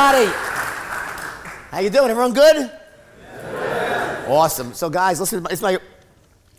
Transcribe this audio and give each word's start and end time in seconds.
Everybody? 0.00 0.32
How 1.72 1.80
you 1.80 1.90
doing? 1.90 2.08
Everyone 2.08 2.32
good? 2.32 2.70
Yeah. 3.20 4.26
Awesome. 4.28 4.72
So, 4.72 4.88
guys, 4.88 5.18
listen. 5.18 5.44
It's 5.50 5.60
my 5.60 5.78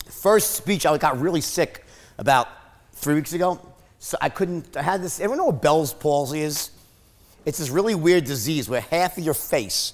first 0.09 0.55
speech. 0.55 0.85
I 0.85 0.97
got 0.97 1.21
really 1.21 1.39
sick 1.39 1.85
about 2.17 2.49
three 2.91 3.15
weeks 3.15 3.31
ago. 3.31 3.61
So 3.99 4.17
I 4.19 4.27
couldn't. 4.27 4.75
I 4.75 4.81
had 4.81 5.01
this. 5.01 5.21
Everyone 5.21 5.37
know 5.37 5.45
what 5.45 5.61
Bell's 5.61 5.93
palsy 5.93 6.41
is? 6.41 6.71
It's 7.45 7.59
this 7.59 7.69
really 7.69 7.95
weird 7.95 8.25
disease 8.25 8.67
where 8.67 8.81
half 8.81 9.17
of 9.17 9.23
your 9.23 9.33
face 9.33 9.93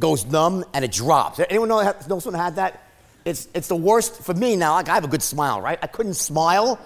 goes 0.00 0.26
numb 0.26 0.64
and 0.74 0.84
it 0.84 0.90
drops. 0.90 1.38
Anyone 1.38 1.68
know, 1.68 1.82
know 2.08 2.18
someone 2.18 2.42
had 2.42 2.56
that? 2.56 2.82
It's, 3.24 3.46
it's 3.54 3.68
the 3.68 3.76
worst 3.76 4.24
for 4.24 4.34
me 4.34 4.56
now. 4.56 4.72
Like 4.72 4.88
I 4.88 4.94
have 4.94 5.04
a 5.04 5.08
good 5.08 5.22
smile, 5.22 5.60
right? 5.60 5.78
I 5.82 5.86
couldn't 5.86 6.14
smile. 6.14 6.80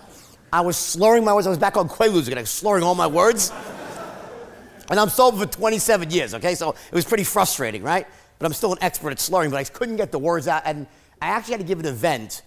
I 0.53 0.61
was 0.61 0.77
slurring 0.77 1.25
my 1.25 1.33
words. 1.33 1.47
I 1.47 1.51
was 1.51 1.59
back 1.59 1.79
on 1.79 1.89
Quaaludes 1.89 2.27
again, 2.27 2.45
slurring 2.45 2.83
all 2.85 2.95
my 2.95 3.07
words. 3.07 3.51
And 4.91 5.01
I'm 5.01 5.09
sober 5.09 5.39
for 5.39 5.47
27 5.47 6.11
years, 6.11 6.35
okay? 6.35 6.55
So 6.55 6.71
it 6.71 6.95
was 6.95 7.05
pretty 7.05 7.25
frustrating, 7.25 7.83
right? 7.83 8.07
But 8.39 8.47
I'm 8.47 8.53
still 8.53 8.73
an 8.73 8.79
expert 8.81 9.11
at 9.11 9.21
slurring, 9.21 9.51
but 9.51 9.57
I 9.57 9.65
couldn't 9.65 9.97
get 9.97 10.13
the 10.13 10.19
words 10.19 10.49
out. 10.49 10.63
And 10.65 10.87
I 11.21 11.29
actually 11.29 11.53
had 11.53 11.61
to 11.61 11.67
give 11.67 11.81
an 11.81 11.87
event 11.87 12.43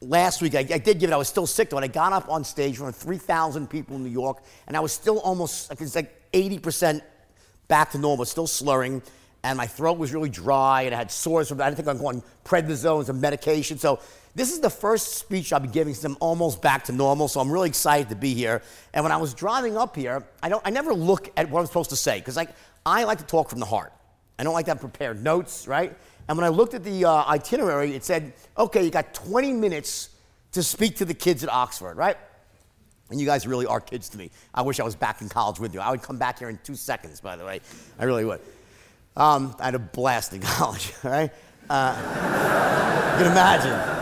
last 0.00 0.42
week. 0.42 0.54
I, 0.54 0.60
I 0.60 0.78
did 0.78 0.98
give 0.98 1.10
it, 1.10 1.12
I 1.12 1.16
was 1.16 1.28
still 1.28 1.46
sick 1.46 1.70
though. 1.70 1.76
And 1.76 1.84
I 1.84 1.88
got 1.88 2.12
up 2.12 2.28
on 2.28 2.44
stage 2.44 2.70
in 2.70 2.76
front 2.76 2.94
of 2.94 3.02
3,000 3.02 3.68
people 3.68 3.96
in 3.96 4.04
New 4.04 4.10
York, 4.10 4.42
and 4.66 4.76
I 4.76 4.80
was 4.80 4.92
still 4.92 5.18
almost, 5.20 5.70
like, 5.70 5.80
it's 5.80 5.94
like 5.94 6.30
80% 6.32 7.00
back 7.68 7.92
to 7.92 7.98
normal, 7.98 8.24
still 8.24 8.46
slurring. 8.46 9.02
And 9.44 9.56
my 9.56 9.66
throat 9.66 9.98
was 9.98 10.12
really 10.12 10.28
dry, 10.28 10.82
and 10.82 10.94
I 10.94 10.98
had 10.98 11.12
sores 11.12 11.48
from 11.48 11.60
I 11.60 11.66
didn't 11.66 11.76
think 11.76 11.88
I'm 11.88 11.98
going 11.98 12.22
prednisone, 12.44 13.04
some 13.04 13.20
medication. 13.20 13.78
So 13.78 14.00
this 14.38 14.52
is 14.52 14.60
the 14.60 14.70
first 14.70 15.16
speech 15.16 15.52
I'll 15.52 15.60
be 15.60 15.68
giving 15.68 15.94
since 15.94 16.04
I'm 16.04 16.16
almost 16.20 16.62
back 16.62 16.84
to 16.84 16.92
normal, 16.92 17.26
so 17.26 17.40
I'm 17.40 17.50
really 17.50 17.68
excited 17.68 18.08
to 18.10 18.14
be 18.14 18.34
here. 18.34 18.62
And 18.94 19.04
when 19.04 19.10
I 19.10 19.16
was 19.16 19.34
driving 19.34 19.76
up 19.76 19.96
here, 19.96 20.24
I, 20.42 20.48
don't, 20.48 20.62
I 20.64 20.70
never 20.70 20.94
look 20.94 21.28
at 21.36 21.50
what 21.50 21.60
I'm 21.60 21.66
supposed 21.66 21.90
to 21.90 21.96
say, 21.96 22.18
because 22.18 22.36
like, 22.36 22.50
I 22.86 23.02
like 23.02 23.18
to 23.18 23.24
talk 23.24 23.50
from 23.50 23.58
the 23.58 23.66
heart. 23.66 23.92
I 24.38 24.44
don't 24.44 24.54
like 24.54 24.66
to 24.66 24.70
have 24.70 24.80
prepared 24.80 25.22
notes, 25.22 25.66
right? 25.66 25.92
And 26.28 26.38
when 26.38 26.44
I 26.44 26.50
looked 26.50 26.74
at 26.74 26.84
the 26.84 27.04
uh, 27.04 27.24
itinerary, 27.24 27.94
it 27.96 28.04
said, 28.04 28.32
okay, 28.56 28.84
you 28.84 28.90
got 28.90 29.12
20 29.12 29.52
minutes 29.54 30.10
to 30.52 30.62
speak 30.62 30.96
to 30.96 31.04
the 31.04 31.14
kids 31.14 31.42
at 31.42 31.50
Oxford, 31.50 31.96
right? 31.96 32.16
And 33.10 33.18
you 33.18 33.26
guys 33.26 33.46
really 33.46 33.66
are 33.66 33.80
kids 33.80 34.08
to 34.10 34.18
me. 34.18 34.30
I 34.54 34.62
wish 34.62 34.78
I 34.78 34.84
was 34.84 34.94
back 34.94 35.20
in 35.20 35.28
college 35.28 35.58
with 35.58 35.74
you. 35.74 35.80
I 35.80 35.90
would 35.90 36.02
come 36.02 36.18
back 36.18 36.38
here 36.38 36.48
in 36.48 36.58
two 36.62 36.76
seconds, 36.76 37.20
by 37.20 37.34
the 37.36 37.44
way. 37.44 37.60
I 37.98 38.04
really 38.04 38.24
would. 38.24 38.40
Um, 39.16 39.56
I 39.58 39.64
had 39.64 39.74
a 39.74 39.80
blast 39.80 40.32
in 40.32 40.40
college, 40.42 40.92
right? 41.02 41.32
Uh, 41.68 41.94
you 43.18 43.24
can 43.24 43.32
imagine. 43.32 43.98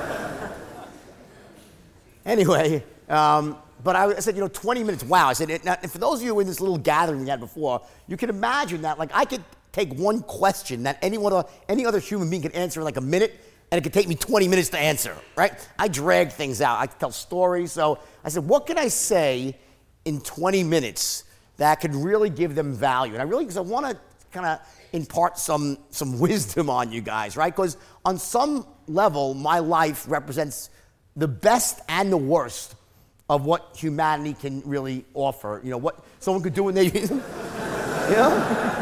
Anyway, 2.27 2.85
um, 3.09 3.57
but 3.85 3.95
I, 3.95 4.19
said, 4.19 4.35
you 4.35 4.41
know, 4.41 4.49
20 4.49 4.83
minutes, 4.83 5.05
wow. 5.05 5.29
I 5.29 5.33
said, 5.33 5.65
now, 5.65 5.77
for 5.77 5.99
those 5.99 6.21
of 6.21 6.27
you 6.27 6.39
in 6.41 6.47
this 6.47 6.61
little 6.61 6.77
gathering 6.77 7.21
we 7.21 7.29
had 7.29 7.39
before, 7.39 7.81
you 8.09 8.17
can 8.17 8.29
imagine 8.29 8.83
that, 8.83 8.99
like, 8.99 9.11
I 9.15 9.25
could 9.25 9.45
take 9.71 9.95
one 9.95 10.23
question 10.23 10.83
that 10.83 10.99
anyone, 11.03 11.45
any 11.69 11.87
other 11.87 12.01
human 12.01 12.29
being 12.29 12.43
could 12.43 12.53
answer 12.53 12.81
in 12.81 12.85
like 12.85 12.97
a 12.97 13.01
minute, 13.01 13.41
and 13.71 13.79
it 13.79 13.83
could 13.83 13.93
take 13.93 14.09
me 14.09 14.17
20 14.17 14.49
minutes 14.49 14.71
to 14.71 14.79
answer, 14.79 15.17
right? 15.37 15.53
I 15.79 15.87
drag 15.87 16.33
things 16.33 16.61
out. 16.61 16.81
I 16.81 16.87
tell 16.87 17.13
stories. 17.13 17.73
So 17.73 18.01
I 18.25 18.29
said, 18.29 18.45
what 18.47 18.67
can 18.67 18.77
I 18.77 18.89
say 18.89 19.57
in 20.05 20.21
20 20.21 20.65
minutes 20.65 21.25
that 21.59 21.81
could 21.81 21.95
really 21.95 22.31
give 22.31 22.55
them 22.55 22.75
value? 22.75 23.13
And 23.13 23.23
I 23.23 23.25
really, 23.25 23.45
because 23.45 23.57
I 23.57 23.61
want 23.61 23.87
to 23.87 23.97
kind 24.33 24.47
of 24.47 24.61
impart 24.93 25.39
some, 25.39 25.79
some 25.91 26.19
wisdom 26.27 26.71
on 26.71 26.91
you 26.91 27.03
guys, 27.03 27.37
right? 27.37 27.55
Because 27.55 27.77
on 28.05 28.19
some 28.19 28.67
level, 28.89 29.35
my 29.35 29.61
life 29.61 30.07
represents 30.09 30.71
the 31.17 31.29
best 31.29 31.81
and 31.89 32.13
the 32.13 32.17
worst 32.17 32.75
of 33.29 33.45
what 33.45 33.75
humanity 33.77 34.35
can 34.35 34.63
really 34.65 35.05
offer. 35.15 35.61
You 35.65 35.71
know, 35.71 35.79
what 35.79 36.05
someone 36.21 36.43
could 36.43 36.55
do 36.55 36.65
when 36.65 36.75
they, 36.75 36.87
you 36.93 37.09
know? 38.17 38.77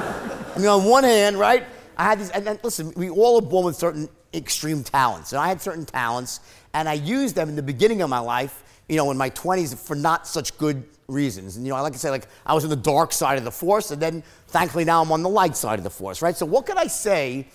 I 0.55 0.59
mean, 0.59 0.67
on 0.67 0.85
one 0.85 1.05
hand, 1.05 1.39
right, 1.39 1.65
I 1.97 2.05
had 2.05 2.21
these, 2.21 2.31
and 2.31 2.47
then 2.47 2.59
listen, 2.63 2.93
we 2.97 3.09
all 3.09 3.39
are 3.39 3.43
born 3.43 3.65
with 3.65 3.77
certain 3.77 4.09
extreme 4.33 4.83
talents. 4.83 5.33
And 5.33 5.41
I 5.41 5.49
had 5.49 5.61
certain 5.61 5.87
talents, 5.87 6.41
and 6.75 6.89
I 6.89 6.95
used 6.95 7.35
them 7.35 7.49
in 7.49 7.57
the 7.57 7.63
beginning 7.63 8.03
of 8.03 8.11
my 8.11 8.19
life, 8.19 8.63
you 8.89 8.97
know, 8.97 9.11
in 9.11 9.17
my 9.17 9.31
20s 9.31 9.77
for 9.79 9.95
not 9.95 10.27
such 10.27 10.57
good 10.59 10.85
reasons. 11.09 11.57
And, 11.57 11.65
you 11.65 11.71
know, 11.71 11.77
I 11.77 11.81
like 11.81 11.93
to 11.93 11.99
say, 11.99 12.11
like, 12.11 12.29
I 12.45 12.55
was 12.55 12.65
on 12.65 12.71
the 12.71 12.77
dark 12.77 13.13
side 13.13 13.39
of 13.39 13.45
the 13.45 13.51
force, 13.51 13.91
and 13.91 14.03
then 14.03 14.23
thankfully 14.49 14.85
now 14.85 15.03
I'm 15.03 15.13
on 15.13 15.23
the 15.23 15.29
light 15.29 15.57
side 15.57 15.79
of 15.79 15.85
the 15.85 15.91
force, 15.91 16.21
right? 16.21 16.37
So, 16.37 16.47
what 16.47 16.67
could 16.67 16.77
I 16.77 16.89
say 16.89 17.47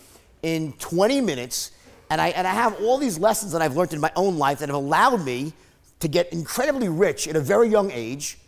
in 0.41 0.73
20 0.73 1.21
minutes 1.21 1.71
and 2.09 2.19
I, 2.19 2.29
and 2.29 2.47
I 2.47 2.53
have 2.53 2.81
all 2.81 2.97
these 2.97 3.19
lessons 3.19 3.51
that 3.51 3.61
I've 3.61 3.75
learned 3.75 3.93
in 3.93 3.99
my 3.99 4.11
own 4.15 4.37
life 4.37 4.59
that 4.59 4.69
have 4.69 4.75
allowed 4.75 5.23
me 5.23 5.53
to 5.99 6.07
get 6.07 6.31
incredibly 6.31 6.89
rich 6.89 7.27
at 7.27 7.35
a 7.35 7.41
very 7.41 7.67
young 7.67 7.91
age, 7.91 8.39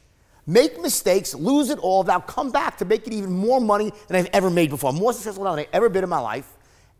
make 0.47 0.81
mistakes, 0.81 1.35
lose 1.35 1.69
it 1.69 1.77
all, 1.79 2.03
now 2.03 2.19
come 2.19 2.51
back 2.51 2.77
to 2.77 2.85
make 2.85 3.05
it 3.05 3.13
even 3.13 3.31
more 3.31 3.61
money 3.61 3.91
than 4.07 4.17
I've 4.17 4.29
ever 4.33 4.49
made 4.49 4.69
before. 4.69 4.94
More 4.94 5.13
successful 5.13 5.44
than 5.44 5.59
I've 5.59 5.67
ever 5.73 5.89
been 5.89 6.03
in 6.03 6.09
my 6.09 6.19
life. 6.19 6.51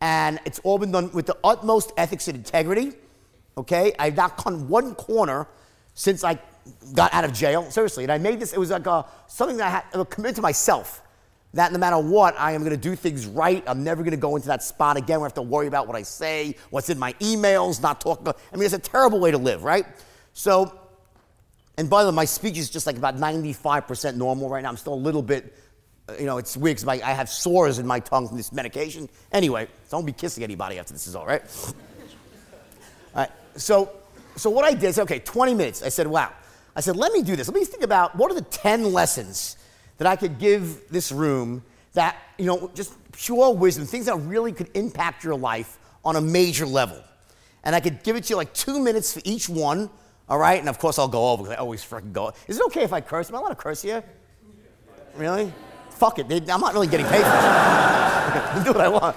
And 0.02 0.40
it's 0.46 0.60
all 0.60 0.78
been 0.78 0.92
done 0.92 1.12
with 1.12 1.26
the 1.26 1.38
utmost 1.44 1.94
ethics 1.98 2.28
and 2.28 2.38
integrity. 2.38 2.94
Okay? 3.58 3.94
I've 3.98 4.16
not 4.16 4.38
cut 4.38 4.54
one 4.54 4.96
corner 4.96 5.48
since 5.94 6.24
I 6.24 6.40
got 6.94 7.14
out 7.14 7.24
of 7.24 7.34
jail. 7.34 7.70
Seriously. 7.72 8.04
And 8.04 8.12
I 8.12 8.18
made 8.18 8.40
this, 8.40 8.54
it 8.54 8.60
was 8.60 8.72
like 8.72 8.88
a, 8.88 9.06
something 9.28 9.58
that 9.58 9.68
I 9.68 9.70
had 9.70 9.92
to 9.94 10.06
commit 10.06 10.36
to 10.36 10.42
myself 10.42 11.02
that 11.54 11.72
no 11.74 11.78
matter 11.78 11.98
what, 11.98 12.40
I 12.40 12.54
am 12.54 12.62
going 12.62 12.72
to 12.72 12.78
do 12.78 12.96
things 12.96 13.26
right. 13.26 13.64
I'm 13.68 13.84
never 13.84 14.04
going 14.04 14.12
to 14.12 14.18
go 14.18 14.36
into 14.36 14.48
that 14.48 14.64
spot 14.64 14.96
again 14.96 15.20
where 15.20 15.26
I 15.26 15.30
have 15.30 15.34
to 15.36 15.42
worry 15.42 15.68
about 15.68 15.86
what 15.88 15.98
I 15.98 16.04
say, 16.04 16.56
what's 16.70 16.90
in 16.90 16.98
my 16.98 17.14
emails, 17.14 17.82
not 17.82 18.00
talking 18.00 18.24
about. 18.24 18.40
I 18.54 18.56
mean, 18.56 18.66
it's 18.66 18.74
a 18.74 18.80
terrible 18.80 19.20
way 19.20 19.32
to 19.32 19.38
live, 19.38 19.64
right? 19.64 19.86
So, 20.34 20.80
and 21.78 21.90
by 21.90 22.04
the 22.04 22.10
way, 22.10 22.16
my 22.16 22.26
speech 22.26 22.58
is 22.58 22.70
just 22.70 22.88
like 22.88 22.96
about 22.96 23.18
95% 23.18 24.16
normal 24.16 24.50
right 24.50 24.64
now. 24.64 24.70
I'm 24.70 24.78
still 24.78 24.94
a 24.94 24.96
little 24.96 25.22
bit, 25.22 25.54
you 26.18 26.26
know, 26.26 26.38
it's 26.38 26.56
weird 26.56 26.78
because 26.78 27.02
I 27.02 27.12
have 27.12 27.28
sores 27.28 27.80
in 27.80 27.88
my 27.88 28.00
tongue 28.00 28.30
from 28.30 28.38
this 28.38 28.54
medication. 28.54 29.10
Anyway, 29.34 29.68
don't 29.90 30.06
be 30.06 30.14
kissing 30.14 30.46
anybody 30.46 30.80
after 30.80 30.94
this 30.94 31.06
is 31.06 31.16
all 31.18 31.26
right. 31.26 31.42
all 31.68 31.74
right. 33.16 33.32
So, 33.58 33.92
so 34.38 34.50
what 34.50 34.64
I 34.64 34.74
did 34.74 34.86
is, 34.86 35.00
okay, 35.00 35.20
20 35.20 35.54
minutes. 35.54 35.84
I 35.84 35.90
said, 35.90 36.08
wow. 36.08 36.32
I 36.78 36.80
said, 36.80 36.96
let 36.96 37.12
me 37.12 37.22
do 37.22 37.36
this. 37.36 37.50
Let 37.50 37.56
me 37.56 37.66
think 37.66 37.84
about 37.84 38.16
what 38.16 38.32
are 38.32 38.36
the 38.36 38.42
10 38.42 38.94
lessons 38.94 39.58
that 40.02 40.08
I 40.08 40.16
could 40.16 40.40
give 40.40 40.90
this 40.90 41.12
room 41.12 41.62
that, 41.94 42.18
you 42.40 42.46
know, 42.46 42.72
just 42.74 42.92
pure 43.12 43.54
wisdom, 43.54 43.86
things 43.86 44.08
that 44.08 44.16
really 44.16 44.52
could 44.52 44.76
impact 44.76 45.24
your 45.24 45.36
life 45.36 45.78
on 46.04 46.16
a 46.16 46.22
major 46.22 46.66
level. 46.66 46.98
And 47.64 47.76
I 47.76 47.82
could 47.82 48.02
give 48.02 48.16
it 48.16 48.24
to 48.24 48.30
you 48.32 48.36
like 48.36 48.52
two 48.52 48.80
minutes 48.80 49.14
for 49.14 49.22
each 49.26 49.48
one, 49.48 49.92
all 50.28 50.40
right? 50.40 50.60
And 50.60 50.68
of 50.68 50.80
course, 50.80 50.98
I'll 50.98 51.08
go 51.08 51.30
over 51.30 51.44
because 51.44 51.56
I 51.56 51.60
always 51.60 51.86
freaking 51.86 52.14
go. 52.14 52.34
Is 52.48 52.58
it 52.58 52.66
okay 52.66 52.82
if 52.82 52.94
I 52.94 53.00
curse? 53.00 53.30
Am 53.30 53.36
I 53.36 53.40
allowed 53.42 53.50
to 53.50 53.56
curse 53.56 53.84
here? 53.84 54.04
Really? 55.16 55.54
Fuck 55.92 56.18
it. 56.18 56.26
I'm 56.50 56.62
not 56.62 56.74
really 56.74 56.88
getting 56.88 57.06
paid 57.06 57.22
for 57.22 57.28
it. 57.28 58.64
do 58.66 58.72
what 58.72 58.82
I 58.82 58.88
want. 58.88 59.16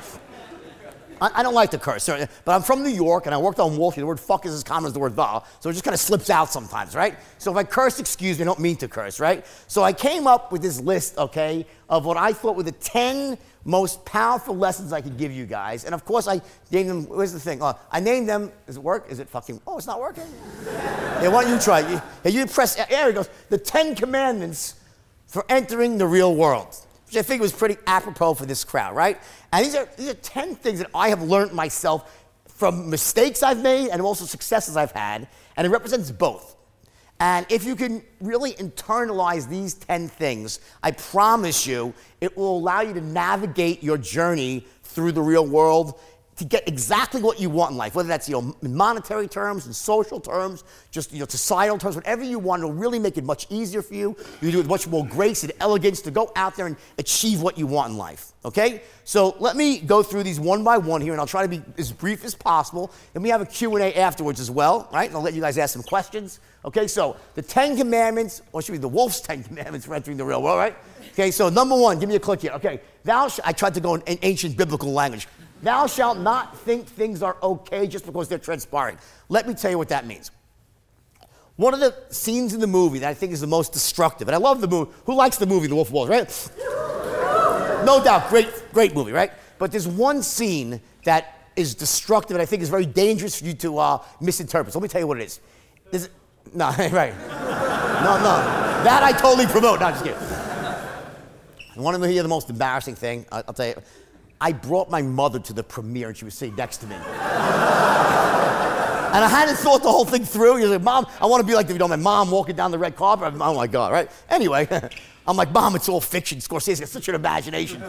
I, 1.24 1.40
I, 1.40 1.42
don't 1.42 1.54
like 1.54 1.70
to 1.70 1.78
curse, 1.78 2.06
but 2.06 2.28
I'm 2.46 2.62
from 2.62 2.82
New 2.82 2.90
York 2.90 3.26
and 3.26 3.34
I 3.34 3.38
worked 3.38 3.58
on 3.58 3.76
Wall 3.76 3.90
Street. 3.90 4.02
The 4.02 4.06
word 4.06 4.20
fuck 4.20 4.44
is 4.44 4.52
as 4.52 4.62
common 4.62 4.88
as 4.88 4.92
the 4.92 4.98
word 4.98 5.16
the, 5.16 5.42
so 5.60 5.70
it 5.70 5.72
just 5.72 5.84
kind 5.84 5.94
of 5.94 6.00
slips 6.00 6.28
out 6.28 6.52
sometimes, 6.52 6.94
right? 6.94 7.16
So 7.38 7.50
if 7.50 7.56
I 7.56 7.64
curse, 7.64 7.98
excuse 7.98 8.38
me, 8.38 8.42
I 8.42 8.46
don't 8.46 8.60
mean 8.60 8.76
to 8.76 8.88
curse, 8.88 9.20
right? 9.20 9.46
So 9.66 9.82
I 9.82 9.92
came 9.92 10.26
up 10.26 10.52
with 10.52 10.60
this 10.62 10.80
list, 10.80 11.16
okay, 11.16 11.66
of 11.88 12.04
what 12.04 12.16
I 12.16 12.32
thought 12.32 12.56
were 12.56 12.62
the 12.62 12.72
10 12.72 13.38
most 13.64 14.04
powerful 14.04 14.54
lessons 14.54 14.92
I 14.92 15.00
could 15.00 15.16
give 15.16 15.32
you 15.32 15.46
guys. 15.46 15.84
And 15.84 15.94
of 15.94 16.04
course, 16.04 16.28
I 16.28 16.42
named 16.70 16.90
them, 16.90 17.04
where's 17.06 17.32
the 17.32 17.40
thing? 17.40 17.62
Uh, 17.62 17.74
I 17.90 18.00
named 18.00 18.28
them, 18.28 18.52
does 18.66 18.76
it 18.76 18.82
work? 18.82 19.06
Is 19.08 19.18
it 19.18 19.28
fucking, 19.28 19.60
oh, 19.66 19.78
it's 19.78 19.86
not 19.86 20.00
working? 20.00 20.26
yeah, 20.66 21.28
why 21.28 21.44
don't 21.44 21.52
you 21.52 21.58
try 21.58 21.80
it? 22.24 22.34
You, 22.34 22.46
press, 22.46 22.74
there 22.74 23.08
it 23.08 23.14
goes, 23.14 23.30
the 23.48 23.58
10 23.58 23.94
commandments 23.94 24.74
for 25.26 25.44
entering 25.48 25.98
the 25.98 26.06
real 26.06 26.34
world 26.34 26.76
which 27.14 27.24
I 27.24 27.26
think 27.28 27.40
was 27.40 27.52
pretty 27.52 27.76
apropos 27.86 28.34
for 28.34 28.44
this 28.44 28.64
crowd, 28.64 28.96
right? 28.96 29.20
And 29.52 29.64
these 29.64 29.76
are, 29.76 29.88
these 29.96 30.08
are 30.08 30.14
10 30.14 30.56
things 30.56 30.80
that 30.80 30.90
I 30.92 31.10
have 31.10 31.22
learned 31.22 31.52
myself 31.52 32.26
from 32.48 32.90
mistakes 32.90 33.44
I've 33.44 33.62
made 33.62 33.90
and 33.90 34.02
also 34.02 34.24
successes 34.24 34.76
I've 34.76 34.90
had, 34.90 35.28
and 35.56 35.64
it 35.64 35.70
represents 35.70 36.10
both. 36.10 36.56
And 37.20 37.46
if 37.50 37.64
you 37.64 37.76
can 37.76 38.02
really 38.20 38.54
internalize 38.54 39.48
these 39.48 39.74
10 39.74 40.08
things, 40.08 40.58
I 40.82 40.90
promise 40.90 41.68
you 41.68 41.94
it 42.20 42.36
will 42.36 42.58
allow 42.58 42.80
you 42.80 42.92
to 42.94 43.00
navigate 43.00 43.80
your 43.80 43.96
journey 43.96 44.66
through 44.82 45.12
the 45.12 45.22
real 45.22 45.46
world 45.46 46.00
to 46.36 46.44
get 46.44 46.66
exactly 46.66 47.22
what 47.22 47.38
you 47.38 47.48
want 47.48 47.72
in 47.72 47.76
life, 47.76 47.94
whether 47.94 48.08
that's 48.08 48.28
you 48.28 48.40
know, 48.40 48.56
in 48.62 48.74
monetary 48.74 49.28
terms, 49.28 49.66
in 49.66 49.72
social 49.72 50.18
terms, 50.18 50.64
just 50.90 51.12
you 51.12 51.20
know, 51.20 51.26
societal 51.26 51.78
terms, 51.78 51.94
whatever 51.94 52.22
you 52.22 52.38
want, 52.38 52.60
it'll 52.60 52.72
really 52.72 52.98
make 52.98 53.16
it 53.16 53.24
much 53.24 53.46
easier 53.50 53.82
for 53.82 53.94
you. 53.94 54.16
You 54.40 54.50
do 54.50 54.58
it 54.58 54.62
with 54.62 54.68
much 54.68 54.86
more 54.88 55.06
grace 55.06 55.44
and 55.44 55.52
elegance 55.60 56.00
to 56.02 56.10
go 56.10 56.32
out 56.34 56.56
there 56.56 56.66
and 56.66 56.76
achieve 56.98 57.40
what 57.40 57.56
you 57.56 57.66
want 57.66 57.92
in 57.92 57.98
life. 57.98 58.32
Okay? 58.44 58.82
So 59.04 59.36
let 59.38 59.56
me 59.56 59.78
go 59.78 60.02
through 60.02 60.24
these 60.24 60.40
one 60.40 60.64
by 60.64 60.76
one 60.76 61.00
here, 61.00 61.12
and 61.12 61.20
I'll 61.20 61.26
try 61.26 61.42
to 61.42 61.48
be 61.48 61.62
as 61.78 61.92
brief 61.92 62.24
as 62.24 62.34
possible. 62.34 62.92
Then 63.12 63.22
we 63.22 63.28
have 63.28 63.40
a 63.40 63.46
Q&A 63.46 63.94
afterwards 63.94 64.40
as 64.40 64.50
well, 64.50 64.88
right? 64.92 65.08
And 65.08 65.16
I'll 65.16 65.22
let 65.22 65.34
you 65.34 65.40
guys 65.40 65.56
ask 65.56 65.72
some 65.72 65.82
questions. 65.82 66.40
Okay, 66.64 66.86
so 66.86 67.16
the 67.34 67.42
Ten 67.42 67.76
Commandments, 67.76 68.42
or 68.52 68.62
should 68.62 68.72
be 68.72 68.78
the 68.78 68.88
Wolf's 68.88 69.20
Ten 69.20 69.44
Commandments 69.44 69.86
for 69.86 69.94
entering 69.94 70.16
the 70.16 70.24
real 70.24 70.42
world, 70.42 70.58
right? 70.58 70.76
Okay, 71.12 71.30
so 71.30 71.48
number 71.48 71.76
one, 71.76 72.00
give 72.00 72.08
me 72.08 72.16
a 72.16 72.20
click 72.20 72.40
here. 72.40 72.52
Okay, 72.52 72.80
thou 73.04 73.28
sh- 73.28 73.40
I 73.44 73.52
tried 73.52 73.74
to 73.74 73.80
go 73.80 73.94
in 73.94 74.18
ancient 74.22 74.56
biblical 74.56 74.92
language. 74.92 75.28
Thou 75.64 75.86
shalt 75.86 76.18
not 76.18 76.56
think 76.58 76.86
things 76.86 77.22
are 77.22 77.36
okay 77.42 77.86
just 77.86 78.04
because 78.04 78.28
they're 78.28 78.38
transpiring. 78.38 78.98
Let 79.30 79.48
me 79.48 79.54
tell 79.54 79.70
you 79.70 79.78
what 79.78 79.88
that 79.88 80.06
means. 80.06 80.30
One 81.56 81.72
of 81.72 81.80
the 81.80 81.94
scenes 82.10 82.52
in 82.52 82.60
the 82.60 82.66
movie 82.66 82.98
that 82.98 83.08
I 83.08 83.14
think 83.14 83.32
is 83.32 83.40
the 83.40 83.46
most 83.46 83.72
destructive, 83.72 84.28
and 84.28 84.34
I 84.34 84.38
love 84.38 84.60
the 84.60 84.68
movie. 84.68 84.90
Who 85.06 85.14
likes 85.14 85.38
the 85.38 85.46
movie 85.46 85.66
The 85.68 85.74
Wolf 85.74 85.88
of 85.88 85.94
Wall, 85.94 86.06
right? 86.06 86.50
no 87.86 88.02
doubt, 88.04 88.28
great, 88.28 88.48
great 88.72 88.94
movie, 88.94 89.12
right? 89.12 89.30
But 89.58 89.70
there's 89.70 89.88
one 89.88 90.22
scene 90.22 90.80
that 91.04 91.48
is 91.56 91.74
destructive 91.74 92.34
and 92.34 92.42
I 92.42 92.46
think 92.46 92.62
is 92.62 92.68
very 92.68 92.86
dangerous 92.86 93.38
for 93.38 93.46
you 93.46 93.54
to 93.54 93.78
uh, 93.78 93.98
misinterpret. 94.20 94.72
So 94.72 94.78
let 94.80 94.82
me 94.82 94.88
tell 94.88 95.00
you 95.00 95.06
what 95.06 95.20
it 95.20 95.24
is. 95.24 95.40
it, 95.92 96.10
no, 96.52 96.66
right. 96.78 97.16
No, 97.16 98.18
no. 98.18 98.36
That 98.84 99.02
I 99.02 99.12
totally 99.12 99.46
promote. 99.46 99.80
No, 99.80 99.90
just 99.90 100.04
kidding. 100.04 100.20
You 101.76 101.82
want 101.82 102.00
to 102.02 102.08
hear 102.08 102.22
the 102.22 102.28
most 102.28 102.50
embarrassing 102.50 102.96
thing? 102.96 103.26
I'll 103.32 103.54
tell 103.54 103.68
you. 103.68 103.74
I 104.44 104.52
brought 104.52 104.90
my 104.90 105.00
mother 105.00 105.38
to 105.38 105.54
the 105.54 105.62
premiere 105.62 106.08
and 106.08 106.16
she 106.16 106.26
was 106.26 106.34
sitting 106.34 106.54
next 106.54 106.76
to 106.78 106.86
me. 106.86 106.96
and 106.96 107.04
I 109.24 109.26
hadn't 109.26 109.56
thought 109.56 109.82
the 109.82 109.90
whole 109.90 110.04
thing 110.04 110.22
through. 110.22 110.58
You're 110.58 110.68
like, 110.68 110.82
Mom, 110.82 111.06
I 111.18 111.24
want 111.24 111.40
to 111.40 111.46
be 111.46 111.54
like 111.54 111.70
you 111.70 111.78
know, 111.78 111.88
my 111.88 111.96
mom 111.96 112.30
walking 112.30 112.54
down 112.54 112.70
the 112.70 112.78
red 112.78 112.94
carpet. 112.94 113.28
I'm, 113.28 113.40
Oh 113.40 113.54
my 113.54 113.66
God, 113.66 113.90
right? 113.90 114.10
Anyway, 114.28 114.68
I'm 115.26 115.38
like, 115.38 115.50
Mom, 115.50 115.74
it's 115.76 115.88
all 115.88 115.98
fiction. 115.98 116.40
Scorsese 116.40 116.80
has 116.80 116.90
such 116.90 117.08
an 117.08 117.14
imagination. 117.14 117.80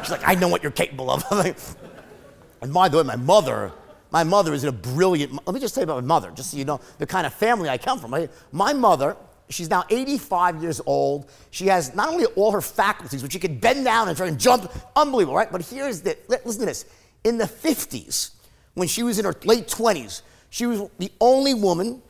She's 0.00 0.10
like, 0.10 0.26
I 0.26 0.34
know 0.34 0.48
what 0.48 0.62
you're 0.62 0.72
capable 0.72 1.10
of. 1.10 1.22
and 2.62 2.72
by 2.72 2.88
the 2.88 2.96
way, 2.96 3.02
my 3.02 3.16
mother, 3.16 3.72
my 4.10 4.24
mother 4.24 4.54
is 4.54 4.64
a 4.64 4.72
brilliant. 4.72 5.46
Let 5.46 5.52
me 5.52 5.60
just 5.60 5.74
tell 5.74 5.82
you 5.82 5.90
about 5.90 6.02
my 6.02 6.08
mother, 6.08 6.30
just 6.34 6.52
so 6.52 6.56
you 6.56 6.64
know 6.64 6.80
the 6.96 7.06
kind 7.06 7.26
of 7.26 7.34
family 7.34 7.68
I 7.68 7.76
come 7.76 7.98
from. 7.98 8.28
My 8.50 8.72
mother 8.72 9.14
She's 9.48 9.70
now 9.70 9.84
85 9.88 10.62
years 10.62 10.80
old. 10.86 11.30
She 11.50 11.68
has 11.68 11.94
not 11.94 12.08
only 12.08 12.26
all 12.36 12.50
her 12.52 12.60
faculties, 12.60 13.22
but 13.22 13.32
she 13.32 13.38
can 13.38 13.58
bend 13.58 13.84
down 13.84 14.08
and 14.08 14.16
try 14.16 14.26
and 14.26 14.38
jump. 14.38 14.70
Unbelievable, 14.96 15.36
right? 15.36 15.50
But 15.50 15.62
here's 15.62 16.00
the 16.00 16.16
listen 16.28 16.60
to 16.60 16.66
this. 16.66 16.84
In 17.24 17.38
the 17.38 17.44
50s, 17.44 18.30
when 18.74 18.88
she 18.88 19.02
was 19.02 19.18
in 19.18 19.24
her 19.24 19.34
late 19.44 19.68
20s, 19.68 20.22
she 20.50 20.66
was 20.66 20.82
the 20.98 21.10
only 21.20 21.54
woman 21.54 22.02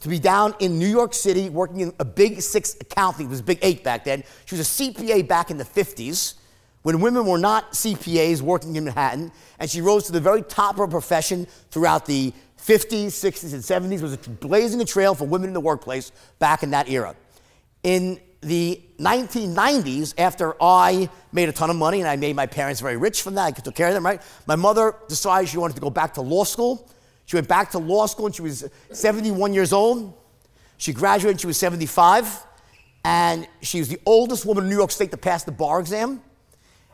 to 0.00 0.08
be 0.08 0.18
down 0.18 0.54
in 0.58 0.78
New 0.78 0.88
York 0.88 1.14
City 1.14 1.48
working 1.48 1.80
in 1.80 1.92
a 1.98 2.04
big 2.04 2.40
six 2.42 2.76
accounting. 2.80 3.26
It 3.26 3.30
was 3.30 3.40
big 3.40 3.58
eight 3.62 3.84
back 3.84 4.04
then. 4.04 4.24
She 4.46 4.56
was 4.56 4.80
a 4.80 4.82
CPA 4.82 5.28
back 5.28 5.50
in 5.50 5.58
the 5.58 5.64
50s 5.64 6.34
when 6.82 7.00
women 7.00 7.24
were 7.24 7.38
not 7.38 7.72
CPAs 7.72 8.40
working 8.40 8.76
in 8.76 8.84
Manhattan, 8.84 9.30
and 9.58 9.70
she 9.70 9.80
rose 9.80 10.04
to 10.06 10.12
the 10.12 10.20
very 10.20 10.42
top 10.42 10.74
of 10.74 10.78
her 10.78 10.88
profession 10.88 11.46
throughout 11.70 12.06
the 12.06 12.32
50s, 12.64 13.06
60s, 13.06 13.52
and 13.52 13.62
70s 13.62 14.02
was 14.02 14.16
blazing 14.16 14.80
a 14.80 14.84
trail 14.84 15.14
for 15.14 15.26
women 15.26 15.48
in 15.48 15.54
the 15.54 15.60
workplace 15.60 16.12
back 16.38 16.62
in 16.62 16.70
that 16.70 16.88
era. 16.88 17.16
In 17.82 18.20
the 18.40 18.80
1990s, 18.98 20.14
after 20.16 20.54
I 20.62 21.08
made 21.32 21.48
a 21.48 21.52
ton 21.52 21.70
of 21.70 21.76
money 21.76 22.00
and 22.00 22.08
I 22.08 22.16
made 22.16 22.36
my 22.36 22.46
parents 22.46 22.80
very 22.80 22.96
rich 22.96 23.22
from 23.22 23.34
that, 23.34 23.46
I 23.46 23.50
took 23.50 23.74
care 23.74 23.88
of 23.88 23.94
them, 23.94 24.06
right? 24.06 24.22
My 24.46 24.56
mother 24.56 24.94
decided 25.08 25.48
she 25.48 25.58
wanted 25.58 25.74
to 25.74 25.80
go 25.80 25.90
back 25.90 26.14
to 26.14 26.20
law 26.20 26.44
school. 26.44 26.88
She 27.26 27.36
went 27.36 27.48
back 27.48 27.72
to 27.72 27.78
law 27.78 28.06
school 28.06 28.26
and 28.26 28.34
she 28.34 28.42
was 28.42 28.68
71 28.92 29.54
years 29.54 29.72
old. 29.72 30.14
She 30.76 30.92
graduated 30.92 31.34
and 31.34 31.40
she 31.40 31.46
was 31.46 31.56
75. 31.56 32.46
And 33.04 33.48
she 33.60 33.80
was 33.80 33.88
the 33.88 33.98
oldest 34.06 34.46
woman 34.46 34.64
in 34.64 34.70
New 34.70 34.76
York 34.76 34.92
State 34.92 35.10
to 35.10 35.16
pass 35.16 35.42
the 35.42 35.52
bar 35.52 35.80
exam. 35.80 36.22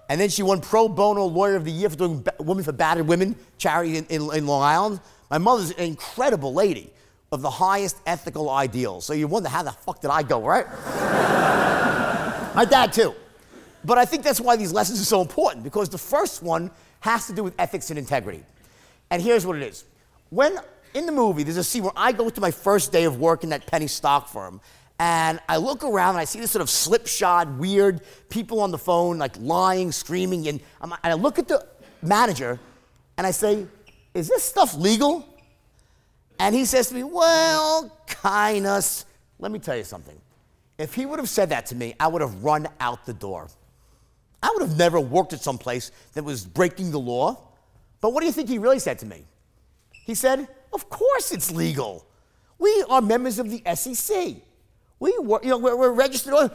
And 0.09 0.21
then 0.21 0.29
she 0.31 0.43
won 0.43 0.61
pro 0.61 0.89
bono 0.89 1.25
lawyer 1.25 1.57
of 1.57 1.65
the 1.65 1.71
year 1.71 1.91
for 1.91 1.97
doing 1.97 2.27
Women 2.41 2.65
for 2.65 2.73
Battered 2.73 3.07
Women 3.07 3.37
charity 3.59 3.99
in, 3.99 4.07
in, 4.07 4.35
in 4.35 4.47
Long 4.47 4.63
Island. 4.63 5.01
My 5.31 5.39
mother's 5.39 5.71
an 5.73 5.85
incredible 5.85 6.55
lady 6.55 6.91
of 7.31 7.43
the 7.43 7.51
highest 7.51 7.99
ethical 8.07 8.49
ideals. 8.49 9.05
So 9.05 9.13
you 9.13 9.29
wonder 9.29 9.51
how 9.51 9.63
the 9.63 9.73
fuck 9.73 10.01
did 10.01 10.11
I 10.11 10.23
go, 10.23 10.41
right? 10.41 10.67
My 12.55 12.65
dad, 12.65 12.93
too. 12.93 13.15
But 13.85 13.99
I 13.99 14.05
think 14.05 14.23
that's 14.23 14.41
why 14.41 14.57
these 14.57 14.73
lessons 14.73 15.01
are 15.01 15.05
so 15.05 15.21
important 15.21 15.63
because 15.63 15.89
the 15.89 15.99
first 15.99 16.43
one 16.43 16.71
has 17.01 17.27
to 17.27 17.35
do 17.35 17.45
with 17.45 17.55
ethics 17.59 17.91
and 17.91 17.99
integrity. 17.99 18.43
And 19.11 19.23
here's 19.23 19.47
what 19.47 19.57
it 19.57 19.63
is. 19.63 19.85
When 20.31 20.59
in 20.95 21.07
the 21.07 21.13
movie, 21.13 21.43
there's 21.43 21.59
a 21.59 21.65
scene 21.65 21.83
where 21.83 21.93
I 21.95 22.13
go 22.13 22.29
to 22.29 22.41
my 22.41 22.51
first 22.51 22.93
day 22.93 23.05
of 23.05 23.19
work 23.21 23.45
in 23.45 23.51
that 23.51 23.67
penny 23.67 23.87
stock 23.87 24.29
firm, 24.29 24.61
and 24.99 25.41
I 25.49 25.59
look 25.59 25.85
around 25.85 26.11
and 26.11 26.19
I 26.19 26.25
see 26.25 26.41
this 26.41 26.50
sort 26.50 26.62
of 26.62 26.71
slipshod, 26.71 27.59
weird 27.59 28.00
people 28.29 28.61
on 28.61 28.71
the 28.71 28.79
phone, 28.79 29.19
like 29.19 29.37
lying, 29.39 29.93
screaming, 29.93 30.49
and, 30.49 30.61
and 30.81 30.95
I 31.03 31.15
look 31.15 31.39
at 31.39 31.47
the 31.47 31.65
manager 32.03 32.59
and 33.17 33.27
I 33.27 33.31
say, 33.31 33.67
is 34.15 34.29
this 34.29 34.43
stuff 34.43 34.75
legal? 34.75 35.25
And 36.39 36.55
he 36.55 36.65
says 36.65 36.89
to 36.89 36.95
me, 36.95 37.05
Well, 37.05 37.97
kind 38.06 38.67
of. 38.67 39.05
Let 39.39 39.53
me 39.53 39.59
tell 39.59 39.77
you 39.77 39.85
something. 39.85 40.19
If 40.79 40.95
he 40.95 41.06
would 41.06 41.19
have 41.19 41.29
said 41.29 41.50
that 41.50 41.67
to 41.67 41.77
me, 41.77 41.95
I 41.99 42.09
would 42.09 42.23
have 42.23 42.43
run 42.43 42.67
out 42.81 43.06
the 43.06 43.15
door. 43.15 43.49
I 44.43 44.50
would 44.53 44.69
have 44.69 44.77
never 44.79 45.00
worked 45.00 45.33
at 45.33 45.41
some 45.41 45.59
place 45.59 45.91
that 46.15 46.25
was 46.25 46.45
breaking 46.45 46.91
the 46.91 46.99
law. 47.00 47.41
But 48.00 48.12
what 48.12 48.21
do 48.21 48.27
you 48.27 48.33
think 48.33 48.49
he 48.49 48.59
really 48.59 48.79
said 48.79 48.99
to 49.00 49.06
me? 49.06 49.25
He 50.05 50.15
said, 50.15 50.49
Of 50.73 50.89
course 50.89 51.33
it's 51.33 51.50
legal. 51.50 52.05
We 52.59 52.85
are 52.89 53.00
members 53.00 53.39
of 53.39 53.50
the 53.50 53.62
SEC. 53.75 54.37
We 55.00 55.17
work, 55.19 55.45
you 55.45 55.50
know, 55.50 55.59
we're, 55.59 55.77
we're 55.77 55.93
registered. 55.93 56.35
Oh, 56.37 56.50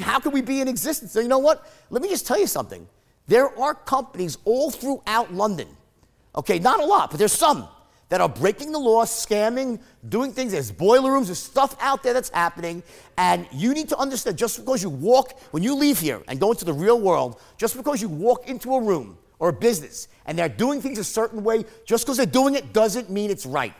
how 0.00 0.18
can 0.18 0.32
we 0.32 0.40
be 0.40 0.60
in 0.60 0.68
existence? 0.68 1.12
So 1.12 1.20
you 1.20 1.28
know 1.28 1.38
what? 1.38 1.70
Let 1.90 2.02
me 2.02 2.08
just 2.08 2.26
tell 2.26 2.38
you 2.38 2.46
something. 2.46 2.86
There 3.26 3.56
are 3.58 3.74
companies 3.74 4.38
all 4.44 4.70
throughout 4.70 5.32
London 5.32 5.68
Okay, 6.34 6.58
not 6.58 6.80
a 6.80 6.84
lot, 6.84 7.10
but 7.10 7.18
there's 7.18 7.32
some 7.32 7.68
that 8.08 8.20
are 8.20 8.28
breaking 8.28 8.72
the 8.72 8.78
law, 8.78 9.04
scamming, 9.04 9.80
doing 10.08 10.32
things. 10.32 10.52
There's 10.52 10.70
boiler 10.70 11.12
rooms, 11.12 11.28
there's 11.28 11.38
stuff 11.38 11.76
out 11.80 12.02
there 12.02 12.12
that's 12.12 12.30
happening. 12.30 12.82
And 13.16 13.46
you 13.52 13.74
need 13.74 13.88
to 13.90 13.96
understand 13.96 14.36
just 14.38 14.58
because 14.58 14.82
you 14.82 14.90
walk, 14.90 15.38
when 15.50 15.62
you 15.62 15.74
leave 15.74 15.98
here 15.98 16.22
and 16.28 16.40
go 16.40 16.50
into 16.50 16.64
the 16.64 16.72
real 16.72 17.00
world, 17.00 17.40
just 17.56 17.76
because 17.76 18.00
you 18.00 18.08
walk 18.08 18.48
into 18.48 18.74
a 18.74 18.82
room 18.82 19.18
or 19.38 19.50
a 19.50 19.52
business 19.52 20.08
and 20.26 20.38
they're 20.38 20.48
doing 20.48 20.80
things 20.80 20.98
a 20.98 21.04
certain 21.04 21.42
way, 21.42 21.64
just 21.84 22.04
because 22.04 22.16
they're 22.16 22.26
doing 22.26 22.54
it 22.54 22.72
doesn't 22.72 23.10
mean 23.10 23.30
it's 23.30 23.46
right. 23.46 23.74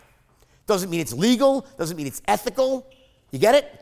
Doesn't 0.67 0.91
mean 0.91 1.01
it's 1.01 1.13
legal, 1.13 1.67
doesn't 1.79 1.97
mean 1.97 2.07
it's 2.07 2.23
ethical. 2.27 2.87
You 3.31 3.39
get 3.39 3.55
it? 3.55 3.82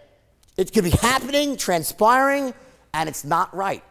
It 0.61 0.75
could 0.75 0.85
be 0.85 0.91
happening, 0.91 1.57
transpiring, 1.57 2.53
and 2.93 3.09
it's 3.09 3.25
not 3.25 3.57
right. 3.57 3.83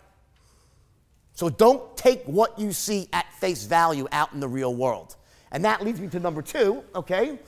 So 1.33 1.50
don't 1.50 1.98
take 1.98 2.24
what 2.25 2.60
you 2.60 2.74
see 2.74 3.10
at 3.12 3.25
face 3.33 3.63
value 3.63 4.07
out 4.12 4.33
in 4.33 4.39
the 4.39 4.48
real 4.48 4.75
world. 4.75 5.16
And 5.51 5.66
that 5.66 5.83
leads 5.83 6.00
me 6.00 6.10
to 6.10 6.19
number 6.19 6.44
two, 6.44 6.83
okay, 6.94 7.39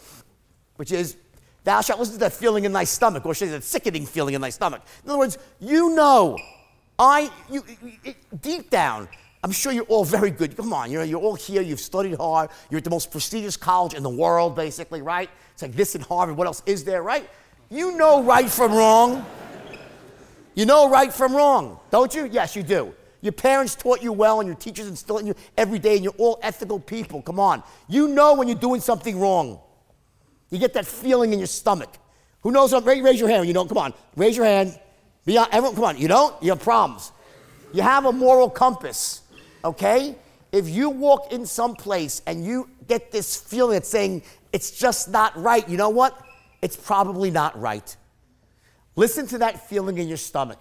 which 0.77 0.91
is 0.91 1.17
thou 1.63 1.81
shalt 1.81 1.99
listen 1.99 2.15
to 2.15 2.19
that 2.21 2.33
feeling 2.33 2.65
in 2.65 2.73
thy 2.73 2.83
stomach, 2.83 3.23
or 3.27 3.35
say 3.35 3.45
that 3.49 3.63
sickening 3.63 4.07
feeling 4.07 4.33
in 4.33 4.41
thy 4.41 4.49
stomach. 4.49 4.81
In 5.03 5.11
other 5.11 5.19
words, 5.19 5.37
you 5.59 5.93
know, 5.93 6.35
I, 6.97 7.29
you, 7.47 7.63
it, 8.03 8.15
deep 8.41 8.71
down, 8.71 9.07
I'm 9.43 9.51
sure 9.51 9.71
you're 9.71 9.83
all 9.83 10.03
very 10.03 10.31
good. 10.31 10.57
Come 10.57 10.73
on, 10.73 10.89
you 10.89 10.97
know, 10.97 11.03
you're 11.03 11.21
all 11.21 11.35
here, 11.35 11.61
you've 11.61 11.79
studied 11.79 12.15
hard, 12.15 12.49
you're 12.71 12.79
at 12.79 12.83
the 12.83 12.89
most 12.89 13.11
prestigious 13.11 13.55
college 13.55 13.93
in 13.93 14.01
the 14.01 14.09
world, 14.09 14.55
basically, 14.55 15.03
right? 15.03 15.29
It's 15.53 15.61
like 15.61 15.73
this 15.73 15.93
in 15.93 16.01
Harvard, 16.01 16.37
what 16.37 16.47
else 16.47 16.63
is 16.65 16.83
there, 16.83 17.03
right? 17.03 17.29
You 17.71 17.95
know 17.97 18.21
right 18.21 18.49
from 18.49 18.73
wrong. 18.73 19.25
You 20.55 20.65
know 20.65 20.89
right 20.89 21.11
from 21.11 21.33
wrong, 21.33 21.79
don't 21.89 22.13
you? 22.13 22.25
Yes, 22.25 22.53
you 22.53 22.63
do. 22.63 22.93
Your 23.21 23.31
parents 23.31 23.75
taught 23.75 24.01
you 24.01 24.11
well, 24.11 24.41
and 24.41 24.47
your 24.47 24.57
teachers 24.57 24.87
instill 24.87 25.19
in 25.19 25.27
you 25.27 25.35
every 25.57 25.79
day, 25.79 25.95
and 25.95 26.03
you're 26.03 26.13
all 26.17 26.37
ethical 26.43 26.79
people. 26.79 27.21
Come 27.21 27.39
on. 27.39 27.63
You 27.87 28.09
know 28.09 28.33
when 28.33 28.49
you're 28.49 28.57
doing 28.57 28.81
something 28.81 29.17
wrong. 29.17 29.59
You 30.49 30.57
get 30.59 30.73
that 30.73 30.85
feeling 30.85 31.31
in 31.31 31.39
your 31.39 31.47
stomach. 31.47 31.89
Who 32.41 32.51
knows? 32.51 32.73
Raise 32.73 33.19
your 33.19 33.29
hand. 33.29 33.47
You 33.47 33.53
don't. 33.53 33.69
Come 33.69 33.77
on. 33.77 33.93
Raise 34.17 34.35
your 34.35 34.45
hand. 34.45 34.77
Be 35.23 35.37
on, 35.37 35.47
everyone, 35.51 35.75
come 35.75 35.83
on. 35.85 35.97
You 35.97 36.09
don't? 36.09 36.43
You 36.43 36.49
have 36.49 36.61
problems. 36.61 37.13
You 37.73 37.83
have 37.83 38.05
a 38.05 38.11
moral 38.11 38.49
compass, 38.49 39.21
okay? 39.63 40.15
If 40.51 40.67
you 40.67 40.89
walk 40.89 41.31
in 41.31 41.45
some 41.45 41.75
place 41.75 42.21
and 42.27 42.43
you 42.43 42.67
get 42.87 43.11
this 43.11 43.37
feeling 43.37 43.73
that's 43.73 43.87
saying 43.87 44.23
it's 44.51 44.71
just 44.71 45.09
not 45.09 45.41
right, 45.41 45.67
you 45.69 45.77
know 45.77 45.89
what? 45.89 46.21
It's 46.61 46.75
probably 46.75 47.31
not 47.31 47.59
right. 47.59 47.95
Listen 48.95 49.27
to 49.27 49.39
that 49.39 49.67
feeling 49.67 49.97
in 49.97 50.07
your 50.07 50.17
stomach. 50.17 50.59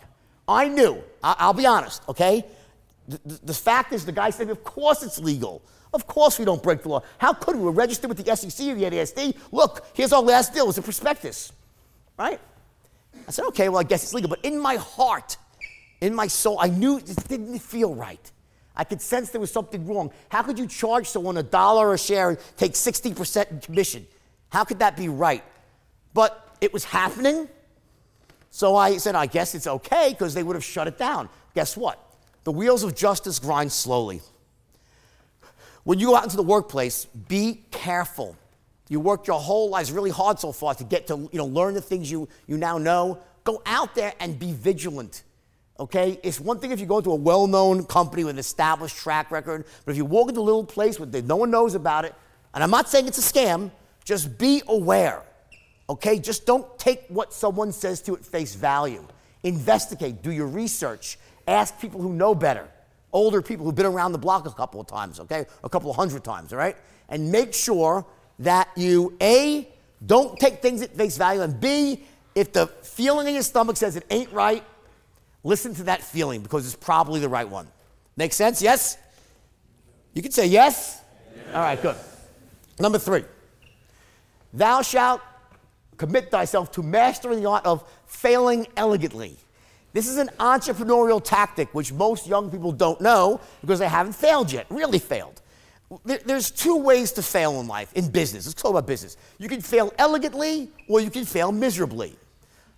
I 0.49 0.69
knew, 0.69 1.02
I, 1.23 1.47
will 1.47 1.54
be 1.54 1.66
honest, 1.66 2.02
okay? 2.09 2.45
The, 3.09 3.21
the, 3.45 3.54
fact 3.54 3.92
is, 3.92 4.04
the 4.04 4.12
guy 4.12 4.30
said, 4.30 4.50
of 4.50 4.64
course 4.64 5.02
it's 5.02 5.19
legal. 5.19 5.62
Of 5.92 6.07
course 6.07 6.38
we 6.38 6.45
don't 6.45 6.62
break 6.62 6.83
the 6.83 6.88
law. 6.88 7.02
How 7.19 7.33
could 7.33 7.57
we? 7.57 7.62
We're 7.62 7.73
registered 7.73 8.09
with 8.09 8.25
the 8.25 8.37
SEC 8.37 8.69
or 8.69 8.75
the 8.75 8.85
NASD. 8.85 9.37
Look, 9.52 9.87
here's 9.95 10.12
our 10.12 10.23
last 10.23 10.54
deal. 10.54 10.69
It's 10.69 10.78
a 10.78 10.83
prospectus, 10.83 11.52
right? 12.16 12.40
I 13.26 13.30
said, 13.30 13.45
okay, 13.47 13.69
well, 13.69 13.80
I 13.80 13.85
guess 13.85 14.02
it's 14.02 14.14
legal. 14.14 14.30
But 14.30 14.45
in 14.45 14.59
my 14.61 14.76
heart, 14.76 15.37
in 16.00 16.14
my 16.14 16.28
soul, 16.28 16.59
I 16.61 16.69
knew 16.69 16.99
it 16.99 17.28
didn't 17.28 17.59
feel 17.59 17.95
right. 17.95 18.30
I 18.76 18.85
could 18.85 19.02
sense 19.02 19.30
there 19.30 19.40
was 19.40 19.50
something 19.50 19.87
wrong. 19.87 20.12
How 20.28 20.42
could 20.42 20.59
you 20.59 20.66
charge 20.66 21.09
someone 21.09 21.37
a 21.37 21.42
dollar 21.42 21.92
a 21.92 21.99
share 21.99 22.30
and 22.30 22.38
take 22.57 22.73
60% 22.73 23.50
in 23.50 23.61
commission? 23.61 24.07
How 24.50 24.64
could 24.64 24.78
that 24.78 24.97
be 24.97 25.09
right? 25.09 25.45
But 26.14 26.56
it 26.60 26.72
was 26.72 26.84
happening. 26.84 27.48
So 28.50 28.76
I 28.76 28.96
said, 28.96 29.14
I 29.14 29.26
guess 29.26 29.54
it's 29.54 29.66
okay 29.66 30.10
because 30.10 30.34
they 30.34 30.42
would 30.42 30.56
have 30.56 30.64
shut 30.64 30.88
it 30.88 30.98
down. 30.98 31.28
Guess 31.54 31.76
what? 31.76 31.98
The 32.44 32.52
wheels 32.52 32.82
of 32.82 32.96
justice 32.96 33.38
grind 33.38 33.70
slowly. 33.70 34.20
When 35.84 35.98
you 35.98 36.08
go 36.08 36.16
out 36.16 36.24
into 36.24 36.36
the 36.36 36.42
workplace, 36.42 37.06
be 37.06 37.62
careful. 37.70 38.36
You 38.88 39.00
worked 39.00 39.28
your 39.28 39.40
whole 39.40 39.70
lives 39.70 39.92
really 39.92 40.10
hard 40.10 40.38
so 40.38 40.52
far 40.52 40.74
to 40.74 40.84
get 40.84 41.06
to 41.06 41.28
you 41.32 41.38
know, 41.38 41.46
learn 41.46 41.74
the 41.74 41.80
things 41.80 42.10
you, 42.10 42.28
you 42.46 42.56
now 42.56 42.76
know. 42.76 43.18
Go 43.44 43.62
out 43.64 43.94
there 43.94 44.12
and 44.20 44.38
be 44.38 44.52
vigilant. 44.52 45.22
Okay? 45.78 46.18
It's 46.22 46.40
one 46.40 46.58
thing 46.58 46.72
if 46.72 46.80
you 46.80 46.86
go 46.86 46.98
into 46.98 47.12
a 47.12 47.16
well 47.16 47.46
known 47.46 47.84
company 47.84 48.24
with 48.24 48.34
an 48.34 48.38
established 48.38 48.96
track 48.96 49.30
record, 49.30 49.64
but 49.84 49.92
if 49.92 49.96
you 49.96 50.04
walk 50.04 50.28
into 50.28 50.40
a 50.40 50.42
little 50.42 50.64
place 50.64 50.98
where 50.98 51.08
no 51.22 51.36
one 51.36 51.50
knows 51.50 51.74
about 51.74 52.04
it, 52.04 52.14
and 52.52 52.64
I'm 52.64 52.70
not 52.70 52.88
saying 52.88 53.06
it's 53.06 53.18
a 53.18 53.32
scam, 53.32 53.70
just 54.04 54.36
be 54.36 54.60
aware. 54.66 55.22
Okay? 55.90 56.20
Just 56.20 56.47
don't 56.47 56.78
take 56.78 57.04
what 57.09 57.32
someone 57.32 57.73
says 57.73 58.00
to 58.02 58.14
at 58.14 58.25
face 58.25 58.54
value. 58.54 59.04
Investigate, 59.42 60.23
do 60.23 60.30
your 60.30 60.47
research, 60.47 61.18
ask 61.49 61.78
people 61.80 62.00
who 62.00 62.12
know 62.12 62.32
better, 62.35 62.68
older 63.12 63.42
people 63.42 63.66
who've 63.66 63.75
been 63.75 63.87
around 63.87 64.12
the 64.12 64.18
block 64.18 64.47
a 64.47 64.50
couple 64.52 64.80
of 64.80 64.87
times, 64.87 65.18
okay? 65.18 65.47
A 65.64 65.68
couple 65.68 65.90
of 65.90 65.97
hundred 65.97 66.23
times, 66.23 66.52
all 66.52 66.59
right? 66.59 66.76
And 67.09 67.32
make 67.32 67.52
sure 67.52 68.06
that 68.38 68.68
you, 68.76 69.16
A, 69.20 69.68
don't 70.06 70.38
take 70.38 70.62
things 70.62 70.80
at 70.80 70.94
face 70.97 71.16
value, 71.16 71.42
and 71.42 71.59
B, 71.59 72.04
if 72.37 72.52
the 72.52 72.68
feeling 72.68 73.26
in 73.26 73.35
your 73.35 73.42
stomach 73.42 73.76
says 73.76 73.97
it 73.97 74.06
ain't 74.11 74.30
right, 74.32 74.62
listen 75.42 75.75
to 75.75 75.82
that 75.85 76.02
feeling 76.02 76.40
because 76.40 76.66
it's 76.66 76.76
probably 76.76 77.18
the 77.18 77.28
right 77.28 77.49
one. 77.49 77.66
Make 78.16 78.32
sense? 78.32 78.62
Yes? 78.62 78.97
You 80.14 80.23
can 80.23 80.30
say 80.30 80.47
yes? 80.47 81.02
yes. 81.35 81.54
All 81.54 81.62
right, 81.62 81.80
good. 81.82 81.97
Number 82.78 82.99
three, 82.99 83.25
thou 84.52 84.82
shalt 84.82 85.20
commit 86.00 86.30
thyself 86.30 86.73
to 86.73 86.83
mastering 86.83 87.42
the 87.42 87.49
art 87.49 87.66
of 87.66 87.85
failing 88.07 88.66
elegantly. 88.75 89.37
This 89.92 90.09
is 90.09 90.16
an 90.16 90.30
entrepreneurial 90.38 91.23
tactic 91.23 91.75
which 91.75 91.92
most 91.92 92.26
young 92.26 92.50
people 92.50 92.73
don't 92.73 93.02
know 93.02 93.38
because 93.61 93.78
they 93.78 93.88
haven't 93.88 94.14
failed 94.14 94.50
yet, 94.50 94.64
really 94.71 94.99
failed. 94.99 95.42
There's 96.04 96.50
two 96.50 96.76
ways 96.76 97.12
to 97.12 97.23
fail 97.23 97.61
in 97.61 97.66
life, 97.66 97.92
in 97.95 98.09
business. 98.09 98.47
Let's 98.47 98.62
talk 98.62 98.71
about 98.71 98.87
business. 98.87 99.19
You 99.38 99.49
can 99.50 99.61
fail 99.61 99.92
elegantly 99.99 100.71
or 100.88 101.02
you 101.02 101.11
can 101.11 101.26
fail 101.26 101.52
miserably. 101.52 102.16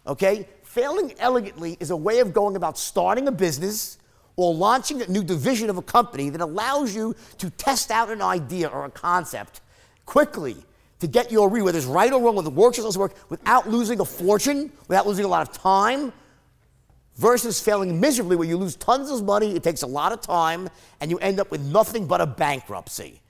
Okay? 0.05 0.49
Failing 0.65 1.15
elegantly 1.21 1.77
is 1.79 1.91
a 1.91 1.97
way 1.97 2.19
of 2.19 2.33
going 2.33 2.57
about 2.57 2.77
starting 2.77 3.29
a 3.29 3.33
business 3.33 3.99
or 4.35 4.53
launching 4.53 5.01
a 5.01 5.07
new 5.07 5.23
division 5.23 5.71
of 5.71 5.77
a 5.77 5.83
company 5.83 6.29
that 6.31 6.41
allows 6.41 6.93
you 6.93 7.15
to 7.39 7.51
test 7.51 7.93
out 7.93 8.11
an 8.11 8.21
idea 8.21 8.67
or 8.67 8.85
a 8.85 8.91
concept 8.91 9.61
quickly 10.07 10.57
to 11.03 11.09
get 11.09 11.33
your 11.33 11.49
read, 11.49 11.63
whether 11.63 11.77
it's 11.77 11.87
right 11.87 12.13
or 12.13 12.23
wrong, 12.23 12.37
whether 12.37 12.49
it 12.49 12.55
works 12.55 12.79
or 12.79 12.83
doesn't 12.83 13.01
work, 13.01 13.13
without 13.29 13.69
losing 13.69 13.99
a 13.99 14.05
fortune, 14.05 14.71
without 14.87 15.05
losing 15.05 15.25
a 15.25 15.29
lot 15.29 15.43
of 15.43 15.53
time, 15.53 16.13
versus 17.17 17.61
failing 17.61 17.99
miserably 17.99 18.37
where 18.37 18.47
you 18.47 18.57
lose 18.57 18.77
tons 18.77 19.11
of 19.11 19.25
money, 19.25 19.57
it 19.57 19.65
takes 19.65 19.83
a 19.83 19.87
lot 19.87 20.13
of 20.13 20.21
time, 20.21 20.71
and 21.01 21.11
you 21.11 21.19
end 21.19 21.41
up 21.41 21.51
with 21.51 21.61
nothing 21.61 22.07
but 22.07 22.21
a 22.21 22.27
bankruptcy. 22.27 23.21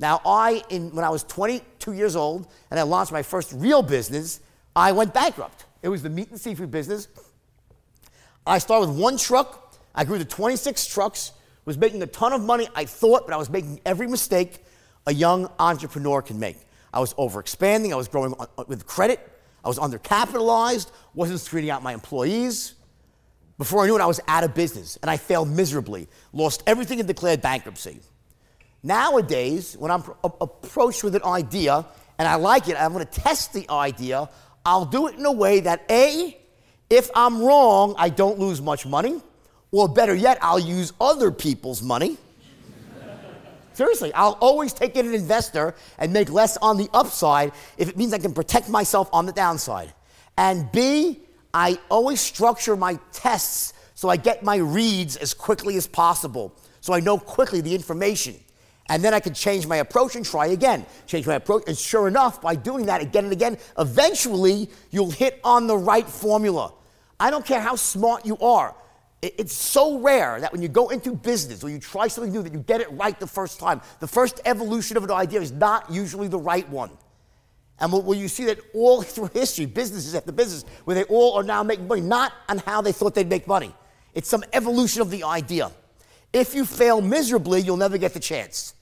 Now, 0.00 0.20
I, 0.26 0.64
in, 0.68 0.92
when 0.96 1.04
I 1.04 1.10
was 1.10 1.22
22 1.22 1.92
years 1.92 2.16
old 2.16 2.48
and 2.72 2.80
I 2.80 2.82
launched 2.82 3.12
my 3.12 3.22
first 3.22 3.52
real 3.52 3.82
business, 3.82 4.40
I 4.74 4.90
went 4.90 5.14
bankrupt. 5.14 5.66
It 5.80 5.90
was 5.90 6.02
the 6.02 6.10
meat 6.10 6.28
and 6.30 6.40
seafood 6.40 6.72
business. 6.72 7.06
I 8.44 8.58
started 8.58 8.88
with 8.88 8.98
one 8.98 9.16
truck. 9.16 9.78
I 9.94 10.04
grew 10.04 10.18
to 10.18 10.24
26 10.24 10.86
trucks, 10.86 11.30
was 11.66 11.78
making 11.78 12.02
a 12.02 12.08
ton 12.08 12.32
of 12.32 12.42
money, 12.42 12.66
I 12.74 12.84
thought, 12.84 13.28
but 13.28 13.32
I 13.32 13.36
was 13.36 13.48
making 13.48 13.80
every 13.86 14.08
mistake 14.08 14.64
a 15.06 15.14
young 15.14 15.48
entrepreneur 15.60 16.20
can 16.20 16.40
make. 16.40 16.56
I 16.92 17.00
was 17.00 17.14
overexpanding, 17.14 17.92
I 17.92 17.96
was 17.96 18.08
growing 18.08 18.34
with 18.66 18.86
credit, 18.86 19.20
I 19.64 19.68
was 19.68 19.78
undercapitalized, 19.78 20.90
wasn't 21.14 21.40
screening 21.40 21.70
out 21.70 21.82
my 21.82 21.94
employees. 21.94 22.74
Before 23.58 23.84
I 23.84 23.86
knew 23.86 23.96
it, 23.96 24.02
I 24.02 24.06
was 24.06 24.20
out 24.28 24.44
of 24.44 24.54
business 24.54 24.98
and 25.02 25.10
I 25.10 25.16
failed 25.16 25.48
miserably, 25.48 26.08
lost 26.32 26.62
everything 26.66 26.98
and 26.98 27.06
declared 27.06 27.40
bankruptcy. 27.40 28.00
Nowadays, 28.82 29.76
when 29.78 29.90
I'm 29.90 30.02
approached 30.22 31.04
with 31.04 31.14
an 31.14 31.24
idea 31.24 31.86
and 32.18 32.26
I 32.26 32.34
like 32.34 32.68
it, 32.68 32.76
I'm 32.76 32.92
going 32.92 33.06
to 33.06 33.20
test 33.20 33.52
the 33.52 33.70
idea, 33.70 34.28
I'll 34.66 34.84
do 34.84 35.06
it 35.06 35.14
in 35.14 35.24
a 35.24 35.32
way 35.32 35.60
that 35.60 35.84
A, 35.90 36.38
if 36.90 37.08
I'm 37.14 37.42
wrong, 37.42 37.94
I 37.96 38.08
don't 38.08 38.38
lose 38.38 38.60
much 38.60 38.84
money, 38.84 39.20
or 39.70 39.88
better 39.88 40.14
yet, 40.14 40.38
I'll 40.42 40.58
use 40.58 40.92
other 41.00 41.30
people's 41.30 41.82
money. 41.82 42.18
Seriously, 43.74 44.12
I'll 44.14 44.38
always 44.40 44.72
take 44.72 44.96
in 44.96 45.06
an 45.06 45.14
investor 45.14 45.74
and 45.98 46.12
make 46.12 46.30
less 46.30 46.56
on 46.58 46.76
the 46.76 46.88
upside 46.92 47.52
if 47.78 47.88
it 47.88 47.96
means 47.96 48.12
I 48.12 48.18
can 48.18 48.34
protect 48.34 48.68
myself 48.68 49.08
on 49.12 49.26
the 49.26 49.32
downside. 49.32 49.92
And 50.36 50.70
B, 50.72 51.20
I 51.54 51.78
always 51.90 52.20
structure 52.20 52.76
my 52.76 52.98
tests 53.12 53.74
so 53.94 54.08
I 54.08 54.16
get 54.16 54.42
my 54.42 54.56
reads 54.56 55.16
as 55.16 55.32
quickly 55.32 55.76
as 55.76 55.86
possible, 55.86 56.52
so 56.80 56.92
I 56.92 56.98
know 56.98 57.18
quickly 57.18 57.60
the 57.60 57.72
information. 57.72 58.34
And 58.88 59.02
then 59.02 59.14
I 59.14 59.20
can 59.20 59.32
change 59.32 59.64
my 59.64 59.76
approach 59.76 60.16
and 60.16 60.24
try 60.24 60.46
again. 60.46 60.84
Change 61.06 61.24
my 61.24 61.34
approach. 61.34 61.62
And 61.68 61.78
sure 61.78 62.08
enough, 62.08 62.42
by 62.42 62.56
doing 62.56 62.86
that 62.86 63.00
again 63.00 63.24
and 63.24 63.32
again, 63.32 63.58
eventually 63.78 64.68
you'll 64.90 65.12
hit 65.12 65.40
on 65.44 65.68
the 65.68 65.76
right 65.76 66.06
formula. 66.06 66.72
I 67.20 67.30
don't 67.30 67.46
care 67.46 67.60
how 67.60 67.76
smart 67.76 68.26
you 68.26 68.36
are. 68.38 68.74
It's 69.22 69.54
so 69.54 70.00
rare 70.00 70.40
that 70.40 70.50
when 70.50 70.62
you 70.62 70.68
go 70.68 70.88
into 70.88 71.14
business 71.14 71.62
or 71.62 71.70
you 71.70 71.78
try 71.78 72.08
something 72.08 72.32
new 72.32 72.42
that 72.42 72.52
you 72.52 72.58
get 72.58 72.80
it 72.80 72.90
right 72.90 73.18
the 73.18 73.26
first 73.26 73.60
time. 73.60 73.80
The 74.00 74.08
first 74.08 74.40
evolution 74.44 74.96
of 74.96 75.04
an 75.04 75.12
idea 75.12 75.40
is 75.40 75.52
not 75.52 75.88
usually 75.92 76.26
the 76.26 76.40
right 76.40 76.68
one. 76.68 76.90
And 77.78 77.92
will 77.92 78.14
you 78.14 78.26
see 78.26 78.46
that 78.46 78.58
all 78.74 79.02
through 79.02 79.28
history, 79.28 79.66
businesses 79.66 80.16
after 80.16 80.32
business, 80.32 80.64
where 80.84 80.96
they 80.96 81.04
all 81.04 81.34
are 81.34 81.44
now 81.44 81.62
making 81.62 81.86
money, 81.86 82.00
not 82.00 82.32
on 82.48 82.58
how 82.58 82.82
they 82.82 82.90
thought 82.90 83.14
they'd 83.14 83.28
make 83.28 83.46
money. 83.46 83.72
It's 84.12 84.28
some 84.28 84.42
evolution 84.52 85.02
of 85.02 85.10
the 85.10 85.22
idea. 85.22 85.70
If 86.32 86.54
you 86.54 86.64
fail 86.64 87.00
miserably, 87.00 87.60
you'll 87.60 87.76
never 87.76 87.98
get 87.98 88.14
the 88.14 88.20
chance. 88.20 88.74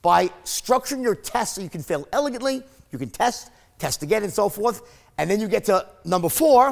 By 0.00 0.28
structuring 0.44 1.02
your 1.02 1.14
test 1.16 1.56
so 1.56 1.60
you 1.60 1.68
can 1.68 1.82
fail 1.82 2.06
elegantly, 2.12 2.62
you 2.92 2.98
can 2.98 3.10
test, 3.10 3.50
test 3.78 4.02
again, 4.02 4.22
and 4.22 4.32
so 4.32 4.48
forth. 4.48 4.82
And 5.18 5.28
then 5.28 5.40
you 5.40 5.48
get 5.48 5.64
to 5.64 5.86
number 6.04 6.28
four. 6.28 6.70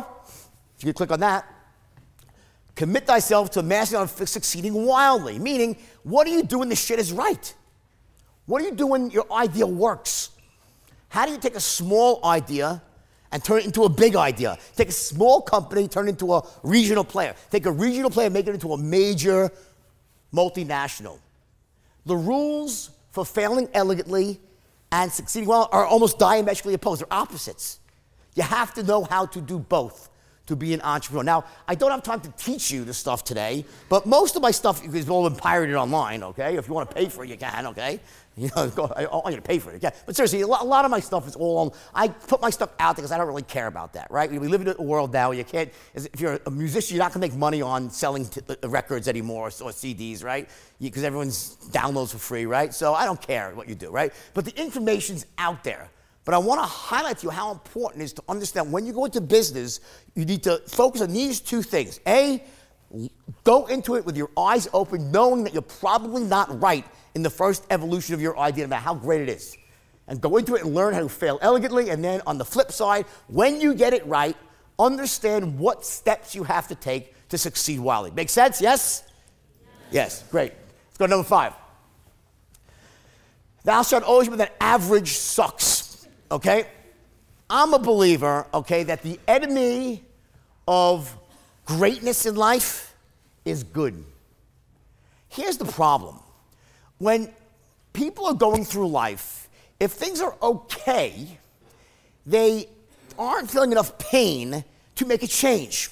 If 0.76 0.84
you 0.84 0.86
can 0.86 0.94
click 0.94 1.12
on 1.12 1.20
that, 1.20 1.44
commit 2.74 3.06
thyself 3.06 3.50
to 3.52 3.62
mastering 3.62 4.02
on 4.02 4.08
succeeding 4.08 4.74
wildly. 4.74 5.38
Meaning, 5.38 5.76
what 6.02 6.26
are 6.26 6.30
you 6.30 6.42
doing 6.42 6.68
the 6.68 6.76
shit 6.76 6.98
is 6.98 7.12
right? 7.12 7.54
What 8.46 8.62
are 8.62 8.64
you 8.64 8.74
doing 8.74 9.10
your 9.10 9.30
idea 9.32 9.66
works? 9.66 10.30
How 11.08 11.26
do 11.26 11.32
you 11.32 11.38
take 11.38 11.54
a 11.54 11.60
small 11.60 12.20
idea 12.24 12.82
and 13.32 13.42
turn 13.44 13.58
it 13.58 13.66
into 13.66 13.84
a 13.84 13.88
big 13.88 14.16
idea? 14.16 14.58
Take 14.76 14.88
a 14.88 14.92
small 14.92 15.40
company, 15.40 15.88
turn 15.88 16.06
it 16.06 16.10
into 16.10 16.34
a 16.34 16.42
regional 16.62 17.04
player. 17.04 17.34
Take 17.50 17.66
a 17.66 17.72
regional 17.72 18.10
player, 18.10 18.28
make 18.28 18.46
it 18.46 18.54
into 18.54 18.72
a 18.72 18.78
major 18.78 19.50
multinational. 20.34 21.18
The 22.06 22.16
rules 22.16 22.90
for 23.10 23.24
failing 23.24 23.68
elegantly 23.72 24.40
and 24.92 25.10
succeeding 25.12 25.48
well 25.48 25.68
are 25.72 25.86
almost 25.86 26.18
diametrically 26.18 26.74
opposed. 26.74 27.02
They're 27.02 27.12
opposites. 27.12 27.78
You 28.34 28.42
have 28.42 28.74
to 28.74 28.82
know 28.82 29.04
how 29.04 29.26
to 29.26 29.40
do 29.40 29.58
both 29.58 30.09
to 30.50 30.56
be 30.56 30.74
an 30.74 30.82
entrepreneur. 30.82 31.22
Now, 31.22 31.44
I 31.68 31.76
don't 31.76 31.92
have 31.92 32.02
time 32.02 32.20
to 32.22 32.30
teach 32.32 32.72
you 32.72 32.84
this 32.84 32.98
stuff 32.98 33.22
today, 33.22 33.64
but 33.88 34.04
most 34.04 34.34
of 34.34 34.42
my 34.42 34.50
stuff 34.50 34.84
is 34.84 35.08
all 35.08 35.28
been 35.28 35.38
pirated 35.38 35.76
online, 35.76 36.24
okay? 36.24 36.56
If 36.56 36.66
you 36.66 36.74
want 36.74 36.90
to 36.90 36.96
pay 36.96 37.08
for 37.08 37.22
it, 37.22 37.30
you 37.30 37.36
can, 37.36 37.68
okay? 37.68 38.00
You 38.36 38.48
know, 38.56 38.92
I 38.96 39.04
want 39.06 39.30
you 39.30 39.36
to 39.36 39.42
pay 39.42 39.58
for 39.58 39.72
it. 39.72 39.82
Yeah. 39.82 39.90
But 40.06 40.16
seriously, 40.16 40.40
a 40.40 40.46
lot, 40.46 40.62
a 40.62 40.64
lot, 40.64 40.86
of 40.86 40.90
my 40.90 41.00
stuff 41.00 41.26
is 41.26 41.36
all 41.36 41.58
on. 41.58 41.72
I 41.94 42.08
put 42.08 42.40
my 42.40 42.48
stuff 42.48 42.70
out 42.78 42.96
there 42.96 43.02
because 43.02 43.12
I 43.12 43.18
don't 43.18 43.26
really 43.26 43.42
care 43.42 43.66
about 43.66 43.92
that, 43.94 44.10
right? 44.10 44.30
We 44.30 44.48
live 44.48 44.62
in 44.62 44.68
a 44.78 44.82
world 44.82 45.12
now 45.12 45.28
where 45.28 45.36
you 45.36 45.44
can't, 45.44 45.70
if 45.94 46.18
you're 46.18 46.38
a 46.46 46.50
musician, 46.50 46.96
you're 46.96 47.04
not 47.04 47.12
going 47.12 47.20
to 47.20 47.28
make 47.28 47.36
money 47.36 47.60
on 47.60 47.90
selling 47.90 48.24
t- 48.24 48.40
uh, 48.48 48.68
records 48.68 49.08
anymore 49.08 49.48
or 49.48 49.72
CDs, 49.72 50.24
right? 50.24 50.48
Because 50.80 51.04
everyone's 51.04 51.56
downloads 51.70 52.12
for 52.12 52.18
free, 52.18 52.46
right? 52.46 52.72
So 52.72 52.94
I 52.94 53.04
don't 53.04 53.20
care 53.20 53.50
what 53.50 53.68
you 53.68 53.74
do, 53.74 53.90
right? 53.90 54.10
But 54.32 54.46
the 54.46 54.58
information's 54.58 55.26
out 55.36 55.62
there. 55.64 55.90
But 56.24 56.34
I 56.34 56.38
want 56.38 56.60
to 56.60 56.66
highlight 56.66 57.18
to 57.18 57.26
you 57.26 57.30
how 57.30 57.50
important 57.50 58.02
it 58.02 58.04
is 58.06 58.12
to 58.14 58.22
understand 58.28 58.70
when 58.70 58.86
you 58.86 58.92
go 58.92 59.06
into 59.06 59.20
business, 59.20 59.80
you 60.14 60.24
need 60.24 60.42
to 60.44 60.58
focus 60.68 61.00
on 61.00 61.12
these 61.12 61.40
two 61.40 61.62
things. 61.62 61.98
A, 62.06 62.44
go 63.44 63.66
into 63.66 63.96
it 63.96 64.04
with 64.04 64.16
your 64.16 64.30
eyes 64.36 64.68
open, 64.72 65.10
knowing 65.10 65.44
that 65.44 65.52
you're 65.52 65.62
probably 65.62 66.22
not 66.22 66.60
right 66.60 66.84
in 67.14 67.22
the 67.22 67.30
first 67.30 67.66
evolution 67.70 68.14
of 68.14 68.20
your 68.20 68.38
idea 68.38 68.64
about 68.64 68.82
how 68.82 68.94
great 68.94 69.22
it 69.22 69.28
is. 69.28 69.56
And 70.08 70.20
go 70.20 70.36
into 70.36 70.56
it 70.56 70.64
and 70.64 70.74
learn 70.74 70.92
how 70.92 71.00
to 71.00 71.08
fail 71.08 71.38
elegantly. 71.40 71.90
And 71.90 72.04
then 72.04 72.20
on 72.26 72.36
the 72.36 72.44
flip 72.44 72.72
side, 72.72 73.06
when 73.28 73.60
you 73.60 73.74
get 73.74 73.94
it 73.94 74.04
right, 74.06 74.36
understand 74.78 75.58
what 75.58 75.86
steps 75.86 76.34
you 76.34 76.42
have 76.44 76.68
to 76.68 76.74
take 76.74 77.14
to 77.28 77.38
succeed 77.38 77.80
wildly. 77.80 78.10
Make 78.10 78.28
sense? 78.28 78.60
Yes? 78.60 79.04
Yes, 79.90 80.24
great. 80.30 80.52
Let's 80.88 80.98
go 80.98 81.06
to 81.06 81.10
number 81.10 81.28
five. 81.28 81.54
Thou 83.64 83.82
shalt 83.82 84.02
always 84.04 84.28
be 84.28 84.36
that 84.36 84.56
average 84.60 85.12
sucks. 85.12 85.79
Okay? 86.30 86.66
I'm 87.48 87.74
a 87.74 87.78
believer, 87.78 88.46
okay, 88.54 88.84
that 88.84 89.02
the 89.02 89.18
enemy 89.26 90.04
of 90.68 91.16
greatness 91.64 92.26
in 92.26 92.36
life 92.36 92.94
is 93.44 93.64
good. 93.64 94.04
Here's 95.28 95.56
the 95.56 95.64
problem 95.64 96.20
when 96.98 97.32
people 97.92 98.26
are 98.26 98.34
going 98.34 98.64
through 98.64 98.88
life, 98.88 99.48
if 99.80 99.92
things 99.92 100.20
are 100.20 100.36
okay, 100.42 101.38
they 102.26 102.68
aren't 103.18 103.50
feeling 103.50 103.72
enough 103.72 103.98
pain 103.98 104.64
to 104.96 105.06
make 105.06 105.22
a 105.22 105.26
change. 105.26 105.90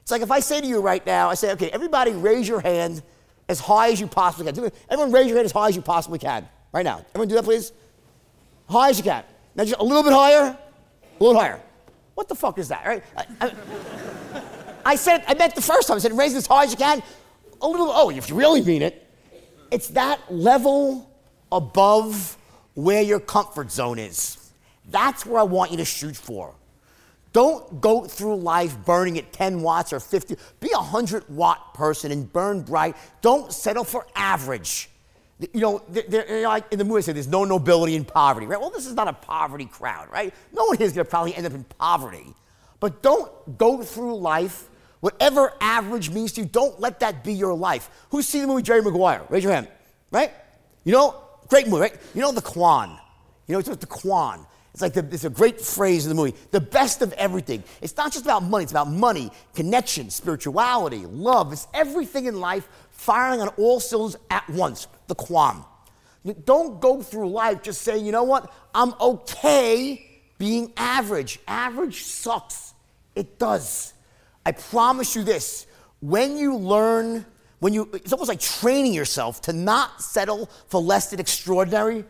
It's 0.00 0.10
like 0.10 0.22
if 0.22 0.30
I 0.30 0.40
say 0.40 0.60
to 0.60 0.66
you 0.66 0.80
right 0.80 1.04
now, 1.04 1.28
I 1.28 1.34
say, 1.34 1.52
okay, 1.52 1.70
everybody 1.70 2.12
raise 2.12 2.48
your 2.48 2.60
hand 2.60 3.02
as 3.48 3.60
high 3.60 3.90
as 3.90 4.00
you 4.00 4.06
possibly 4.06 4.50
can. 4.50 4.70
Everyone 4.88 5.12
raise 5.12 5.26
your 5.26 5.36
hand 5.36 5.46
as 5.46 5.52
high 5.52 5.68
as 5.68 5.76
you 5.76 5.82
possibly 5.82 6.18
can. 6.18 6.48
Right 6.72 6.84
now. 6.84 7.04
Everyone 7.10 7.28
do 7.28 7.34
that, 7.34 7.44
please? 7.44 7.72
High 8.68 8.90
as 8.90 8.98
you 8.98 9.04
can. 9.04 9.24
Now 9.54 9.64
just 9.64 9.80
a 9.80 9.84
little 9.84 10.02
bit 10.02 10.12
higher, 10.12 10.56
a 11.20 11.22
little 11.22 11.40
higher. 11.40 11.60
What 12.14 12.28
the 12.28 12.34
fuck 12.34 12.58
is 12.58 12.68
that, 12.68 12.84
right? 12.86 13.02
I, 13.16 13.26
I, 13.40 14.42
I 14.84 14.96
said, 14.96 15.24
I 15.26 15.34
meant 15.34 15.54
the 15.54 15.62
first 15.62 15.88
time. 15.88 15.96
I 15.96 16.00
said, 16.00 16.16
raise 16.16 16.34
it 16.34 16.38
as 16.38 16.46
high 16.46 16.64
as 16.64 16.70
you 16.70 16.76
can. 16.76 17.02
A 17.60 17.68
little, 17.68 17.90
oh, 17.90 18.10
if 18.10 18.28
you 18.28 18.34
really 18.34 18.62
mean 18.62 18.82
it, 18.82 19.06
it's 19.70 19.88
that 19.88 20.20
level 20.32 21.10
above 21.50 22.36
where 22.74 23.02
your 23.02 23.20
comfort 23.20 23.70
zone 23.70 23.98
is. 23.98 24.50
That's 24.90 25.24
where 25.24 25.40
I 25.40 25.44
want 25.44 25.70
you 25.70 25.76
to 25.78 25.84
shoot 25.84 26.16
for. 26.16 26.54
Don't 27.32 27.80
go 27.80 28.04
through 28.04 28.36
life 28.36 28.76
burning 28.84 29.16
at 29.16 29.32
10 29.32 29.62
watts 29.62 29.92
or 29.92 30.00
50. 30.00 30.36
Be 30.60 30.70
a 30.74 30.78
100 30.78 31.28
watt 31.30 31.72
person 31.72 32.12
and 32.12 32.30
burn 32.30 32.60
bright. 32.60 32.94
Don't 33.22 33.52
settle 33.52 33.84
for 33.84 34.06
average. 34.14 34.90
You 35.52 35.60
know, 35.60 35.82
they're, 35.88 36.46
like 36.46 36.72
in 36.72 36.78
the 36.78 36.84
movie, 36.84 36.98
I 36.98 37.00
say 37.00 37.12
there's 37.12 37.28
no 37.28 37.44
nobility 37.44 37.96
in 37.96 38.04
poverty, 38.04 38.46
right? 38.46 38.60
Well, 38.60 38.70
this 38.70 38.86
is 38.86 38.94
not 38.94 39.08
a 39.08 39.12
poverty 39.12 39.64
crowd, 39.64 40.10
right? 40.10 40.32
No 40.52 40.64
one 40.66 40.76
here 40.76 40.86
is 40.86 40.92
going 40.92 41.04
to 41.04 41.10
probably 41.10 41.34
end 41.34 41.46
up 41.46 41.54
in 41.54 41.64
poverty. 41.64 42.34
But 42.80 43.02
don't 43.02 43.58
go 43.58 43.82
through 43.82 44.16
life, 44.16 44.68
whatever 45.00 45.52
average 45.60 46.10
means 46.10 46.32
to 46.32 46.42
you, 46.42 46.46
don't 46.46 46.78
let 46.80 47.00
that 47.00 47.24
be 47.24 47.32
your 47.32 47.54
life. 47.54 47.90
Who's 48.10 48.28
seen 48.28 48.42
the 48.42 48.48
movie 48.48 48.62
Jerry 48.62 48.82
Maguire? 48.82 49.22
Raise 49.28 49.42
your 49.42 49.52
hand, 49.52 49.68
right? 50.10 50.32
You 50.84 50.92
know, 50.92 51.22
great 51.48 51.66
movie, 51.66 51.82
right? 51.82 51.96
You 52.14 52.22
know 52.22 52.32
the 52.32 52.42
Kwan. 52.42 52.98
You 53.46 53.54
know, 53.54 53.58
it's 53.58 53.68
the 53.68 53.86
Kwan. 53.86 54.46
It's 54.72 54.80
like 54.80 54.94
the, 54.94 55.06
it's 55.10 55.24
a 55.24 55.30
great 55.30 55.60
phrase 55.60 56.06
in 56.06 56.08
the 56.08 56.14
movie. 56.14 56.34
The 56.50 56.60
best 56.60 57.02
of 57.02 57.12
everything. 57.14 57.62
It's 57.82 57.96
not 57.96 58.10
just 58.10 58.24
about 58.24 58.42
money. 58.42 58.62
It's 58.62 58.72
about 58.72 58.90
money, 58.90 59.30
connection, 59.54 60.08
spirituality, 60.08 61.04
love. 61.04 61.52
It's 61.52 61.68
everything 61.74 62.24
in 62.24 62.40
life 62.40 62.68
firing 62.90 63.42
on 63.42 63.48
all 63.58 63.80
cylinders 63.80 64.16
at 64.30 64.48
once. 64.48 64.86
The 65.12 65.24
Kwan. 65.24 65.62
Don't 66.46 66.80
go 66.80 67.02
through 67.02 67.28
life 67.28 67.62
just 67.62 67.82
saying, 67.82 68.06
you 68.06 68.12
know 68.12 68.22
what? 68.22 68.50
I'm 68.74 68.94
okay 68.98 70.22
being 70.38 70.72
average. 70.74 71.38
Average 71.46 72.02
sucks. 72.04 72.72
It 73.14 73.38
does. 73.38 73.92
I 74.46 74.52
promise 74.52 75.14
you 75.14 75.22
this. 75.22 75.66
When 76.00 76.38
you 76.38 76.56
learn, 76.56 77.26
when 77.58 77.74
you, 77.74 77.90
it's 77.92 78.12
almost 78.14 78.30
like 78.30 78.40
training 78.40 78.94
yourself 78.94 79.42
to 79.42 79.52
not 79.52 80.00
settle 80.00 80.48
for 80.68 80.80
less 80.80 81.10
than 81.10 81.20
extraordinary 81.20 82.06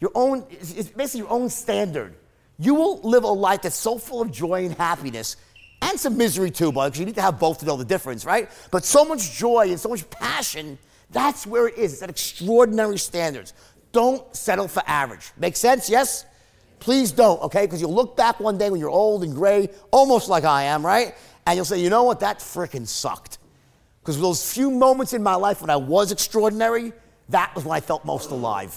your 0.00 0.12
own, 0.14 0.46
it's 0.50 0.88
basically 0.88 1.20
your 1.20 1.30
own 1.30 1.50
standard. 1.50 2.14
You 2.58 2.74
will 2.74 3.00
live 3.02 3.24
a 3.24 3.28
life 3.28 3.60
that's 3.62 3.76
so 3.76 3.98
full 3.98 4.22
of 4.22 4.32
joy 4.32 4.64
and 4.64 4.74
happiness 4.74 5.36
and 5.82 6.00
some 6.00 6.16
misery 6.16 6.50
too, 6.50 6.72
because 6.72 6.98
you 6.98 7.04
need 7.04 7.16
to 7.16 7.22
have 7.22 7.38
both 7.38 7.58
to 7.58 7.66
know 7.66 7.76
the 7.76 7.84
difference, 7.84 8.24
right? 8.24 8.48
But 8.70 8.86
so 8.86 9.04
much 9.04 9.36
joy 9.36 9.68
and 9.68 9.78
so 9.78 9.90
much 9.90 10.08
passion, 10.08 10.78
that's 11.10 11.46
where 11.46 11.68
it 11.68 11.78
is. 11.78 11.94
It's 11.94 12.02
at 12.02 12.10
extraordinary 12.10 12.98
standards. 12.98 13.54
Don't 13.92 14.34
settle 14.34 14.68
for 14.68 14.82
average. 14.86 15.30
Make 15.36 15.56
sense? 15.56 15.88
Yes? 15.88 16.26
Please 16.80 17.12
don't, 17.12 17.40
okay? 17.42 17.64
Because 17.64 17.80
you'll 17.80 17.94
look 17.94 18.16
back 18.16 18.38
one 18.40 18.58
day 18.58 18.70
when 18.70 18.80
you're 18.80 18.90
old 18.90 19.24
and 19.24 19.34
gray, 19.34 19.70
almost 19.90 20.28
like 20.28 20.44
I 20.44 20.64
am, 20.64 20.84
right? 20.84 21.14
And 21.46 21.56
you'll 21.56 21.64
say, 21.64 21.80
you 21.80 21.90
know 21.90 22.04
what? 22.04 22.20
That 22.20 22.40
freaking 22.40 22.86
sucked. 22.86 23.38
Because 24.00 24.20
those 24.20 24.52
few 24.52 24.70
moments 24.70 25.12
in 25.12 25.22
my 25.22 25.34
life 25.34 25.60
when 25.60 25.70
I 25.70 25.76
was 25.76 26.12
extraordinary, 26.12 26.92
that 27.30 27.54
was 27.54 27.64
when 27.64 27.76
I 27.76 27.80
felt 27.80 28.04
most 28.04 28.30
alive. 28.30 28.76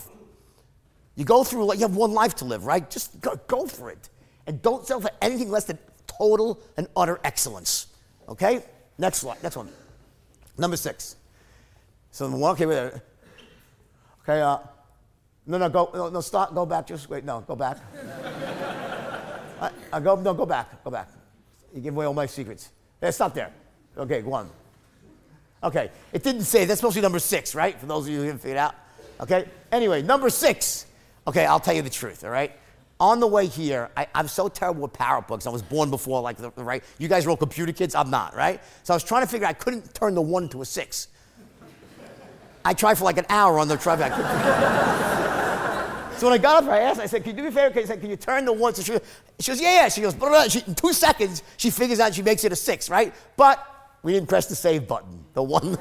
You 1.16 1.26
go 1.26 1.44
through, 1.44 1.66
like 1.66 1.80
you 1.80 1.86
have 1.86 1.96
one 1.96 2.14
life 2.14 2.36
to 2.36 2.46
live, 2.46 2.66
right? 2.66 2.90
Just 2.90 3.20
go, 3.20 3.40
go 3.48 3.68
for 3.68 3.90
it. 3.90 4.10
And 4.48 4.62
don't 4.62 4.88
settle 4.88 5.02
for 5.02 5.12
anything 5.22 5.52
less 5.52 5.66
than 5.66 5.78
total 6.08 6.62
and 6.78 6.88
utter 6.96 7.20
excellence. 7.24 7.88
Okay? 8.28 8.64
Next 8.98 9.18
slide, 9.18 9.44
next 9.44 9.58
one. 9.58 9.70
Number 10.58 10.78
six. 10.78 11.16
So 12.12 12.30
one, 12.30 12.52
okay, 12.52 12.66
wait. 12.66 12.92
Okay, 14.24 14.42
uh, 14.42 14.58
no, 15.46 15.58
no, 15.58 15.70
go, 15.70 15.90
no, 15.94 16.10
no, 16.10 16.22
stop, 16.22 16.54
go 16.54 16.66
back, 16.66 16.88
just 16.88 17.10
wait, 17.10 17.24
no, 17.24 17.42
go 17.42 17.56
back. 17.56 17.78
I, 19.60 19.72
I 19.94 20.00
go, 20.00 20.16
no, 20.16 20.34
go 20.34 20.46
back, 20.46 20.84
go 20.84 20.92
back. 20.92 21.10
You 21.74 21.82
give 21.82 21.96
away 21.96 22.06
all 22.06 22.14
my 22.14 22.26
secrets. 22.26 22.70
Yeah, 23.02 23.10
stop 23.12 23.34
there. 23.34 23.52
Okay, 23.98 24.22
go 24.22 24.34
on. 24.34 24.50
Okay, 25.64 25.92
it 26.14 26.24
didn't 26.24 26.44
say, 26.44 26.66
that's 26.66 26.80
supposed 26.80 26.96
to 26.96 27.00
be 27.00 27.04
number 27.04 27.20
six, 27.20 27.54
right? 27.54 27.78
For 27.80 27.86
those 27.86 28.06
of 28.06 28.12
you 28.12 28.20
who 28.20 28.24
haven't 28.24 28.40
figured 28.40 28.58
it 28.58 28.60
out. 28.60 28.76
Okay, 29.22 29.50
anyway, 29.72 30.02
number 30.02 30.30
six. 30.30 30.86
Okay, 31.28 31.46
I'll 31.46 31.60
tell 31.60 31.74
you 31.74 31.82
the 31.82 31.90
truth, 31.90 32.24
all 32.24 32.30
right? 32.30 32.52
On 33.00 33.20
the 33.20 33.28
way 33.28 33.48
here, 33.48 33.90
I, 33.96 34.08
am 34.14 34.28
so 34.28 34.50
terrible 34.50 34.84
with 34.84 34.94
power 34.94 35.22
books. 35.22 35.48
I 35.48 35.50
was 35.50 35.62
born 35.62 35.90
before, 35.90 36.22
like, 36.22 36.38
the, 36.38 36.52
right? 36.58 36.84
You 36.98 37.08
guys 37.08 37.26
are 37.26 37.30
all 37.30 37.38
computer 37.38 37.72
kids. 37.72 37.96
I'm 37.96 38.10
not, 38.10 38.36
right? 38.36 38.62
So 38.84 38.94
I 38.94 38.96
was 38.96 39.04
trying 39.04 39.24
to 39.24 39.28
figure 39.28 39.48
I 39.48 39.54
couldn't 39.54 39.94
turn 39.94 40.16
the 40.16 40.22
one 40.22 40.50
to 40.50 40.62
a 40.62 40.66
six. 40.66 41.08
I 42.70 42.74
tried 42.74 43.00
for 43.00 43.04
like 43.04 43.18
an 43.18 43.26
hour 43.30 43.58
on 43.58 43.68
the 43.68 43.78
traffic. 43.78 44.14
so 46.20 46.28
when 46.28 46.34
I 46.34 46.38
got 46.38 46.64
up, 46.64 46.70
I 46.70 46.82
asked, 46.82 47.00
I 47.00 47.08
said, 47.08 47.24
Can 47.24 47.32
you 47.32 47.38
do 47.38 47.42
me 47.42 47.50
a 47.50 47.52
favor? 47.52 47.74
Can 47.74 47.82
you, 47.82 47.98
can 48.00 48.10
you 48.12 48.16
turn 48.16 48.46
the 48.46 48.54
one? 48.54 48.76
So 48.76 48.84
she, 48.84 48.96
she 49.40 49.50
goes, 49.50 49.60
Yeah, 49.60 49.74
yeah. 49.74 49.90
She 49.90 50.02
goes, 50.02 50.14
blah, 50.14 50.30
blah. 50.30 50.44
She, 50.44 50.62
in 50.68 50.76
two 50.76 50.94
seconds, 50.94 51.42
she 51.58 51.72
figures 51.72 52.00
out 52.00 52.14
she 52.14 52.22
makes 52.22 52.44
it 52.44 52.52
a 52.52 52.56
six, 52.56 52.88
right? 52.88 53.12
But 53.38 53.66
we 54.04 54.14
didn't 54.14 54.30
press 54.30 54.46
the 54.46 54.54
save 54.54 54.88
button, 54.88 55.26
the 55.34 55.42
one. 55.42 55.80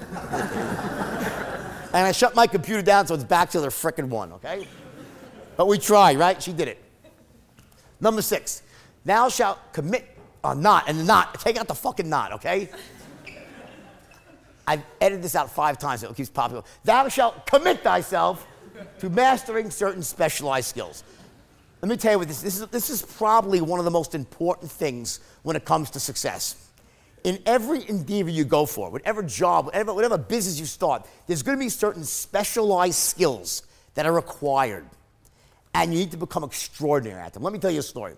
and 1.93 2.07
I 2.07 2.13
shut 2.13 2.35
my 2.35 2.47
computer 2.47 2.81
down 2.81 3.07
so 3.07 3.17
it's 3.17 3.25
back 3.25 3.51
to 3.51 3.61
the 3.61 3.69
frickin' 3.69 4.09
one, 4.09 4.33
okay? 4.33 4.67
But 5.59 5.67
we 5.69 5.77
try, 5.77 6.15
right? 6.15 6.43
She 6.43 6.55
did 6.55 6.69
it. 6.69 6.83
Number 8.01 8.23
six, 8.23 8.63
thou 9.05 9.29
shalt 9.29 9.59
commit 9.75 10.07
a 10.43 10.55
not, 10.55 10.89
and 10.89 11.01
the 11.01 11.05
not, 11.05 11.39
take 11.39 11.59
out 11.59 11.69
the 11.69 11.75
fucking 11.75 12.09
not, 12.09 12.33
okay? 12.33 12.71
I've 14.69 14.83
edited 15.01 15.25
this 15.25 15.35
out 15.35 15.51
five 15.51 15.79
times, 15.79 16.03
so 16.03 16.11
it 16.11 16.17
keeps 16.17 16.29
popping 16.29 16.59
up. 16.59 16.67
Thou 16.85 17.09
shalt 17.09 17.47
commit 17.47 17.83
thyself 17.83 18.47
to 18.99 19.09
mastering 19.09 19.71
certain 19.71 20.03
specialized 20.03 20.69
skills. 20.69 21.05
Let 21.81 21.89
me 21.89 21.97
tell 21.97 22.13
you 22.13 22.19
what 22.19 22.29
this, 22.29 22.43
this 22.43 22.61
is. 22.61 22.67
This 22.67 22.91
is 22.91 23.01
probably 23.01 23.63
one 23.63 23.79
of 23.79 23.87
the 23.87 23.91
most 23.91 24.15
important 24.15 24.71
things 24.71 25.21
when 25.43 25.57
it 25.57 25.65
comes 25.65 25.89
to 25.91 26.01
success. 26.01 26.71
In 27.25 27.39
every 27.47 27.89
endeavor 27.89 28.29
you 28.29 28.45
go 28.45 28.67
for, 28.67 28.91
whatever 28.91 29.23
job, 29.23 29.65
whatever, 29.65 29.95
whatever 29.95 30.19
business 30.19 30.61
you 30.61 30.67
start, 30.67 31.07
there's 31.27 31.43
going 31.43 31.57
to 31.57 31.65
be 31.65 31.71
certain 31.71 32.05
specialized 32.05 32.99
skills 32.99 33.63
that 33.95 34.05
are 34.05 34.13
required 34.13 34.85
and 35.73 35.95
you 35.95 36.01
need 36.01 36.11
to 36.11 36.19
become 36.19 36.45
extraordinary 36.45 37.21
at 37.21 37.33
them. 37.33 37.43
Let 37.43 37.55
me 37.55 37.59
tell 37.59 37.71
you 37.71 37.81
a 37.81 37.83
story. 37.83 38.17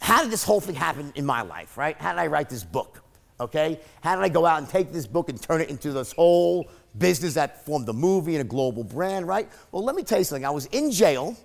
How 0.00 0.22
did 0.22 0.32
this 0.32 0.42
whole 0.42 0.60
thing 0.60 0.74
happen 0.74 1.12
in 1.16 1.26
my 1.26 1.42
life, 1.42 1.76
right? 1.76 2.00
How 2.00 2.12
did 2.12 2.18
I 2.18 2.28
write 2.28 2.48
this 2.48 2.64
book? 2.64 3.02
Okay? 3.40 3.80
How 4.02 4.14
did 4.14 4.22
I 4.22 4.28
go 4.28 4.44
out 4.46 4.58
and 4.58 4.68
take 4.68 4.92
this 4.92 5.06
book 5.06 5.28
and 5.30 5.42
turn 5.42 5.60
it 5.62 5.70
into 5.70 5.92
this 5.92 6.12
whole 6.12 6.70
business 6.98 7.34
that 7.34 7.64
formed 7.64 7.88
a 7.88 7.92
movie 7.92 8.34
and 8.36 8.42
a 8.42 8.48
global 8.48 8.84
brand, 8.84 9.26
right? 9.26 9.48
Well, 9.72 9.82
let 9.82 9.96
me 9.96 10.02
tell 10.02 10.18
you 10.18 10.24
something. 10.24 10.44
I 10.44 10.50
was 10.50 10.66
in 10.66 10.90
jail, 10.90 11.36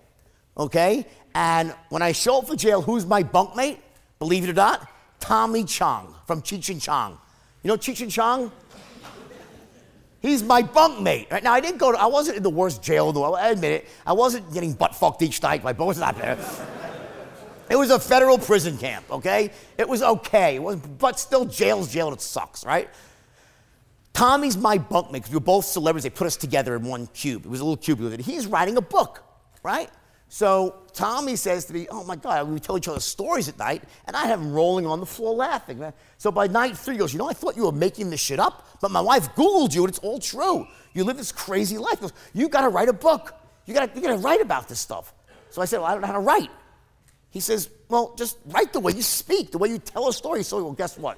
okay? 0.58 1.08
And 1.34 1.74
when 1.90 2.02
I 2.02 2.12
show 2.12 2.40
up 2.40 2.48
for 2.48 2.56
jail, 2.56 2.82
who's 2.82 3.06
my 3.06 3.24
bunkmate? 3.24 3.78
Believe 4.20 4.44
it 4.44 4.50
or 4.50 4.54
not, 4.54 4.88
Tommy 5.20 5.64
Chong 5.64 6.16
from 6.28 6.42
Cheech 6.42 6.70
and 6.70 6.82
Chong. 6.82 7.18
You 7.64 7.70
know 7.70 7.78
Cheech 7.78 8.02
and 8.02 8.12
Chong? 8.12 8.52
He's 10.22 10.42
my 10.42 10.64
bunkmate. 10.64 11.32
Right 11.32 11.44
now, 11.44 11.54
I 11.54 11.60
didn't 11.60 11.78
go 11.78 11.92
to, 11.92 12.00
I 12.00 12.08
wasn't 12.08 12.38
in 12.38 12.44
the 12.44 12.50
worst 12.50 12.82
jail 12.82 13.10
in 13.10 13.14
the 13.14 13.22
world. 13.22 13.36
I 13.36 13.50
admit 13.50 13.72
it. 13.72 13.88
I 14.08 14.14
wasn't 14.14 14.52
getting 14.54 14.74
butt 14.74 14.96
fucked 14.96 15.22
each 15.22 15.42
night. 15.44 15.64
My 15.64 15.74
boat 15.74 15.86
was 15.86 16.00
not 16.00 16.18
there. 16.18 16.38
It 17.70 17.76
was 17.76 17.90
a 17.90 18.00
federal 18.00 18.38
prison 18.38 18.78
camp, 18.78 19.06
okay? 19.12 19.52
It 19.78 19.88
was 19.88 20.02
okay. 20.02 20.56
It 20.56 20.64
was, 20.64 20.76
but 20.78 21.20
still, 21.20 21.46
jail's 21.46 21.92
jail 21.92 22.14
it 22.14 22.22
sucks, 22.22 22.66
right? 22.66 22.90
Tommy's 24.14 24.56
my 24.56 24.78
bunkmate 24.78 25.14
because 25.14 25.32
we 25.32 25.36
were 25.36 25.42
both 25.42 25.66
celebrities. 25.66 26.04
They 26.04 26.10
put 26.10 26.28
us 26.28 26.38
together 26.38 26.76
in 26.76 26.84
one 26.84 27.08
cube. 27.08 27.46
It 27.46 27.50
was 27.50 27.60
a 27.60 27.66
little 27.66 27.78
cube. 27.78 28.20
He's 28.22 28.48
writing 28.48 28.78
a 28.78 28.82
book, 28.82 29.24
right? 29.62 29.90
So 30.30 30.76
Tommy 30.94 31.36
says 31.36 31.66
to 31.66 31.74
me, 31.74 31.88
Oh 31.90 32.04
my 32.04 32.16
God, 32.16 32.48
we 32.48 32.60
tell 32.60 32.78
each 32.78 32.88
other 32.88 33.00
stories 33.00 33.50
at 33.50 33.58
night, 33.60 33.84
and 34.08 34.16
I 34.16 34.26
have 34.28 34.40
him 34.40 34.54
rolling 34.54 34.86
on 34.86 35.00
the 35.00 35.06
floor 35.06 35.36
laughing. 35.36 35.84
So 36.18 36.32
by 36.32 36.48
night 36.48 36.78
three, 36.78 36.96
he 36.96 37.00
goes, 37.00 37.14
You 37.14 37.20
know, 37.20 37.30
I 37.30 37.34
thought 37.34 37.56
you 37.58 37.66
were 37.66 37.72
making 37.72 38.10
this 38.10 38.22
shit 38.22 38.40
up, 38.40 38.68
but 38.82 38.92
my 38.92 39.02
wife 39.02 39.34
Googled 39.36 39.74
you, 39.74 39.84
and 39.84 39.90
it's 39.90 40.00
all 40.00 40.20
true. 40.20 40.68
You 40.94 41.04
live 41.04 41.18
this 41.18 41.32
crazy 41.32 41.78
life. 41.78 42.00
Goes, 42.00 42.14
You 42.34 42.48
got 42.48 42.62
to 42.62 42.70
write 42.70 42.90
a 42.90 42.94
book. 42.94 43.34
You 43.66 43.74
got 43.74 43.94
to 43.94 44.18
write 44.18 44.42
about 44.42 44.70
this 44.70 44.80
stuff. 44.80 45.14
So 45.50 45.62
I 45.62 45.66
said, 45.66 45.80
Well, 45.80 45.88
I 45.88 45.92
don't 45.92 46.02
know 46.02 46.08
how 46.08 46.14
to 46.14 46.20
write. 46.20 46.50
He 47.36 47.42
says, 47.42 47.70
Well, 47.90 48.16
just 48.18 48.38
write 48.46 48.72
the 48.72 48.80
way 48.80 48.94
you 48.94 49.02
speak, 49.02 49.52
the 49.52 49.58
way 49.58 49.68
you 49.68 49.78
tell 49.78 50.08
a 50.08 50.14
story. 50.14 50.42
So, 50.42 50.64
well, 50.64 50.72
guess 50.72 50.98
what? 50.98 51.18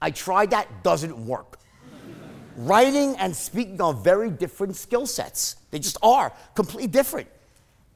I 0.00 0.10
tried 0.10 0.52
that, 0.52 0.82
doesn't 0.82 1.14
work. 1.26 1.58
Writing 2.56 3.16
and 3.18 3.36
speaking 3.36 3.78
are 3.82 3.92
very 3.92 4.30
different 4.30 4.76
skill 4.76 5.06
sets. 5.06 5.56
They 5.70 5.78
just 5.78 5.98
are 6.02 6.32
completely 6.54 6.86
different. 6.86 7.28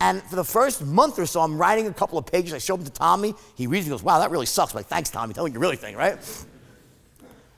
And 0.01 0.23
for 0.25 0.37
the 0.37 0.45
first 0.45 0.85
month 0.85 1.19
or 1.19 1.25
so, 1.25 1.41
I'm 1.41 1.57
writing 1.57 1.87
a 1.87 1.95
couple 1.95 2.19
of 2.19 2.27
pages. 2.27 2.53
I 2.53 2.59
show 2.59 2.77
them 2.77 2.85
to 2.85 2.93
Tommy. 2.93 3.33
He 3.55 3.67
reads 3.67 3.87
and 3.87 3.95
goes, 3.95 4.03
Wow, 4.03 4.19
that 4.19 4.31
really 4.31 4.45
sucks. 4.45 4.75
I'm 4.75 4.77
like, 4.77 4.87
Thanks, 4.89 5.09
Tommy. 5.09 5.33
Tell 5.33 5.43
me 5.45 5.49
what 5.49 5.55
you 5.55 5.61
really 5.61 5.77
think, 5.77 5.97
right? 5.97 6.19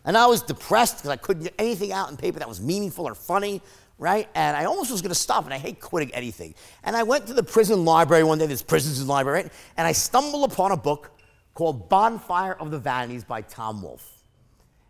And 0.04 0.16
I 0.16 0.26
was 0.26 0.42
depressed 0.42 0.98
because 0.98 1.10
I 1.10 1.16
couldn't 1.16 1.42
get 1.42 1.54
anything 1.58 1.90
out 1.90 2.08
in 2.08 2.16
paper 2.16 2.38
that 2.38 2.48
was 2.48 2.60
meaningful 2.60 3.08
or 3.08 3.16
funny, 3.16 3.62
right? 3.98 4.28
And 4.34 4.56
I 4.56 4.64
almost 4.64 4.90
was 4.90 5.02
going 5.02 5.10
to 5.10 5.14
stop, 5.14 5.44
and 5.44 5.54
I 5.54 5.58
hate 5.58 5.80
quitting 5.80 6.14
anything. 6.14 6.54
And 6.82 6.96
I 6.96 7.02
went 7.02 7.26
to 7.28 7.34
the 7.34 7.42
prison 7.42 7.84
library 7.84 8.24
one 8.24 8.38
day, 8.38 8.46
this 8.46 8.62
prisons 8.62 9.04
library, 9.06 9.42
right? 9.42 9.52
And 9.76 9.86
I 9.86 9.92
stumbled 9.92 10.50
upon 10.50 10.72
a 10.72 10.76
book 10.76 11.10
called 11.54 11.88
Bonfire 11.88 12.54
of 12.54 12.70
the 12.70 12.78
Vanities 12.78 13.24
by 13.24 13.42
Tom 13.42 13.82
Wolfe. 13.82 14.10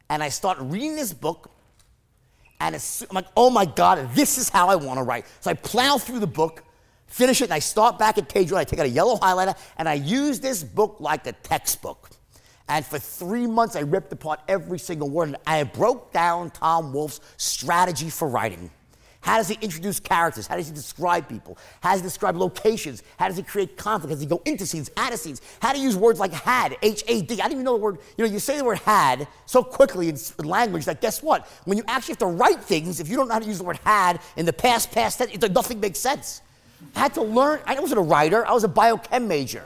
And 0.08 0.22
I 0.22 0.28
start 0.28 0.58
reading 0.60 0.96
this 0.96 1.12
book, 1.12 1.50
and 2.60 2.74
I'm 2.74 3.14
like, 3.14 3.26
oh 3.36 3.50
my 3.50 3.66
God, 3.66 4.14
this 4.14 4.38
is 4.38 4.48
how 4.48 4.68
I 4.68 4.76
want 4.76 4.98
to 4.98 5.02
write. 5.02 5.26
So 5.40 5.50
I 5.50 5.54
plow 5.54 5.98
through 5.98 6.20
the 6.20 6.26
book, 6.26 6.62
finish 7.06 7.40
it, 7.40 7.44
and 7.44 7.52
I 7.52 7.58
start 7.58 7.98
back 7.98 8.16
at 8.16 8.28
page 8.28 8.50
one. 8.50 8.60
I 8.60 8.64
take 8.64 8.80
out 8.80 8.86
a 8.86 8.90
yellow 8.90 9.16
highlighter, 9.16 9.56
and 9.76 9.88
I 9.88 9.94
use 9.94 10.40
this 10.40 10.62
book 10.62 10.96
like 11.00 11.26
a 11.26 11.32
textbook. 11.32 12.10
And 12.68 12.84
for 12.84 12.98
three 12.98 13.46
months, 13.46 13.76
I 13.76 13.80
ripped 13.80 14.12
apart 14.12 14.40
every 14.48 14.78
single 14.78 15.10
word. 15.10 15.28
And 15.28 15.36
I 15.46 15.62
broke 15.64 16.12
down 16.12 16.50
Tom 16.50 16.94
Wolfe's 16.94 17.20
strategy 17.36 18.08
for 18.08 18.26
writing, 18.28 18.70
How 19.24 19.38
does 19.38 19.48
he 19.48 19.56
introduce 19.62 19.98
characters? 20.00 20.46
How 20.46 20.56
does 20.56 20.68
he 20.68 20.74
describe 20.74 21.26
people? 21.30 21.56
How 21.80 21.92
does 21.92 22.00
he 22.00 22.04
describe 22.04 22.36
locations? 22.36 23.02
How 23.18 23.26
does 23.26 23.38
he 23.38 23.42
create 23.42 23.74
conflict? 23.74 24.10
How 24.10 24.14
does 24.16 24.20
he 24.20 24.26
go 24.26 24.42
into 24.44 24.66
scenes, 24.66 24.90
out 24.98 25.14
of 25.14 25.18
scenes? 25.18 25.40
How 25.62 25.72
do 25.72 25.78
you 25.78 25.84
use 25.84 25.96
words 25.96 26.20
like 26.20 26.30
had, 26.34 26.76
H-A-D? 26.82 27.32
I 27.32 27.36
didn't 27.36 27.52
even 27.52 27.64
know 27.64 27.72
the 27.72 27.82
word, 27.82 27.98
you 28.18 28.26
know, 28.26 28.30
you 28.30 28.38
say 28.38 28.58
the 28.58 28.64
word 28.64 28.80
had 28.80 29.26
so 29.46 29.62
quickly 29.62 30.10
in 30.10 30.18
language 30.40 30.84
that 30.84 31.00
guess 31.00 31.22
what? 31.22 31.46
When 31.64 31.78
you 31.78 31.84
actually 31.88 32.12
have 32.12 32.18
to 32.18 32.26
write 32.26 32.62
things, 32.62 33.00
if 33.00 33.08
you 33.08 33.16
don't 33.16 33.28
know 33.28 33.32
how 33.32 33.40
to 33.40 33.46
use 33.46 33.56
the 33.56 33.64
word 33.64 33.80
had 33.82 34.20
in 34.36 34.44
the 34.44 34.52
past, 34.52 34.92
past 34.92 35.16
tense, 35.16 35.34
nothing 35.54 35.80
makes 35.80 36.00
sense. 36.00 36.42
I 36.94 37.00
had 37.00 37.14
to 37.14 37.22
learn, 37.22 37.60
I 37.64 37.80
wasn't 37.80 38.00
a 38.00 38.02
writer, 38.02 38.46
I 38.46 38.52
was 38.52 38.64
a 38.64 38.68
biochem 38.68 39.26
major. 39.26 39.64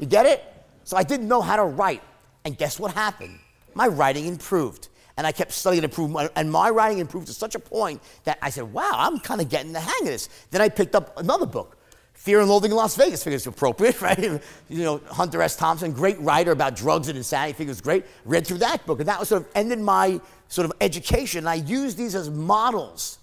You 0.00 0.06
get 0.06 0.26
it? 0.26 0.42
So 0.82 0.96
I 0.96 1.04
didn't 1.04 1.28
know 1.28 1.40
how 1.40 1.54
to 1.54 1.64
write. 1.64 2.02
And 2.44 2.58
guess 2.58 2.80
what 2.80 2.92
happened? 2.92 3.38
My 3.72 3.86
writing 3.86 4.26
improved 4.26 4.88
and 5.16 5.26
I 5.26 5.32
kept 5.32 5.52
studying 5.52 5.82
and 5.82 5.90
improving. 5.90 6.28
And 6.36 6.50
my 6.50 6.68
writing 6.70 6.98
improved 6.98 7.28
to 7.28 7.32
such 7.32 7.54
a 7.54 7.58
point 7.58 8.02
that 8.24 8.38
I 8.42 8.50
said, 8.50 8.64
wow, 8.72 8.92
I'm 8.92 9.18
kind 9.18 9.40
of 9.40 9.48
getting 9.48 9.72
the 9.72 9.80
hang 9.80 10.02
of 10.02 10.06
this. 10.06 10.28
Then 10.50 10.60
I 10.60 10.68
picked 10.68 10.94
up 10.94 11.18
another 11.18 11.46
book, 11.46 11.78
Fear 12.12 12.40
and 12.40 12.50
Loathing 12.50 12.70
in 12.70 12.76
Las 12.76 12.96
Vegas. 12.96 13.24
Figures 13.24 13.46
appropriate, 13.46 14.00
right? 14.02 14.18
you 14.20 14.40
know, 14.82 15.00
Hunter 15.08 15.40
S. 15.40 15.56
Thompson, 15.56 15.92
great 15.92 16.20
writer 16.20 16.52
about 16.52 16.76
drugs 16.76 17.08
and 17.08 17.16
insanity. 17.16 17.54
Figures 17.54 17.80
great. 17.80 18.04
Read 18.24 18.46
through 18.46 18.58
that 18.58 18.84
book, 18.84 19.00
and 19.00 19.08
that 19.08 19.18
was 19.18 19.28
sort 19.28 19.42
of 19.42 19.48
ended 19.54 19.78
my 19.78 20.20
sort 20.48 20.66
of 20.66 20.72
education. 20.80 21.38
And 21.38 21.48
I 21.48 21.54
used 21.54 21.96
these 21.96 22.14
as 22.14 22.28
models, 22.28 23.18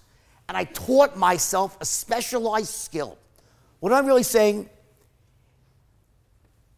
and 0.48 0.56
I 0.56 0.64
taught 0.64 1.16
myself 1.16 1.78
a 1.80 1.84
specialized 1.84 2.74
skill. 2.74 3.18
What 3.78 3.92
I'm 3.92 4.06
really 4.06 4.22
saying? 4.24 4.68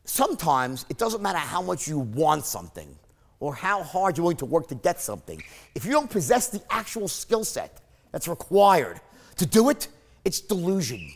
Sometimes 0.05 0.85
it 0.89 0.99
doesn't 0.99 1.23
matter 1.23 1.39
how 1.39 1.63
much 1.63 1.89
you 1.89 1.99
want 1.99 2.45
something 2.45 2.97
or 3.41 3.55
how 3.55 3.83
hard 3.83 4.17
you're 4.17 4.25
willing 4.25 4.37
to 4.39 4.47
work 4.47 4.69
to 4.69 4.75
get 4.75 5.01
something. 5.01 5.43
If 5.75 5.85
you 5.85 5.93
don't 5.93 6.11
possess 6.11 6.49
the 6.49 6.63
actual 6.71 7.09
skill 7.09 7.45
set 7.45 7.81
that's 8.13 8.29
required 8.29 9.01
to 9.37 9.47
do 9.47 9.71
it, 9.71 9.89
it's 10.25 10.41
delusion. 10.41 11.11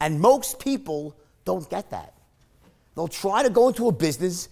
And 0.00 0.20
most 0.20 0.58
people 0.58 1.14
don't 1.44 1.68
get 1.68 1.90
that. 1.90 2.14
They'll 2.94 3.08
try 3.08 3.42
to 3.42 3.50
go 3.50 3.68
into 3.68 3.88
a 3.88 3.92
business 3.92 4.48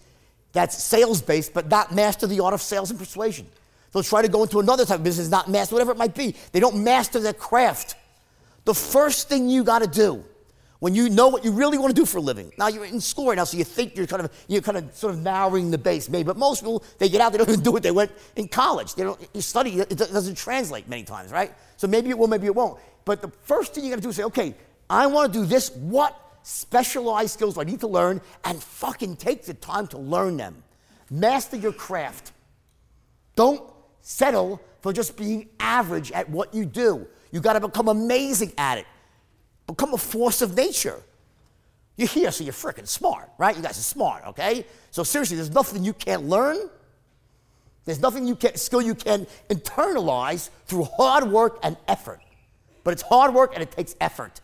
that's 0.52 0.82
sales 0.82 1.22
based, 1.22 1.54
but 1.54 1.68
not 1.68 1.94
master 1.94 2.26
the 2.26 2.40
art 2.40 2.54
of 2.54 2.62
sales 2.62 2.90
and 2.90 2.98
persuasion. 2.98 3.46
They'll 3.92 4.02
try 4.02 4.22
to 4.22 4.28
go 4.28 4.42
into 4.42 4.60
another 4.60 4.84
type 4.84 4.98
of 4.98 5.04
business, 5.04 5.28
not 5.28 5.48
master, 5.48 5.74
whatever 5.74 5.92
it 5.92 5.98
might 5.98 6.14
be. 6.14 6.34
They 6.52 6.60
don't 6.60 6.84
master 6.84 7.20
their 7.20 7.32
craft. 7.32 7.96
The 8.64 8.74
first 8.74 9.28
thing 9.28 9.48
you 9.48 9.64
got 9.64 9.80
to 9.80 9.86
do 9.86 10.24
when 10.80 10.94
you 10.94 11.08
know 11.08 11.28
what 11.28 11.44
you 11.44 11.50
really 11.50 11.76
want 11.76 11.94
to 11.94 12.00
do 12.00 12.06
for 12.06 12.18
a 12.18 12.20
living. 12.20 12.52
Now 12.56 12.68
you're 12.68 12.84
in 12.84 13.00
school 13.00 13.28
right 13.28 13.36
now, 13.36 13.44
so 13.44 13.56
you 13.56 13.64
think 13.64 13.96
you're 13.96 14.06
kind 14.06 14.22
of 14.22 14.32
you're 14.46 14.62
kind 14.62 14.78
of 14.78 14.94
sort 14.94 15.14
of 15.14 15.20
narrowing 15.20 15.70
the 15.70 15.78
base, 15.78 16.08
maybe. 16.08 16.24
But 16.24 16.36
most 16.36 16.60
people 16.60 16.84
they 16.98 17.08
get 17.08 17.20
out, 17.20 17.32
they 17.32 17.38
don't 17.38 17.48
even 17.50 17.62
do 17.62 17.76
it. 17.76 17.82
They 17.82 17.90
went 17.90 18.12
in 18.36 18.48
college. 18.48 18.94
They 18.94 19.02
don't 19.02 19.20
you 19.34 19.40
study. 19.40 19.80
It 19.80 19.96
doesn't 19.96 20.36
translate 20.36 20.88
many 20.88 21.02
times, 21.02 21.32
right? 21.32 21.52
So 21.76 21.86
maybe 21.86 22.10
it 22.10 22.18
will, 22.18 22.28
maybe 22.28 22.46
it 22.46 22.54
won't. 22.54 22.80
But 23.04 23.22
the 23.22 23.28
first 23.42 23.74
thing 23.74 23.84
you 23.84 23.90
got 23.90 23.96
to 23.96 24.02
do 24.02 24.10
is 24.10 24.16
say, 24.16 24.24
okay, 24.24 24.54
I 24.90 25.06
want 25.06 25.32
to 25.32 25.38
do 25.40 25.46
this. 25.46 25.70
What 25.70 26.18
specialized 26.42 27.30
skills 27.30 27.54
do 27.54 27.60
I 27.60 27.64
need 27.64 27.80
to 27.80 27.88
learn? 27.88 28.20
And 28.44 28.62
fucking 28.62 29.16
take 29.16 29.44
the 29.44 29.54
time 29.54 29.86
to 29.88 29.98
learn 29.98 30.36
them. 30.36 30.62
Master 31.10 31.56
your 31.56 31.72
craft. 31.72 32.32
Don't 33.34 33.62
settle 34.02 34.60
for 34.80 34.92
just 34.92 35.16
being 35.16 35.48
average 35.58 36.12
at 36.12 36.28
what 36.28 36.54
you 36.54 36.64
do. 36.64 37.06
You 37.30 37.40
got 37.40 37.54
to 37.54 37.60
become 37.60 37.88
amazing 37.88 38.52
at 38.58 38.78
it. 38.78 38.86
Become 39.68 39.94
a 39.94 39.98
force 39.98 40.42
of 40.42 40.56
nature. 40.56 41.00
You're 41.96 42.08
here, 42.08 42.32
so 42.32 42.42
you're 42.42 42.52
freaking 42.52 42.88
smart, 42.88 43.28
right? 43.38 43.56
You 43.56 43.62
guys 43.62 43.78
are 43.78 43.82
smart, 43.82 44.24
okay? 44.28 44.64
So 44.90 45.04
seriously, 45.04 45.36
there's 45.36 45.50
nothing 45.50 45.84
you 45.84 45.92
can't 45.92 46.24
learn. 46.24 46.56
There's 47.84 48.00
nothing 48.00 48.26
you 48.26 48.34
can 48.34 48.56
skill 48.56 48.82
you 48.82 48.94
can 48.94 49.26
internalize 49.48 50.50
through 50.66 50.84
hard 50.84 51.30
work 51.30 51.58
and 51.62 51.76
effort. 51.86 52.20
But 52.82 52.92
it's 52.92 53.02
hard 53.02 53.34
work 53.34 53.52
and 53.54 53.62
it 53.62 53.70
takes 53.70 53.94
effort. 54.00 54.40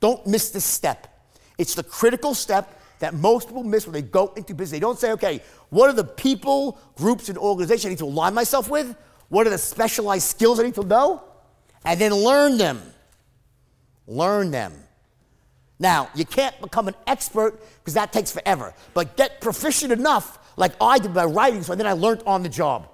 Don't 0.00 0.26
miss 0.26 0.50
this 0.50 0.64
step. 0.64 1.06
It's 1.58 1.74
the 1.74 1.82
critical 1.82 2.34
step 2.34 2.80
that 2.98 3.14
most 3.14 3.48
people 3.48 3.62
miss 3.62 3.86
when 3.86 3.94
they 3.94 4.02
go 4.02 4.32
into 4.36 4.54
business. 4.54 4.72
They 4.72 4.80
don't 4.80 4.98
say, 4.98 5.12
okay, 5.12 5.42
what 5.70 5.88
are 5.88 5.94
the 5.94 6.04
people, 6.04 6.78
groups, 6.96 7.28
and 7.28 7.38
organizations 7.38 7.86
I 7.86 7.88
need 7.90 7.98
to 7.98 8.04
align 8.04 8.34
myself 8.34 8.68
with? 8.68 8.96
What 9.28 9.46
are 9.46 9.50
the 9.50 9.58
specialized 9.58 10.28
skills 10.28 10.60
I 10.60 10.64
need 10.64 10.74
to 10.74 10.84
know? 10.84 11.22
And 11.84 12.00
then 12.00 12.14
learn 12.14 12.58
them. 12.58 12.82
Learn 14.06 14.50
them. 14.50 14.72
Now, 15.78 16.08
you 16.14 16.24
can't 16.24 16.58
become 16.60 16.88
an 16.88 16.94
expert 17.06 17.60
because 17.78 17.94
that 17.94 18.12
takes 18.12 18.32
forever, 18.32 18.72
but 18.94 19.16
get 19.16 19.40
proficient 19.40 19.92
enough, 19.92 20.38
like 20.56 20.72
I 20.80 20.98
did 20.98 21.12
by 21.12 21.24
writing, 21.26 21.62
so 21.62 21.74
then 21.74 21.86
I 21.86 21.92
learned 21.92 22.22
on 22.26 22.42
the 22.42 22.48
job. 22.48 22.88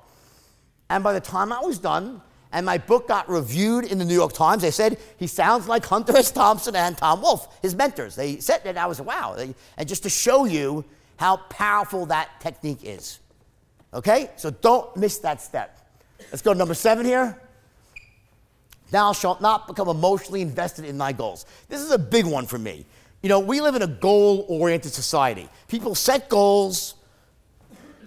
And 0.90 1.04
by 1.04 1.12
the 1.12 1.20
time 1.20 1.52
I 1.52 1.60
was 1.60 1.78
done, 1.78 2.20
and 2.52 2.66
my 2.66 2.76
book 2.78 3.08
got 3.08 3.28
reviewed 3.28 3.84
in 3.84 3.98
the 3.98 4.04
New 4.04 4.14
York 4.14 4.32
Times, 4.32 4.62
they 4.62 4.70
said 4.70 4.98
he 5.16 5.26
sounds 5.26 5.68
like 5.68 5.86
Hunter 5.86 6.16
S. 6.16 6.30
Thompson 6.30 6.76
and 6.76 6.98
Tom 6.98 7.22
Wolfe, 7.22 7.48
his 7.62 7.74
mentors. 7.74 8.14
They 8.14 8.40
said 8.40 8.62
that 8.64 8.76
I 8.76 8.86
was, 8.86 9.00
wow. 9.00 9.34
And 9.34 9.88
just 9.88 10.02
to 10.02 10.10
show 10.10 10.44
you 10.44 10.84
how 11.16 11.38
powerful 11.48 12.06
that 12.06 12.40
technique 12.40 12.80
is. 12.82 13.20
Okay? 13.94 14.30
So 14.36 14.50
don't 14.50 14.94
miss 14.96 15.18
that 15.18 15.40
step. 15.40 15.78
Let's 16.30 16.42
go 16.42 16.52
to 16.52 16.58
number 16.58 16.74
seven 16.74 17.06
here. 17.06 17.40
Thou 18.92 19.14
shalt 19.14 19.40
not 19.40 19.66
become 19.66 19.88
emotionally 19.88 20.42
invested 20.42 20.84
in 20.84 20.98
thy 20.98 21.12
goals. 21.12 21.46
This 21.70 21.80
is 21.80 21.90
a 21.90 21.98
big 21.98 22.26
one 22.26 22.46
for 22.46 22.58
me. 22.58 22.84
You 23.22 23.30
know, 23.30 23.40
we 23.40 23.62
live 23.62 23.74
in 23.74 23.80
a 23.80 23.86
goal 23.86 24.44
oriented 24.50 24.92
society. 24.92 25.48
People 25.66 25.94
set 25.94 26.28
goals 26.28 26.94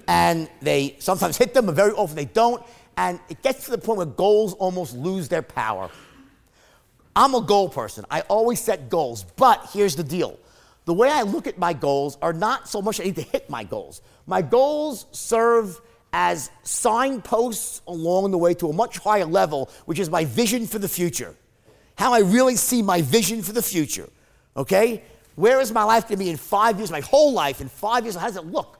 and 0.07 0.47
they 0.61 0.95
sometimes 0.99 1.37
hit 1.39 1.55
them, 1.55 1.65
but 1.65 1.73
very 1.73 1.91
often 1.91 2.15
they 2.15 2.25
don't. 2.25 2.63
And 2.97 3.19
it 3.29 3.41
gets 3.41 3.65
to 3.65 3.71
the 3.71 3.79
point 3.79 3.97
where 3.97 4.05
goals 4.05 4.53
almost 4.53 4.95
lose 4.95 5.27
their 5.27 5.41
power. 5.41 5.89
I'm 7.15 7.33
a 7.33 7.41
goal 7.41 7.67
person. 7.67 8.05
I 8.11 8.21
always 8.21 8.61
set 8.61 8.87
goals. 8.87 9.23
But 9.23 9.67
here's 9.73 9.95
the 9.95 10.03
deal 10.03 10.37
the 10.85 10.93
way 10.93 11.09
I 11.09 11.23
look 11.23 11.47
at 11.47 11.57
my 11.57 11.73
goals 11.73 12.15
are 12.21 12.31
not 12.31 12.69
so 12.69 12.79
much 12.79 13.01
I 13.01 13.05
need 13.05 13.15
to 13.15 13.23
hit 13.23 13.49
my 13.49 13.63
goals. 13.63 14.01
My 14.27 14.43
goals 14.43 15.07
serve 15.11 15.81
as 16.15 16.49
signposts 16.63 17.81
along 17.87 18.31
the 18.31 18.37
way 18.37 18.53
to 18.53 18.69
a 18.69 18.73
much 18.73 18.99
higher 18.99 19.25
level, 19.25 19.69
which 19.83 19.99
is 19.99 20.09
my 20.09 20.23
vision 20.23 20.65
for 20.65 20.79
the 20.79 20.87
future. 20.87 21.35
How 21.97 22.13
I 22.13 22.19
really 22.19 22.55
see 22.55 22.81
my 22.81 23.01
vision 23.01 23.41
for 23.41 23.51
the 23.51 23.61
future. 23.61 24.07
Okay? 24.55 25.03
Where 25.35 25.59
is 25.59 25.73
my 25.73 25.83
life 25.83 26.03
going 26.03 26.17
to 26.17 26.23
be 26.23 26.29
in 26.29 26.37
five 26.37 26.77
years, 26.77 26.89
my 26.89 27.01
whole 27.01 27.33
life 27.33 27.59
in 27.59 27.67
five 27.67 28.05
years? 28.05 28.15
How 28.15 28.27
does 28.27 28.37
it 28.37 28.45
look? 28.45 28.79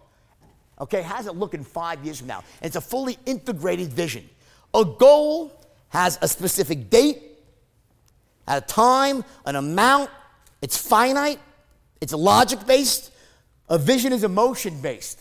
Okay, 0.80 1.02
how 1.02 1.18
does 1.18 1.28
it 1.28 1.36
look 1.36 1.54
in 1.54 1.66
five 1.66 2.06
years 2.06 2.20
from 2.20 2.28
now? 2.28 2.42
And 2.62 2.68
it's 2.68 2.78
a 2.78 2.82
fully 2.82 3.18
integrated 3.26 3.92
vision. 3.92 4.30
A 4.74 4.86
goal 4.86 5.62
has 5.90 6.18
a 6.22 6.30
specific 6.30 6.90
date, 6.90 7.22
at 8.48 8.64
a 8.64 8.66
time, 8.66 9.26
an 9.46 9.58
amount, 9.58 10.10
it's 10.62 10.78
finite, 10.78 11.40
it's 12.00 12.14
logic 12.14 12.66
based. 12.66 13.12
A 13.68 13.78
vision 13.78 14.14
is 14.14 14.24
emotion 14.24 14.80
based. 14.80 15.20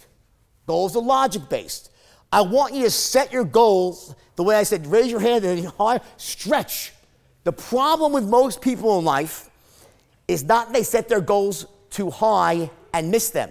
Goals 0.66 0.94
are 0.94 1.02
logic 1.02 1.48
based. 1.48 1.90
I 2.34 2.40
want 2.40 2.74
you 2.74 2.82
to 2.82 2.90
set 2.90 3.32
your 3.32 3.44
goals 3.44 4.12
the 4.34 4.42
way 4.42 4.56
I 4.56 4.64
said, 4.64 4.88
raise 4.88 5.08
your 5.08 5.20
hand 5.20 5.44
and 5.44 5.66
high, 5.78 6.00
stretch. 6.16 6.92
The 7.44 7.52
problem 7.52 8.12
with 8.12 8.24
most 8.24 8.60
people 8.60 8.98
in 8.98 9.04
life 9.04 9.48
is 10.26 10.42
not 10.42 10.72
they 10.72 10.82
set 10.82 11.08
their 11.08 11.20
goals 11.20 11.64
too 11.90 12.10
high 12.10 12.70
and 12.92 13.08
miss 13.12 13.30
them. 13.30 13.50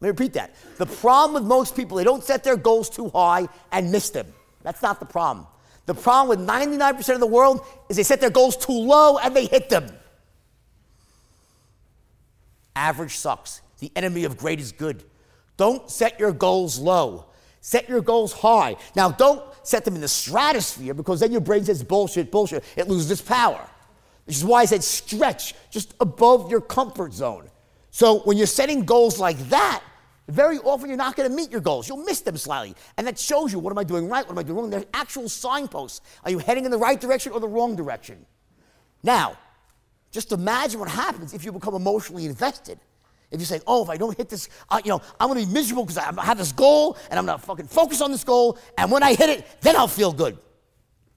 Let 0.00 0.06
me 0.06 0.08
repeat 0.08 0.32
that. 0.32 0.54
The 0.78 0.86
problem 0.86 1.34
with 1.34 1.46
most 1.46 1.76
people, 1.76 1.98
they 1.98 2.04
don't 2.04 2.24
set 2.24 2.44
their 2.44 2.56
goals 2.56 2.88
too 2.88 3.10
high 3.10 3.46
and 3.70 3.92
miss 3.92 4.08
them. 4.08 4.26
That's 4.62 4.80
not 4.80 5.00
the 5.00 5.06
problem. 5.06 5.46
The 5.84 5.94
problem 5.94 6.38
with 6.38 6.48
99% 6.48 7.12
of 7.12 7.20
the 7.20 7.26
world 7.26 7.60
is 7.90 7.98
they 7.98 8.02
set 8.04 8.22
their 8.22 8.30
goals 8.30 8.56
too 8.56 8.72
low 8.72 9.18
and 9.18 9.36
they 9.36 9.44
hit 9.44 9.68
them. 9.68 9.86
Average 12.74 13.18
sucks. 13.18 13.60
The 13.80 13.92
enemy 13.94 14.24
of 14.24 14.38
great 14.38 14.60
is 14.60 14.72
good. 14.72 15.02
Don't 15.58 15.90
set 15.90 16.18
your 16.18 16.32
goals 16.32 16.78
low. 16.78 17.26
Set 17.64 17.88
your 17.88 18.02
goals 18.02 18.34
high. 18.34 18.76
Now, 18.94 19.10
don't 19.10 19.42
set 19.62 19.86
them 19.86 19.94
in 19.94 20.02
the 20.02 20.06
stratosphere 20.08 20.92
because 20.92 21.20
then 21.20 21.32
your 21.32 21.40
brain 21.40 21.64
says 21.64 21.82
bullshit, 21.82 22.30
bullshit. 22.30 22.62
It 22.76 22.88
loses 22.88 23.10
its 23.10 23.22
power. 23.22 23.66
Which 24.26 24.36
is 24.36 24.44
why 24.44 24.60
I 24.60 24.64
said 24.66 24.84
stretch 24.84 25.54
just 25.70 25.94
above 25.98 26.50
your 26.50 26.60
comfort 26.60 27.14
zone. 27.14 27.48
So 27.90 28.18
when 28.24 28.36
you're 28.36 28.46
setting 28.46 28.84
goals 28.84 29.18
like 29.18 29.38
that, 29.48 29.82
very 30.28 30.58
often 30.58 30.90
you're 30.90 30.98
not 30.98 31.16
going 31.16 31.30
to 31.30 31.34
meet 31.34 31.50
your 31.50 31.62
goals. 31.62 31.88
You'll 31.88 32.04
miss 32.04 32.20
them 32.20 32.36
slightly. 32.36 32.74
And 32.98 33.06
that 33.06 33.18
shows 33.18 33.50
you 33.50 33.58
what 33.58 33.70
am 33.70 33.78
I 33.78 33.84
doing 33.84 34.10
right, 34.10 34.26
what 34.26 34.32
am 34.32 34.38
I 34.38 34.42
doing 34.42 34.58
wrong. 34.58 34.68
They're 34.68 34.84
actual 34.92 35.30
signposts. 35.30 36.02
Are 36.22 36.30
you 36.30 36.40
heading 36.40 36.66
in 36.66 36.70
the 36.70 36.76
right 36.76 37.00
direction 37.00 37.32
or 37.32 37.40
the 37.40 37.48
wrong 37.48 37.76
direction? 37.76 38.26
Now, 39.02 39.38
just 40.10 40.32
imagine 40.32 40.80
what 40.80 40.90
happens 40.90 41.32
if 41.32 41.46
you 41.46 41.52
become 41.52 41.74
emotionally 41.74 42.26
invested. 42.26 42.78
If 43.34 43.40
you 43.40 43.46
say, 43.46 43.60
oh, 43.66 43.82
if 43.82 43.90
I 43.90 43.96
don't 43.96 44.16
hit 44.16 44.28
this, 44.28 44.48
uh, 44.70 44.80
you 44.84 44.90
know, 44.90 45.02
I'm 45.18 45.28
going 45.28 45.40
to 45.40 45.46
be 45.46 45.52
miserable 45.52 45.84
because 45.84 45.98
I 45.98 46.22
have 46.22 46.38
this 46.38 46.52
goal 46.52 46.96
and 47.10 47.18
I'm 47.18 47.26
going 47.26 47.36
to 47.36 47.44
fucking 47.44 47.66
focus 47.66 48.00
on 48.00 48.12
this 48.12 48.22
goal. 48.22 48.58
And 48.78 48.92
when 48.92 49.02
I 49.02 49.14
hit 49.14 49.28
it, 49.28 49.44
then 49.60 49.76
I'll 49.76 49.88
feel 49.88 50.12
good. 50.12 50.38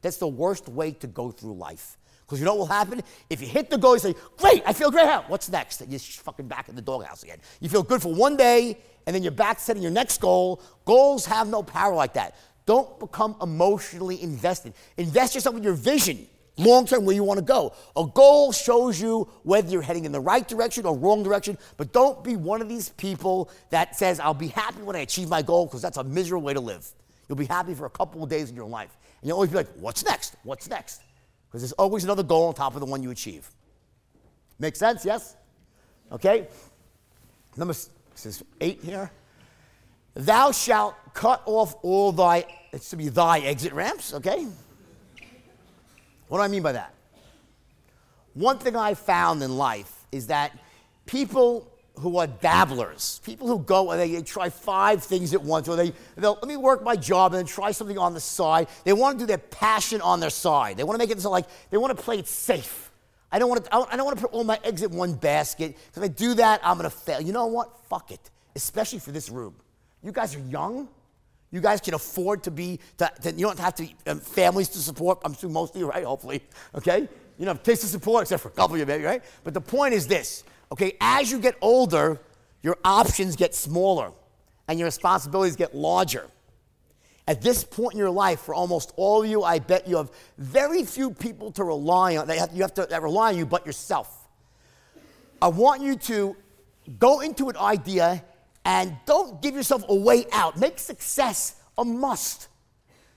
That's 0.01 0.17
the 0.17 0.27
worst 0.27 0.67
way 0.67 0.91
to 0.93 1.07
go 1.07 1.29
through 1.29 1.53
life. 1.53 1.95
Because 2.25 2.39
you 2.39 2.45
know 2.45 2.55
what 2.55 2.59
will 2.67 2.75
happen? 2.75 3.03
If 3.29 3.39
you 3.39 3.47
hit 3.47 3.69
the 3.69 3.77
goal, 3.77 3.93
you 3.93 3.99
say, 3.99 4.15
great, 4.37 4.63
I 4.65 4.73
feel 4.73 4.89
great. 4.89 5.07
What's 5.27 5.47
next? 5.49 5.81
And 5.81 5.91
You're 5.91 5.99
fucking 5.99 6.47
back 6.47 6.69
in 6.69 6.75
the 6.75 6.81
doghouse 6.81 7.23
again. 7.23 7.37
You 7.61 7.69
feel 7.69 7.83
good 7.83 8.01
for 8.01 8.13
one 8.13 8.35
day, 8.35 8.79
and 9.05 9.15
then 9.15 9.23
you're 9.23 9.31
back 9.31 9.59
setting 9.59 9.81
your 9.83 9.91
next 9.91 10.19
goal. 10.19 10.61
Goals 10.85 11.25
have 11.27 11.47
no 11.47 11.63
power 11.63 11.93
like 11.93 12.13
that. 12.13 12.35
Don't 12.65 12.99
become 12.99 13.37
emotionally 13.41 14.21
invested. 14.21 14.73
Invest 14.97 15.35
yourself 15.35 15.55
in 15.55 15.63
your 15.63 15.73
vision. 15.73 16.27
Long 16.57 16.85
term 16.85 17.05
where 17.05 17.15
you 17.15 17.23
want 17.23 17.37
to 17.39 17.45
go. 17.45 17.73
A 17.95 18.05
goal 18.05 18.51
shows 18.51 18.99
you 18.99 19.29
whether 19.43 19.69
you're 19.69 19.81
heading 19.81 20.05
in 20.05 20.11
the 20.11 20.19
right 20.19 20.47
direction 20.47 20.85
or 20.85 20.97
wrong 20.97 21.23
direction, 21.23 21.57
but 21.77 21.93
don't 21.93 22.23
be 22.23 22.35
one 22.35 22.61
of 22.61 22.69
these 22.69 22.89
people 22.89 23.49
that 23.69 23.95
says, 23.95 24.19
I'll 24.19 24.33
be 24.33 24.47
happy 24.47 24.81
when 24.81 24.95
I 24.95 24.99
achieve 24.99 25.29
my 25.29 25.41
goal, 25.41 25.65
because 25.65 25.81
that's 25.81 25.97
a 25.97 26.03
miserable 26.03 26.45
way 26.45 26.53
to 26.53 26.59
live. 26.59 26.87
You'll 27.27 27.37
be 27.37 27.45
happy 27.45 27.73
for 27.73 27.85
a 27.85 27.89
couple 27.89 28.23
of 28.23 28.29
days 28.29 28.49
in 28.49 28.55
your 28.55 28.67
life. 28.67 28.97
And 29.21 29.27
you'll 29.27 29.35
always 29.35 29.49
be 29.49 29.57
like, 29.57 29.69
what's 29.79 30.03
next? 30.05 30.35
What's 30.43 30.69
next? 30.69 31.01
Because 31.47 31.61
there's 31.61 31.73
always 31.73 32.03
another 32.03 32.23
goal 32.23 32.47
on 32.47 32.53
top 32.53 32.73
of 32.73 32.79
the 32.79 32.85
one 32.85 33.03
you 33.03 33.11
achieve. 33.11 33.49
Make 34.59 34.75
sense? 34.75 35.05
Yes? 35.05 35.35
Okay? 36.11 36.47
Number 37.55 37.73
says 38.15 38.43
eight 38.61 38.81
here. 38.83 39.11
Thou 40.13 40.51
shalt 40.51 40.95
cut 41.13 41.43
off 41.45 41.75
all 41.83 42.11
thy, 42.11 42.45
it's 42.71 42.89
to 42.89 42.95
be 42.95 43.09
thy 43.09 43.39
exit 43.39 43.73
ramps, 43.73 44.13
okay? 44.15 44.47
What 46.27 46.39
do 46.39 46.43
I 46.43 46.47
mean 46.47 46.63
by 46.63 46.73
that? 46.73 46.93
One 48.33 48.59
thing 48.59 48.75
I 48.75 48.93
found 48.93 49.41
in 49.41 49.57
life 49.57 50.05
is 50.11 50.27
that 50.27 50.57
people 51.05 51.71
who 51.99 52.17
are 52.17 52.27
dabblers, 52.27 53.19
people 53.25 53.47
who 53.47 53.59
go 53.59 53.91
and 53.91 53.99
they, 53.99 54.21
try 54.21 54.49
five 54.49 55.03
things 55.03 55.33
at 55.33 55.41
once, 55.41 55.67
or 55.67 55.75
they, 55.75 55.91
they'll 56.15 56.35
let 56.35 56.47
me 56.47 56.57
work 56.57 56.83
my 56.83 56.95
job 56.95 57.33
and 57.33 57.39
then 57.39 57.45
try 57.45 57.71
something 57.71 57.97
on 57.97 58.13
the 58.13 58.19
side. 58.19 58.67
They 58.83 58.93
want 58.93 59.17
to 59.17 59.23
do 59.23 59.27
their 59.27 59.39
passion 59.39 60.01
on 60.01 60.19
their 60.19 60.29
side. 60.29 60.77
They 60.77 60.83
want 60.83 60.99
to 60.99 61.03
make 61.05 61.15
it 61.15 61.19
so 61.19 61.31
like 61.31 61.45
they 61.71 61.77
want 61.77 61.97
to 61.97 62.03
play 62.03 62.19
it 62.19 62.27
safe. 62.27 62.91
I 63.31 63.39
don't 63.39 63.49
want 63.49 63.65
to, 63.65 63.75
I 63.75 63.95
don't 63.97 64.05
want 64.05 64.17
to 64.17 64.21
put 64.21 64.31
all 64.33 64.43
my 64.43 64.59
eggs 64.63 64.83
in 64.83 64.91
one 64.91 65.13
basket. 65.13 65.75
Because 65.75 66.03
if 66.03 66.03
I 66.03 66.07
do 66.13 66.33
that, 66.35 66.61
I'm 66.63 66.77
going 66.77 66.89
to 66.89 66.95
fail. 66.95 67.19
You 67.19 67.33
know 67.33 67.47
what? 67.47 67.75
Fuck 67.89 68.11
it. 68.11 68.29
Especially 68.55 68.99
for 68.99 69.11
this 69.11 69.29
room. 69.29 69.55
You 70.01 70.11
guys 70.11 70.35
are 70.35 70.39
young. 70.39 70.87
You 71.51 71.61
guys 71.61 71.79
can 71.79 71.93
afford 71.93 72.43
to 72.43 72.51
be, 72.51 72.79
to, 72.97 73.11
to, 73.21 73.31
you 73.31 73.45
don't 73.45 73.59
have 73.59 73.75
to 73.75 73.87
um, 74.07 74.19
families 74.19 74.67
to 74.69 74.79
support. 74.79 75.19
I'm 75.23 75.31
assuming 75.31 75.53
mostly, 75.53 75.83
right? 75.83 76.03
Hopefully, 76.03 76.43
okay? 76.75 77.07
You 77.37 77.45
know, 77.45 77.55
kids 77.55 77.81
to 77.81 77.87
support, 77.87 78.23
except 78.23 78.43
for 78.43 78.49
a 78.49 78.51
couple 78.51 78.75
of 78.75 78.79
you, 78.79 78.85
maybe, 78.85 79.05
right? 79.05 79.23
But 79.43 79.53
the 79.53 79.61
point 79.61 79.93
is 79.93 80.07
this, 80.07 80.43
okay? 80.71 80.97
As 80.99 81.31
you 81.31 81.39
get 81.39 81.55
older, 81.61 82.19
your 82.61 82.77
options 82.83 83.35
get 83.35 83.55
smaller 83.55 84.11
and 84.67 84.77
your 84.77 84.87
responsibilities 84.87 85.55
get 85.55 85.73
larger. 85.73 86.27
At 87.27 87.41
this 87.41 87.63
point 87.63 87.93
in 87.93 87.99
your 87.99 88.09
life, 88.09 88.39
for 88.41 88.53
almost 88.53 88.93
all 88.95 89.23
of 89.23 89.29
you, 89.29 89.43
I 89.43 89.59
bet 89.59 89.87
you 89.87 89.97
have 89.97 90.11
very 90.37 90.83
few 90.83 91.11
people 91.11 91.51
to 91.53 91.63
rely 91.63 92.15
on. 92.15 92.27
That 92.27 92.53
you 92.53 92.61
have 92.61 92.73
to 92.75 92.85
that 92.85 93.01
rely 93.01 93.33
on 93.33 93.37
you, 93.37 93.45
but 93.45 93.65
yourself. 93.65 94.27
I 95.41 95.49
want 95.49 95.81
you 95.81 95.97
to 95.97 96.35
go 96.99 97.19
into 97.19 97.49
an 97.49 97.57
idea 97.57 98.23
and 98.67 98.97
don't 99.05 99.41
give 99.41 99.55
yourself 99.55 99.85
a 99.87 99.95
way 99.95 100.25
out. 100.33 100.59
Make 100.59 100.77
success 100.77 101.55
a 101.77 101.85
must. 101.85 102.49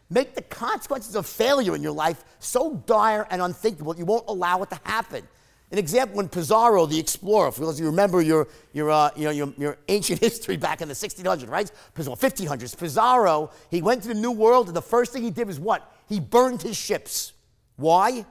Make 0.09 0.37
the 0.37 0.43
consequences 0.43 1.17
of 1.17 1.27
failure 1.27 1.75
in 1.75 1.83
your 1.83 1.93
life 1.93 2.23
so 2.39 2.75
dire 2.87 3.27
and 3.31 3.43
unthinkable 3.43 3.97
you 3.97 4.05
won't 4.05 4.25
allow 4.29 4.63
it 4.63 4.71
to 4.71 4.81
happen. 4.85 5.27
An 5.73 5.79
example 5.79 6.17
when 6.17 6.29
Pizarro, 6.29 6.87
the 6.87 6.99
explorer, 6.99 7.51
for 7.51 7.63
those 7.63 7.75
of 7.75 7.81
you 7.81 7.87
remember 7.87 8.21
your, 8.23 8.47
your, 8.73 8.93
uh, 8.93 9.11
you 9.17 9.25
know, 9.25 9.31
your, 9.31 9.53
your, 9.59 9.79
ancient 9.89 10.21
history 10.29 10.57
back 10.57 10.83
in 10.83 10.89
the 10.89 10.95
1600s, 10.95 11.49
right? 11.49 11.71
Pizarro, 11.95 12.17
1500s. 12.17 12.79
Pizarro, 12.79 13.51
he 13.71 13.83
went 13.83 14.03
to 14.03 14.09
the 14.09 14.15
New 14.15 14.33
World, 14.33 14.69
and 14.69 14.77
the 14.77 14.83
first 14.83 15.13
thing 15.13 15.23
he 15.23 15.31
did 15.31 15.49
was 15.49 15.59
what? 15.61 15.93
He 16.09 16.19
burned 16.21 16.63
his 16.63 16.77
ships. 16.77 17.33
Why? 17.77 18.25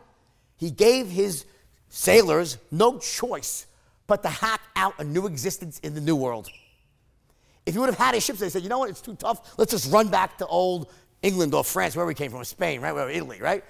He 0.57 0.71
gave 0.71 1.07
his 1.09 1.45
sailors 1.89 2.57
no 2.71 2.97
choice 2.97 3.65
but 4.07 4.21
to 4.23 4.29
hack 4.29 4.61
out 4.75 4.95
a 4.99 5.03
new 5.03 5.25
existence 5.25 5.79
in 5.79 5.95
the 5.95 6.01
New 6.01 6.15
World. 6.15 6.49
If 7.69 7.75
you 7.75 7.81
would 7.81 7.89
have 7.91 7.99
had 7.99 8.15
his 8.15 8.25
ships, 8.25 8.39
they 8.39 8.49
said, 8.49 8.63
you 8.63 8.69
know 8.69 8.79
what, 8.79 8.89
it's 8.89 8.99
too 8.99 9.13
tough. 9.13 9.53
Let's 9.59 9.71
just 9.71 9.93
run 9.93 10.07
back 10.07 10.39
to 10.39 10.47
old 10.47 10.91
England 11.21 11.53
or 11.53 11.63
France, 11.63 11.95
where 11.95 12.03
we 12.03 12.15
came 12.15 12.31
from, 12.31 12.43
Spain, 12.43 12.81
right? 12.81 12.91
Where 12.91 13.07
Italy, 13.11 13.39
right? 13.39 13.63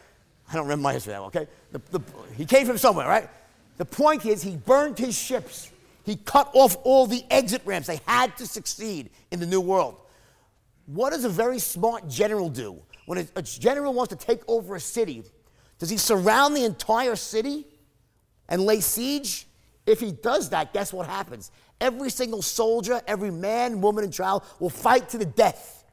I 0.47 0.53
don't 0.53 0.63
remember 0.63 0.83
my 0.83 0.93
history 0.93 1.11
that 1.11 1.19
well, 1.19 1.27
okay? 1.27 1.47
The, 1.73 1.81
the, 1.91 1.99
he 2.37 2.45
came 2.45 2.65
from 2.65 2.77
somewhere, 2.77 3.09
right? 3.09 3.29
The 3.75 3.83
point 3.83 4.25
is, 4.25 4.41
he 4.41 4.55
burned 4.55 4.97
his 4.97 5.17
ships. 5.17 5.69
He 6.05 6.15
cut 6.15 6.49
off 6.53 6.77
all 6.83 7.07
the 7.07 7.25
exit 7.29 7.61
ramps. 7.65 7.89
They 7.89 7.99
had 8.05 8.37
to 8.37 8.47
succeed 8.47 9.09
in 9.31 9.41
the 9.41 9.45
New 9.45 9.59
World. 9.59 9.97
What 10.85 11.09
does 11.09 11.25
a 11.25 11.29
very 11.29 11.59
smart 11.59 12.07
general 12.07 12.47
do? 12.47 12.81
When 13.05 13.17
a, 13.17 13.27
a 13.35 13.41
general 13.41 13.93
wants 13.93 14.15
to 14.15 14.25
take 14.25 14.43
over 14.47 14.75
a 14.75 14.79
city, 14.79 15.23
does 15.77 15.89
he 15.89 15.97
surround 15.97 16.55
the 16.55 16.63
entire 16.63 17.17
city 17.17 17.67
and 18.47 18.61
lay 18.61 18.79
siege? 18.79 19.45
If 19.85 19.99
he 19.99 20.13
does 20.13 20.51
that, 20.51 20.71
guess 20.71 20.93
what 20.93 21.05
happens? 21.05 21.51
Every 21.81 22.09
single 22.09 22.41
soldier, 22.41 23.01
every 23.07 23.31
man, 23.31 23.81
woman, 23.81 24.03
and 24.03 24.13
child 24.13 24.43
will 24.59 24.69
fight 24.69 25.09
to 25.09 25.17
the 25.17 25.25
death. 25.25 25.83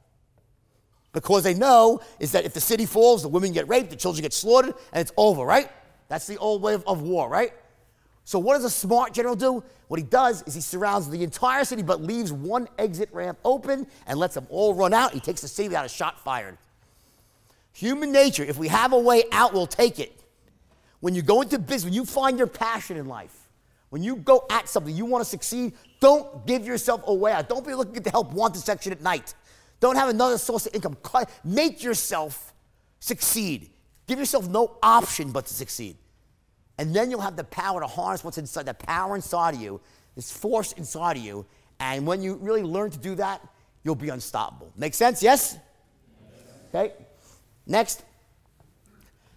Because 1.12 1.44
they 1.44 1.54
know 1.54 2.00
is 2.20 2.32
that 2.32 2.44
if 2.44 2.52
the 2.52 2.60
city 2.60 2.84
falls, 2.84 3.22
the 3.22 3.28
women 3.28 3.52
get 3.52 3.68
raped, 3.68 3.90
the 3.90 3.96
children 3.96 4.22
get 4.22 4.32
slaughtered, 4.32 4.74
and 4.92 5.00
it's 5.00 5.12
over, 5.16 5.44
right? 5.44 5.70
That's 6.08 6.26
the 6.26 6.36
old 6.38 6.62
way 6.62 6.74
of, 6.74 6.86
of 6.86 7.02
war, 7.02 7.28
right? 7.28 7.52
So, 8.24 8.38
what 8.38 8.54
does 8.54 8.64
a 8.64 8.70
smart 8.70 9.14
general 9.14 9.36
do? 9.36 9.62
What 9.88 10.00
he 10.00 10.04
does 10.04 10.42
is 10.42 10.54
he 10.54 10.60
surrounds 10.60 11.08
the 11.08 11.22
entire 11.22 11.64
city 11.64 11.82
but 11.82 12.02
leaves 12.02 12.32
one 12.32 12.68
exit 12.76 13.08
ramp 13.12 13.38
open 13.44 13.86
and 14.06 14.18
lets 14.18 14.34
them 14.34 14.46
all 14.50 14.74
run 14.74 14.92
out. 14.92 15.12
He 15.12 15.20
takes 15.20 15.40
the 15.40 15.48
city 15.48 15.68
without 15.68 15.86
a 15.86 15.88
shot 15.88 16.18
fired. 16.24 16.58
Human 17.72 18.10
nature, 18.10 18.42
if 18.42 18.58
we 18.58 18.68
have 18.68 18.92
a 18.92 18.98
way 18.98 19.24
out, 19.30 19.52
we'll 19.52 19.66
take 19.66 20.00
it. 20.00 20.24
When 21.00 21.14
you 21.14 21.22
go 21.22 21.42
into 21.42 21.58
business, 21.58 21.84
when 21.84 21.92
you 21.92 22.04
find 22.04 22.36
your 22.36 22.46
passion 22.46 22.96
in 22.96 23.06
life, 23.06 23.45
when 23.96 24.02
you 24.02 24.16
go 24.16 24.44
at 24.50 24.68
something, 24.68 24.94
you 24.94 25.06
want 25.06 25.24
to 25.24 25.30
succeed, 25.30 25.72
don't 26.00 26.46
give 26.46 26.66
yourself 26.66 27.02
away. 27.06 27.34
Don't 27.48 27.66
be 27.66 27.72
looking 27.72 27.96
at 27.96 28.04
the 28.04 28.10
help 28.10 28.30
wanted 28.30 28.60
section 28.60 28.92
at 28.92 29.00
night. 29.00 29.32
Don't 29.80 29.96
have 29.96 30.10
another 30.10 30.36
source 30.36 30.66
of 30.66 30.74
income. 30.74 30.98
Make 31.42 31.82
yourself 31.82 32.52
succeed. 33.00 33.70
Give 34.06 34.18
yourself 34.18 34.50
no 34.50 34.76
option 34.82 35.32
but 35.32 35.46
to 35.46 35.54
succeed. 35.54 35.96
And 36.76 36.94
then 36.94 37.10
you'll 37.10 37.22
have 37.22 37.36
the 37.36 37.44
power 37.44 37.80
to 37.80 37.86
harness 37.86 38.22
what's 38.22 38.36
inside, 38.36 38.66
the 38.66 38.74
power 38.74 39.16
inside 39.16 39.54
of 39.54 39.62
you, 39.62 39.80
this 40.14 40.30
force 40.30 40.72
inside 40.72 41.16
of 41.16 41.22
you. 41.22 41.46
And 41.80 42.06
when 42.06 42.20
you 42.20 42.34
really 42.34 42.64
learn 42.64 42.90
to 42.90 42.98
do 42.98 43.14
that, 43.14 43.40
you'll 43.82 43.94
be 43.94 44.10
unstoppable. 44.10 44.74
Make 44.76 44.92
sense? 44.92 45.22
Yes? 45.22 45.56
Okay. 46.68 46.92
Next. 47.66 48.04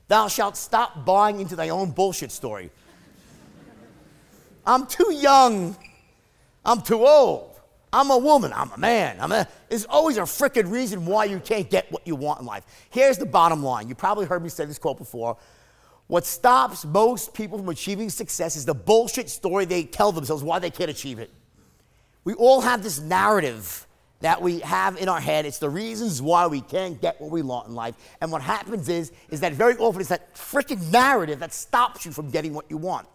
Thou 0.10 0.28
shalt 0.28 0.58
stop 0.58 1.06
buying 1.06 1.40
into 1.40 1.56
thy 1.56 1.70
own 1.70 1.92
bullshit 1.92 2.34
story. 2.34 2.72
I'm 4.70 4.86
too 4.86 5.12
young. 5.12 5.76
I'm 6.64 6.84
too 6.84 7.04
old. 7.04 7.60
I'm 7.92 8.12
a 8.12 8.18
woman. 8.20 8.54
I'm 8.54 8.72
a 8.72 8.78
man. 8.78 9.18
I'm 9.20 9.32
a, 9.32 9.48
there's 9.68 9.86
always 9.86 10.18
a 10.18 10.22
freaking 10.22 10.72
reason 10.72 11.08
why 11.08 11.26
you 11.26 11.40
can't 11.40 11.68
get 11.68 11.92
what 11.92 12.06
you 12.06 12.16
want 12.16 12.42
in 12.42 12.46
life. 12.46 12.64
Here's 12.92 13.18
the 13.18 13.26
bottom 13.26 13.64
line. 13.64 13.90
You 13.90 13.96
probably 13.96 14.28
heard 14.28 14.44
me 14.44 14.50
say 14.50 14.66
this 14.66 14.78
quote 14.78 15.00
before. 15.00 15.38
What 16.06 16.24
stops 16.24 16.86
most 16.86 17.34
people 17.34 17.58
from 17.58 17.68
achieving 17.70 18.12
success 18.12 18.56
is 18.56 18.64
the 18.64 18.76
bullshit 18.76 19.28
story 19.32 19.66
they 19.66 19.86
tell 19.86 20.12
themselves 20.12 20.44
why 20.44 20.60
they 20.60 20.70
can't 20.70 20.92
achieve 20.92 21.18
it. 21.18 21.32
We 22.24 22.36
all 22.36 22.62
have 22.62 22.84
this 22.84 23.00
narrative 23.00 23.88
that 24.20 24.40
we 24.40 24.60
have 24.60 24.98
in 24.98 25.10
our 25.10 25.20
head. 25.20 25.48
It's 25.48 25.58
the 25.58 25.70
reasons 25.70 26.22
why 26.22 26.46
we 26.46 26.62
can't 26.62 27.02
get 27.02 27.20
what 27.20 27.32
we 27.32 27.42
want 27.42 27.70
in 27.70 27.74
life. 27.74 27.96
And 28.22 28.32
what 28.32 28.44
happens 28.44 28.88
is, 28.88 29.12
is 29.32 29.40
that 29.40 29.54
very 29.54 29.78
often 29.78 30.02
it's 30.02 30.10
that 30.10 30.36
freaking 30.36 30.92
narrative 30.92 31.40
that 31.40 31.54
stops 31.54 32.06
you 32.06 32.12
from 32.12 32.30
getting 32.30 32.54
what 32.54 32.70
you 32.70 32.78
want. 32.78 33.08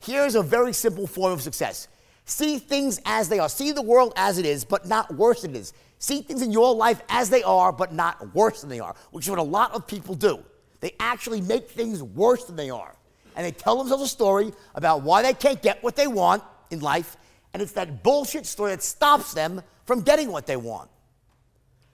Here's 0.00 0.34
a 0.34 0.42
very 0.42 0.72
simple 0.72 1.06
form 1.06 1.32
of 1.32 1.42
success 1.42 1.88
see 2.26 2.58
things 2.58 3.00
as 3.04 3.28
they 3.28 3.38
are, 3.38 3.48
see 3.48 3.72
the 3.72 3.82
world 3.82 4.12
as 4.16 4.38
it 4.38 4.46
is, 4.46 4.64
but 4.64 4.86
not 4.86 5.14
worse 5.14 5.42
than 5.42 5.54
it 5.54 5.58
is. 5.58 5.72
See 5.98 6.22
things 6.22 6.42
in 6.42 6.52
your 6.52 6.74
life 6.74 7.00
as 7.08 7.30
they 7.30 7.42
are, 7.42 7.72
but 7.72 7.92
not 7.92 8.34
worse 8.34 8.60
than 8.60 8.70
they 8.70 8.80
are, 8.80 8.94
which 9.10 9.26
is 9.26 9.30
what 9.30 9.38
a 9.38 9.42
lot 9.42 9.72
of 9.72 9.86
people 9.86 10.14
do. 10.14 10.42
They 10.80 10.94
actually 11.00 11.40
make 11.40 11.70
things 11.70 12.02
worse 12.02 12.44
than 12.44 12.56
they 12.56 12.70
are. 12.70 12.94
And 13.36 13.46
they 13.46 13.52
tell 13.52 13.78
themselves 13.78 14.04
a 14.04 14.08
story 14.08 14.52
about 14.74 15.02
why 15.02 15.22
they 15.22 15.32
can't 15.32 15.60
get 15.62 15.82
what 15.82 15.96
they 15.96 16.06
want 16.06 16.42
in 16.70 16.80
life, 16.80 17.16
and 17.52 17.62
it's 17.62 17.72
that 17.72 18.02
bullshit 18.02 18.46
story 18.46 18.72
that 18.72 18.82
stops 18.82 19.32
them 19.32 19.62
from 19.86 20.02
getting 20.02 20.30
what 20.30 20.46
they 20.46 20.56
want. 20.56 20.90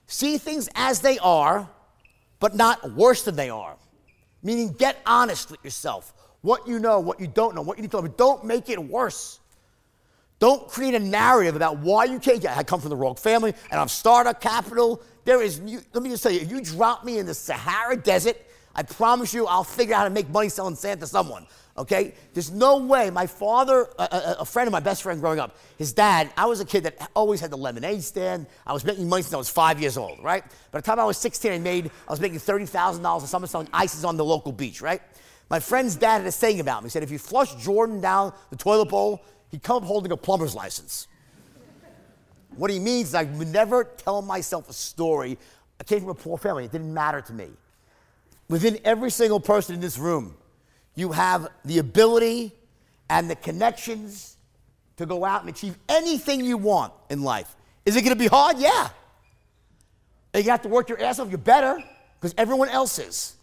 See 0.07 0.39
things 0.39 0.69
as 0.75 1.01
they 1.01 1.19
are, 1.19 1.69
but 2.41 2.57
not 2.57 2.93
worse 2.93 3.23
than 3.23 3.37
they 3.37 3.51
are. 3.51 3.77
Meaning, 4.43 4.73
get 4.73 4.97
honest 5.07 5.51
with 5.51 5.63
yourself 5.63 6.13
what 6.43 6.67
you 6.67 6.79
know, 6.79 7.01
what 7.01 7.21
you 7.21 7.27
don't 7.27 7.55
know, 7.55 7.63
what 7.63 7.77
you 7.77 7.83
need 7.83 7.91
to 7.91 7.99
know, 7.99 8.03
but 8.03 8.17
don't 8.17 8.45
make 8.45 8.69
it 8.69 8.83
worse. 8.83 9.41
Don't 10.39 10.67
create 10.69 10.95
a 10.95 10.99
narrative 10.99 11.55
about 11.55 11.79
why 11.79 12.05
you 12.05 12.19
can't 12.19 12.41
get. 12.41 12.57
I 12.57 12.63
come 12.63 12.81
from 12.81 12.89
the 12.89 12.97
wrong 12.97 13.15
family 13.15 13.55
and 13.71 13.81
I'm 13.81 13.89
startup 13.89 14.41
capital. 14.41 15.03
There 15.25 15.43
is, 15.43 15.61
let 15.93 16.03
me 16.03 16.09
just 16.09 16.23
tell 16.23 16.33
you, 16.33 16.41
if 16.41 16.51
you 16.51 16.63
drop 16.63 17.05
me 17.05 17.19
in 17.19 17.27
the 17.27 17.35
Sahara 17.35 17.97
Desert, 17.97 18.39
I 18.75 18.83
promise 18.83 19.35
you 19.35 19.47
I'll 19.47 19.65
figure 19.65 19.95
out 19.95 19.99
how 19.99 20.05
to 20.05 20.11
make 20.11 20.31
money 20.31 20.49
selling 20.49 20.77
sand 20.77 21.01
to 21.01 21.07
someone. 21.07 21.47
Okay? 21.77 22.15
There's 22.33 22.51
no 22.51 22.79
way. 22.79 23.11
My 23.11 23.27
father, 23.27 23.89
a, 23.99 24.03
a, 24.03 24.37
a, 24.41 24.45
friend 24.45 24.67
of 24.67 24.73
my 24.73 24.81
best 24.81 25.03
friend 25.03 25.21
growing 25.21 25.39
up, 25.39 25.57
his 25.77 25.93
dad, 25.93 26.31
I 26.37 26.47
was 26.47 26.61
a 26.61 26.65
kid 26.65 26.85
that 26.85 27.11
always 27.15 27.41
had 27.41 27.51
the 27.51 27.57
lemonade 27.57 28.03
stand. 28.03 28.47
I 28.67 28.73
was 28.73 28.85
making 28.85 29.09
money 29.09 29.23
since 29.23 29.35
I 29.35 29.39
was 29.39 29.51
five 29.51 29.79
years 29.79 29.97
old, 29.97 30.23
right? 30.23 30.43
By 30.73 30.81
the 30.81 30.83
time 30.83 30.99
I 30.99 31.05
was 31.05 31.19
16, 31.19 31.53
I 31.53 31.59
made, 31.59 31.91
I 32.09 32.11
was 32.11 32.21
making 32.21 32.39
$30,000 32.39 33.23
a 33.23 33.27
summer 33.27 33.47
selling 33.47 33.69
ices 33.73 34.05
on 34.05 34.17
the 34.17 34.25
local 34.25 34.53
beach, 34.53 34.81
right? 34.81 35.03
My 35.51 35.59
friend's 35.59 35.97
dad 35.97 36.19
had 36.19 36.27
a 36.27 36.33
saying 36.33 36.61
about 36.61 36.83
me. 36.83 36.87
He 36.87 36.91
said, 36.91 37.03
if 37.03 37.11
you 37.11 37.19
flush 37.19 37.55
Jordan 37.57 38.01
down 38.01 38.33
the 38.51 38.57
toilet 38.57 38.89
bowl, 38.89 39.21
he'd 39.51 39.63
come 39.63 39.79
up 39.79 39.83
holding 39.83 40.13
a 40.13 40.17
plumber's 40.17 40.55
license. 40.55 41.09
what 42.57 42.71
he 42.71 42.79
means 42.79 43.09
is 43.09 43.15
I 43.17 43.25
would 43.25 43.49
never 43.49 43.85
tell 43.85 44.23
myself 44.23 44.71
a 44.71 44.73
story. 44.73 45.37
I 45.81 45.85
came 45.85 46.01
from 46.01 46.11
a 46.11 46.15
poor 46.15 46.39
family. 46.39 46.65
It 46.65 46.73
didn't 46.73 46.95
matter 46.95 47.21
to 47.21 47.33
me. 47.33 47.49
within 48.49 48.79
every 48.85 49.11
single 49.11 49.41
person 49.41 49.75
in 49.75 49.81
this 49.81 49.99
room, 49.99 50.37
you 50.95 51.13
have 51.13 51.49
the 51.65 51.79
ability 51.79 52.53
and 53.09 53.29
the 53.29 53.37
connections 53.37 54.37
to 54.97 55.07
go 55.07 55.25
out 55.25 55.41
and 55.41 55.51
achieve 55.51 55.77
anything 55.89 56.45
you 56.45 56.57
want 56.57 56.93
in 57.11 57.23
life. 57.23 57.57
Is 57.87 57.97
it 57.97 58.03
going 58.03 58.17
to 58.17 58.19
be 58.19 58.29
hard? 58.29 58.59
Yeah. 58.59 58.89
And 60.33 60.45
you 60.45 60.51
have 60.51 60.63
to 60.63 60.69
work 60.69 60.89
your 60.89 61.01
ass 61.03 61.19
off. 61.19 61.29
You're 61.29 61.39
better 61.39 61.83
because 62.19 62.35
everyone 62.39 62.69
else 62.69 62.99
is. 62.99 63.35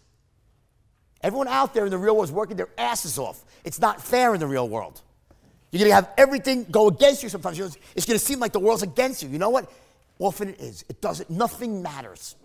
Everyone 1.22 1.48
out 1.48 1.74
there 1.74 1.84
in 1.84 1.90
the 1.90 1.98
real 1.98 2.14
world 2.14 2.28
is 2.28 2.32
working 2.32 2.56
their 2.56 2.68
asses 2.78 3.18
off. 3.18 3.44
It's 3.64 3.80
not 3.80 4.00
fair 4.00 4.34
in 4.34 4.40
the 4.40 4.46
real 4.46 4.68
world. 4.68 5.02
You're 5.70 5.80
going 5.80 5.90
to 5.90 5.94
have 5.94 6.10
everything 6.16 6.64
go 6.70 6.88
against 6.88 7.22
you 7.22 7.28
sometimes. 7.28 7.58
It's 7.58 8.06
going 8.06 8.18
to 8.18 8.24
seem 8.24 8.38
like 8.38 8.52
the 8.52 8.60
world's 8.60 8.82
against 8.82 9.22
you. 9.22 9.28
You 9.28 9.38
know 9.38 9.50
what? 9.50 9.70
Often 10.18 10.50
it 10.50 10.60
is. 10.60 10.84
It 10.88 11.00
doesn't. 11.00 11.28
Nothing 11.28 11.82
matters. 11.82 12.36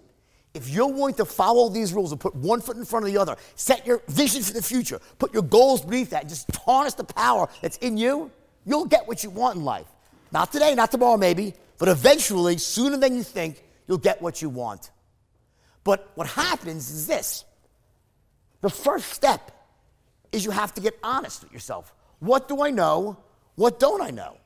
If 0.54 0.70
you're 0.70 0.88
willing 0.88 1.16
to 1.16 1.26
follow 1.26 1.70
these 1.70 1.94
rules 1.94 2.12
and 2.12 2.22
put 2.22 2.36
one 2.36 2.62
foot 2.62 2.78
in 2.78 2.86
front 2.86 3.06
of 3.06 3.12
the 3.12 3.18
other, 3.18 3.38
set 3.56 3.88
your 3.88 4.02
vision 4.08 4.44
for 4.44 4.54
the 4.54 4.62
future, 4.62 5.00
put 5.18 5.34
your 5.34 5.42
goals 5.42 5.82
beneath 5.82 6.12
that, 6.12 6.22
and 6.22 6.30
just 6.30 6.54
harness 6.58 6.94
the 6.94 7.04
power 7.04 7.48
that's 7.62 7.78
in 7.78 7.98
you, 7.98 8.30
you'll 8.66 8.86
get 8.86 9.08
what 9.08 9.24
you 9.24 9.32
want 9.32 9.56
in 9.56 9.64
life. 9.64 9.88
Not 10.32 10.52
today, 10.52 10.76
not 10.76 10.92
tomorrow, 10.92 11.18
maybe, 11.18 11.56
but 11.80 11.90
eventually, 11.90 12.58
sooner 12.58 12.98
than 12.98 13.16
you 13.16 13.24
think, 13.24 13.64
you'll 13.88 13.98
get 13.98 14.22
what 14.22 14.42
you 14.42 14.50
want. 14.50 14.92
But 15.84 16.12
what 16.16 16.28
happens 16.28 16.92
is 16.92 17.08
this 17.08 17.46
the 18.64 18.70
first 18.70 19.10
step 19.10 19.52
is 20.32 20.46
you 20.46 20.52
have 20.52 20.74
to 20.74 20.82
get 20.82 20.98
honest 21.04 21.44
with 21.44 21.52
yourself. 21.52 21.94
What 22.20 22.48
do 22.48 22.64
I 22.64 22.72
know? 22.72 23.18
What 23.56 23.78
don't 23.78 24.02
I 24.02 24.10
know? 24.10 24.38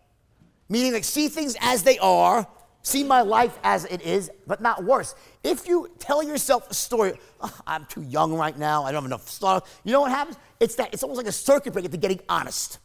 Meaning, 0.69 0.93
like, 0.93 1.03
see 1.03 1.27
things 1.29 1.55
as 1.61 1.83
they 1.83 1.99
are, 1.99 2.47
see 2.81 3.03
my 3.03 3.21
life 3.21 3.57
as 3.63 3.85
it 3.85 4.01
is, 4.01 4.31
but 4.47 4.59
not 4.59 4.83
worse. 4.83 5.13
If 5.43 5.67
you 5.67 5.91
tell 5.99 6.23
yourself 6.23 6.69
a 6.69 6.73
story, 6.73 7.13
oh, 7.41 7.59
I'm 7.67 7.85
too 7.85 8.01
young 8.01 8.33
right 8.33 8.57
now, 8.57 8.83
I 8.83 8.91
don't 8.91 9.03
have 9.03 9.05
enough 9.05 9.29
stuff, 9.29 9.79
you 9.83 9.93
know 9.93 10.01
what 10.01 10.11
happens? 10.11 10.37
It's 10.59 10.73
that 10.75 10.93
it's 10.93 11.03
almost 11.03 11.19
like 11.19 11.27
a 11.27 11.31
circuit 11.31 11.71
breaker 11.71 11.87
to 11.87 11.97
getting 11.97 12.19
honest 12.27 12.79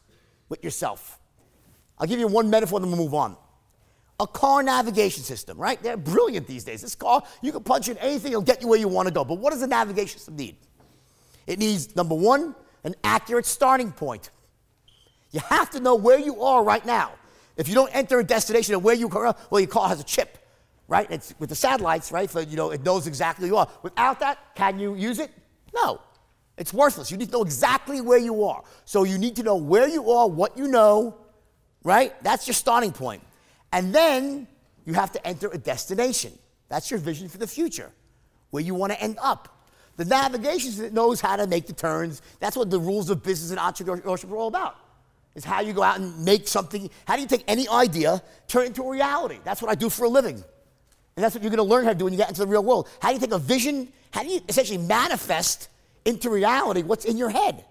with 0.51 0.63
yourself. 0.63 1.19
I'll 1.99 2.07
give 2.07 2.21
you 2.21 2.27
one 2.27 2.51
metaphor, 2.51 2.79
then 2.79 2.91
we'll 2.91 2.99
move 2.99 3.15
on. 3.15 3.39
A 4.21 4.27
car 4.27 4.63
navigation 4.63 5.23
system, 5.23 5.57
right? 5.57 5.83
They're 5.83 5.97
brilliant 5.97 6.47
these 6.47 6.63
days. 6.63 6.83
This 6.83 6.95
car, 6.95 7.23
you 7.41 7.53
can 7.53 7.65
punch 7.65 7.89
in 7.89 7.97
anything, 7.97 8.33
it'll 8.33 8.43
get 8.43 8.61
you 8.61 8.69
where 8.69 8.79
you 8.79 8.87
want 8.87 9.09
to 9.09 9.15
go. 9.15 9.25
But 9.25 9.39
what 9.39 9.53
does 9.53 9.63
a 9.63 9.67
navigation 9.67 10.19
system 10.19 10.37
need? 10.37 10.57
It 11.47 11.59
needs, 11.59 11.95
number 11.97 12.15
one, 12.15 12.55
an 12.85 12.95
accurate 13.05 13.47
starting 13.47 13.93
point. 13.93 14.31
You 15.31 15.41
have 15.41 15.71
to 15.71 15.81
know 15.81 15.95
where 15.95 16.19
you 16.19 16.43
are 16.43 16.63
right 16.63 16.85
now. 16.85 17.13
If 17.57 17.69
you 17.69 17.75
don't 17.75 17.95
enter 17.95 18.19
a 18.19 18.25
destination 18.25 18.75
and 18.75 18.83
where 18.83 18.95
you 18.95 19.09
are, 19.11 19.35
well, 19.51 19.61
your 19.61 19.69
car 19.69 19.89
has 19.89 20.01
a 20.01 20.05
chip, 20.05 20.39
right? 20.89 21.11
It's 21.11 21.35
with 21.39 21.49
the 21.49 21.55
satellites, 21.55 22.13
right? 22.13 22.31
So 22.31 22.41
you 22.41 22.57
know 22.57 22.71
it 22.71 22.83
knows 22.83 23.07
exactly 23.07 23.45
where 23.45 23.53
you 23.53 23.57
are. 23.59 23.69
Without 23.83 24.21
that, 24.21 24.55
can 24.55 24.79
you 24.79 24.95
use 24.95 25.19
it? 25.19 25.31
No. 25.75 26.01
It's 26.59 26.73
worthless. 26.73 27.11
You 27.11 27.17
need 27.17 27.27
to 27.27 27.33
know 27.33 27.43
exactly 27.43 28.01
where 28.01 28.19
you 28.19 28.45
are. 28.45 28.63
So 28.85 29.05
you 29.05 29.19
need 29.19 29.37
to 29.37 29.43
know 29.43 29.57
where 29.57 29.89
you 29.89 30.11
are, 30.11 30.29
what 30.29 30.57
you 30.57 30.69
know, 30.69 31.17
right? 31.83 32.13
That's 32.23 32.47
your 32.47 32.55
starting 32.55 32.93
point. 32.93 33.23
And 33.73 33.95
then 33.95 34.47
you 34.85 34.93
have 34.95 35.13
to 35.13 35.27
enter 35.27 35.49
a 35.49 35.59
destination. 35.59 36.33
That's 36.69 36.91
your 36.91 37.01
vision 37.01 37.29
for 37.29 37.39
the 37.39 37.47
future, 37.47 37.91
where 38.51 38.63
you 38.63 38.75
want 38.75 38.93
to 38.93 39.01
end 39.01 39.19
up. 39.23 39.62
The 40.03 40.09
navigation 40.09 40.77
that 40.79 40.93
knows 40.93 41.21
how 41.21 41.37
to 41.37 41.47
make 41.47 41.69
the 41.69 41.73
turns. 41.73 42.23
That's 42.41 42.57
what 42.57 42.71
the 42.71 42.81
rules 42.81 43.09
of 43.09 43.23
business 43.23 43.53
and 43.53 43.61
entrepreneurship 43.61 44.33
are 44.33 44.37
all 44.37 44.49
about. 44.49 44.75
Is 45.37 45.45
how 45.45 45.61
you 45.61 45.73
go 45.73 45.85
out 45.85 46.01
and 46.01 46.25
make 46.25 46.49
something. 46.49 46.91
How 47.05 47.15
do 47.15 47.23
you 47.23 47.29
take 47.29 47.45
any 47.47 47.69
idea, 47.69 48.21
turn 48.49 48.65
it 48.65 48.67
into 48.69 48.83
a 48.83 48.91
reality? 48.91 49.39
That's 49.45 49.63
what 49.63 49.71
I 49.71 49.77
do 49.77 49.89
for 49.89 50.03
a 50.07 50.09
living. 50.09 50.35
And 50.35 51.25
that's 51.25 51.37
what 51.37 51.45
you're 51.45 51.51
going 51.51 51.65
to 51.65 51.71
learn 51.71 51.85
how 51.85 51.93
to 51.93 51.97
do 51.97 52.05
when 52.05 52.13
you 52.13 52.19
get 52.19 52.31
into 52.31 52.41
the 52.41 52.49
real 52.49 52.65
world. 52.65 52.89
How 53.01 53.11
do 53.11 53.15
you 53.15 53.21
take 53.21 53.31
a 53.31 53.39
vision, 53.39 53.93
how 54.11 54.25
do 54.25 54.29
you 54.29 54.41
essentially 54.49 54.79
manifest 54.79 55.69
into 56.05 56.31
reality 56.31 56.83
what's 56.83 57.05
in 57.05 57.17
your 57.17 57.31
head? 57.31 57.65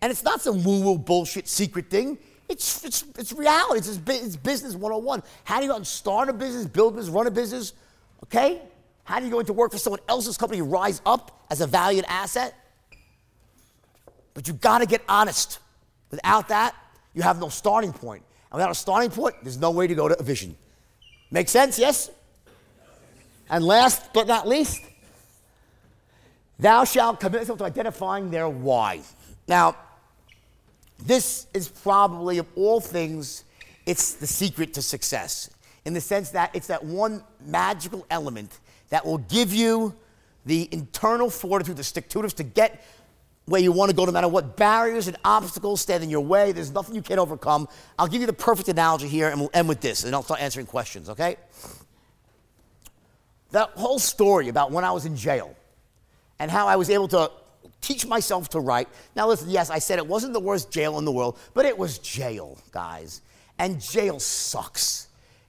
And 0.00 0.12
it's 0.12 0.22
not 0.22 0.40
some 0.40 0.62
woo 0.62 0.82
woo 0.82 0.98
bullshit 0.98 1.48
secret 1.48 1.90
thing. 1.90 2.16
It's, 2.48 2.84
it's, 2.84 3.04
it's 3.18 3.32
reality. 3.32 3.78
It's, 3.78 4.00
it's 4.06 4.36
business 4.36 4.74
101. 4.76 5.24
How 5.42 5.56
do 5.56 5.64
you 5.64 5.72
go 5.72 5.76
and 5.76 5.86
start 5.86 6.28
a 6.28 6.32
business, 6.32 6.66
build 6.66 6.92
a 6.92 6.96
business, 6.98 7.12
run 7.12 7.26
a 7.26 7.32
business? 7.32 7.72
Okay? 8.22 8.62
How 9.08 9.18
do 9.18 9.24
you 9.24 9.32
go 9.32 9.40
into 9.40 9.54
work 9.54 9.72
for 9.72 9.78
someone 9.78 10.00
else's 10.06 10.36
company, 10.36 10.60
rise 10.60 11.00
up 11.06 11.46
as 11.48 11.62
a 11.62 11.66
valued 11.66 12.04
asset? 12.08 12.54
But 14.34 14.46
you 14.46 14.52
got 14.52 14.80
to 14.80 14.86
get 14.86 15.00
honest. 15.08 15.60
Without 16.10 16.48
that, 16.48 16.74
you 17.14 17.22
have 17.22 17.40
no 17.40 17.48
starting 17.48 17.94
point. 17.94 18.22
And 18.52 18.58
without 18.58 18.70
a 18.70 18.74
starting 18.74 19.10
point, 19.10 19.36
there's 19.42 19.56
no 19.56 19.70
way 19.70 19.86
to 19.86 19.94
go 19.94 20.08
to 20.08 20.20
a 20.20 20.22
vision. 20.22 20.54
Make 21.30 21.48
sense? 21.48 21.78
Yes? 21.78 22.10
And 23.48 23.64
last 23.64 24.12
but 24.12 24.26
not 24.26 24.46
least, 24.46 24.82
thou 26.58 26.84
shalt 26.84 27.18
commit 27.18 27.40
yourself 27.40 27.60
to 27.60 27.64
identifying 27.64 28.30
their 28.30 28.46
why. 28.46 29.00
Now, 29.48 29.74
this 30.98 31.46
is 31.54 31.66
probably 31.66 32.36
of 32.36 32.46
all 32.56 32.78
things, 32.78 33.44
it's 33.86 34.12
the 34.16 34.26
secret 34.26 34.74
to 34.74 34.82
success 34.82 35.48
in 35.86 35.94
the 35.94 36.00
sense 36.02 36.28
that 36.32 36.50
it's 36.52 36.66
that 36.66 36.84
one 36.84 37.24
magical 37.46 38.04
element 38.10 38.60
that 38.90 39.04
will 39.04 39.18
give 39.18 39.52
you 39.52 39.94
the 40.46 40.68
internal 40.72 41.30
fortitude, 41.30 41.76
the 41.76 41.84
stick 41.84 42.08
to 42.10 42.22
to 42.22 42.42
get 42.42 42.82
where 43.48 43.60
you 43.60 43.72
want 43.72 43.90
to 43.90 43.96
go 43.96 44.04
no 44.04 44.12
matter 44.12 44.28
what 44.28 44.56
barriers 44.56 45.08
and 45.08 45.16
obstacles 45.24 45.80
stand 45.80 46.02
in 46.02 46.10
your 46.10 46.20
way. 46.20 46.52
There's 46.52 46.70
nothing 46.70 46.94
you 46.94 47.02
can't 47.02 47.18
overcome. 47.18 47.68
I'll 47.98 48.06
give 48.06 48.20
you 48.20 48.26
the 48.26 48.32
perfect 48.32 48.68
analogy 48.68 49.08
here, 49.08 49.28
and 49.28 49.40
we'll 49.40 49.50
end 49.54 49.68
with 49.68 49.80
this, 49.80 50.04
and 50.04 50.14
I'll 50.14 50.22
start 50.22 50.40
answering 50.40 50.66
questions, 50.66 51.08
okay? 51.08 51.36
That 53.52 53.70
whole 53.70 53.98
story 53.98 54.48
about 54.48 54.70
when 54.70 54.84
I 54.84 54.92
was 54.92 55.06
in 55.06 55.16
jail 55.16 55.56
and 56.38 56.50
how 56.50 56.68
I 56.68 56.76
was 56.76 56.90
able 56.90 57.08
to 57.08 57.30
teach 57.80 58.06
myself 58.06 58.50
to 58.50 58.60
write. 58.60 58.88
Now, 59.16 59.28
listen, 59.28 59.48
yes, 59.48 59.70
I 59.70 59.78
said 59.78 59.98
it 59.98 60.06
wasn't 60.06 60.34
the 60.34 60.40
worst 60.40 60.70
jail 60.70 60.98
in 60.98 61.04
the 61.04 61.12
world, 61.12 61.38
but 61.54 61.64
it 61.64 61.76
was 61.76 61.98
jail, 61.98 62.58
guys. 62.70 63.22
And 63.58 63.80
jail 63.80 64.20
sucks. 64.20 65.07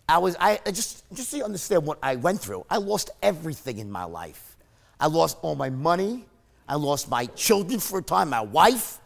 I 0.09 0.17
was, 0.17 0.35
I 0.39 0.59
just, 0.65 1.03
just 1.13 1.29
so 1.29 1.37
you 1.37 1.43
understand 1.43 1.85
what 1.85 1.99
I 2.01 2.15
went 2.15 2.41
through, 2.41 2.65
I 2.69 2.77
lost 2.77 3.11
everything 3.21 3.77
in 3.77 3.91
my 3.91 4.05
life. 4.05 4.57
I 4.99 5.05
lost 5.05 5.37
all 5.43 5.55
my 5.55 5.69
money. 5.69 6.25
I 6.67 6.75
lost 6.75 7.09
my 7.09 7.27
children 7.27 7.79
for 7.79 7.99
a 7.99 8.01
time, 8.01 8.29
my 8.31 8.41
wife. 8.41 8.99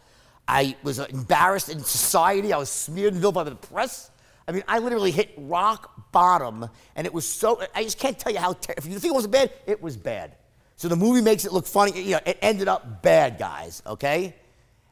I 0.48 0.76
was 0.82 0.98
embarrassed 0.98 1.68
in 1.68 1.80
society. 1.80 2.52
I 2.54 2.56
was 2.56 2.70
smeared 2.70 3.14
and 3.14 3.34
by 3.34 3.44
the 3.44 3.54
press. 3.54 4.10
I 4.48 4.52
mean, 4.52 4.64
I 4.66 4.78
literally 4.78 5.10
hit 5.10 5.32
rock 5.36 6.10
bottom, 6.12 6.68
and 6.96 7.06
it 7.06 7.12
was 7.12 7.26
so, 7.26 7.62
I 7.74 7.84
just 7.84 7.98
can't 7.98 8.18
tell 8.18 8.32
you 8.32 8.38
how, 8.38 8.54
ter- 8.54 8.74
if 8.76 8.86
you 8.86 8.98
think 8.98 9.12
it 9.12 9.14
wasn't 9.14 9.32
bad, 9.32 9.52
it 9.66 9.82
was 9.82 9.96
bad. 9.96 10.36
So 10.76 10.88
the 10.88 10.96
movie 10.96 11.20
makes 11.20 11.44
it 11.44 11.52
look 11.52 11.66
funny. 11.66 11.98
You 12.00 12.12
know, 12.12 12.20
it 12.26 12.38
ended 12.42 12.68
up 12.68 13.02
bad, 13.02 13.38
guys, 13.38 13.82
okay? 13.86 14.34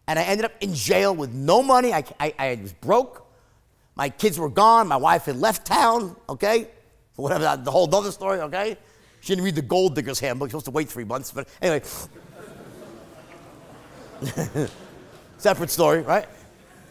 And 0.07 0.18
I 0.18 0.22
ended 0.22 0.44
up 0.44 0.53
in 0.61 0.75
jail 0.75 1.14
with 1.14 1.33
no 1.33 1.62
money. 1.62 1.92
I, 1.92 2.05
I, 2.20 2.35
I 2.38 2.59
was 2.62 2.72
broke. 2.72 3.21
My 3.94 4.09
kids 4.09 4.38
were 4.38 4.48
gone. 4.48 4.88
My 4.88 4.96
wife 4.96 5.26
had 5.26 5.37
left 5.37 5.66
town, 5.66 6.16
okay? 6.28 6.68
Whatever, 7.16 7.61
the 7.62 7.70
whole 7.70 7.94
other 7.94 8.11
story, 8.11 8.40
okay? 8.40 8.76
She 9.20 9.28
didn't 9.33 9.44
read 9.44 9.55
the 9.55 9.62
Gold 9.62 9.94
Digger's 9.94 10.18
Handbook. 10.18 10.50
She 10.50 10.57
was 10.57 10.64
supposed 10.64 10.72
to 10.72 10.76
wait 10.76 10.88
three 10.88 11.05
months, 11.05 11.31
but 11.31 11.48
anyway. 11.61 11.83
Separate 15.38 15.70
story, 15.70 16.02
right? 16.02 16.26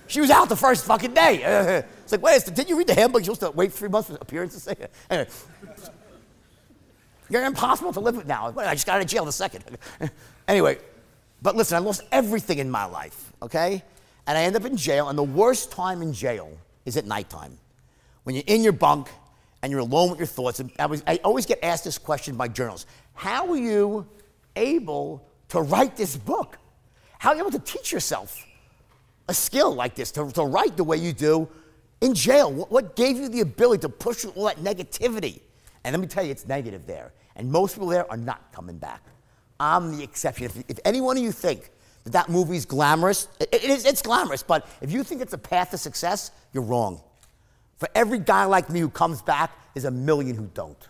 She 0.08 0.22
was 0.22 0.30
out 0.30 0.50
the 0.50 0.56
first 0.56 0.86
fucking 0.86 1.14
day. 1.14 1.42
it's 2.04 2.12
like, 2.12 2.22
wait, 2.22 2.44
did 2.54 2.70
you 2.70 2.78
read 2.78 2.88
the 2.88 2.94
handbook? 2.94 3.26
You're 3.26 3.36
supposed 3.36 3.54
to 3.54 3.58
wait 3.58 3.72
three 3.72 3.90
months 3.90 4.10
for 4.10 4.16
appearances. 4.16 4.68
Anyway. 5.10 5.30
You're 7.30 7.46
impossible 7.46 7.94
to 7.94 8.02
live 8.02 8.18
with 8.18 8.28
now. 8.28 8.54
I 8.58 8.74
just 8.74 8.86
got 8.86 8.98
out 8.98 9.02
of 9.04 9.08
jail 9.08 9.24
the 9.24 9.32
second. 9.32 9.64
anyway, 10.50 10.80
but 11.42 11.56
listen, 11.56 11.78
I 11.78 11.80
lost 11.80 12.02
everything 12.12 12.58
in 12.58 12.70
my 12.70 12.84
life, 12.84 13.32
okay? 13.42 13.82
And 14.28 14.38
I 14.38 14.44
end 14.44 14.58
up 14.58 14.66
in 14.66 14.76
jail, 14.76 15.08
and 15.08 15.18
the 15.18 15.24
worst 15.24 15.72
time 15.72 16.02
in 16.02 16.12
jail 16.12 16.52
is 16.86 16.98
at 16.98 17.06
nighttime. 17.06 17.58
When 18.23 18.36
you're 18.36 18.44
in 18.48 18.63
your 18.63 18.73
bunk 18.73 19.10
and 19.62 19.71
you're 19.71 19.82
alone 19.82 20.10
with 20.10 20.19
your 20.19 20.27
thoughts. 20.27 20.60
And 20.60 20.71
I, 20.79 20.86
was, 20.86 21.04
I 21.06 21.19
always 21.23 21.46
get 21.46 21.60
asked 21.63 21.84
this 21.84 21.98
question 21.98 22.36
by 22.36 22.48
journalists 22.48 22.90
How 23.13 23.50
are 23.52 23.58
you 23.58 24.08
able 24.56 25.27
to 25.50 25.62
write 25.62 25.96
this 25.96 26.17
book? 26.17 26.58
How 27.19 27.32
are 27.32 27.36
you 27.36 27.42
able 27.42 27.52
to 27.52 27.60
teach 27.60 27.92
yourself 27.92 28.46
a 29.27 29.34
skill 29.34 29.73
like 29.73 29.96
this, 29.96 30.12
to, 30.12 30.32
to 30.32 30.44
write 30.44 30.75
the 30.77 30.84
way 30.84 30.98
you 30.98 31.13
do 31.13 31.48
in 32.02 32.13
jail? 32.13 32.52
What, 32.52 32.71
what 32.71 32.96
gave 32.96 33.17
you 33.17 33.29
the 33.29 33.42
ability 33.42 33.82
to 33.82 33.90
push 33.90 34.17
through 34.17 34.32
all 34.32 34.46
that 34.46 34.58
negativity? 34.58 35.42
And 35.84 35.94
let 35.94 36.00
me 36.00 36.08
tell 36.08 36.23
you, 36.23 36.32
it's 36.32 36.48
negative 36.48 36.86
there. 36.88 37.13
And 37.36 37.52
most 37.52 37.75
people 37.75 37.88
there 37.88 38.10
are 38.10 38.17
not 38.17 38.52
coming 38.52 38.77
back. 38.77 39.04
I'm 39.60 39.96
the 39.96 40.04
exception. 40.04 40.46
If, 40.46 40.63
if 40.67 40.79
any 40.84 41.02
one 41.02 41.17
of 41.17 41.23
you 41.23 41.32
think 41.32 41.69
that 42.04 42.13
that 42.13 42.29
movie's 42.29 42.65
glamorous. 42.65 43.27
It, 43.39 43.49
it 43.54 43.63
is, 43.63 43.85
it's 43.85 44.02
glamorous, 44.02 44.43
but 44.43 44.67
if 44.81 44.91
you 44.91 45.04
think 45.04 45.21
it's 45.21 45.33
a 45.33 45.37
path 45.37 45.71
to 45.71 45.77
success, 45.77 46.31
you're 46.54 46.63
wrong. 46.63 47.02
For 47.77 47.89
every 47.95 48.19
guy 48.19 48.45
like 48.45 48.69
me 48.69 48.79
who 48.79 48.89
comes 48.89 49.21
back, 49.21 49.52
there's 49.73 49.85
a 49.85 49.91
million 49.91 50.35
who 50.35 50.49
don't. 50.54 50.87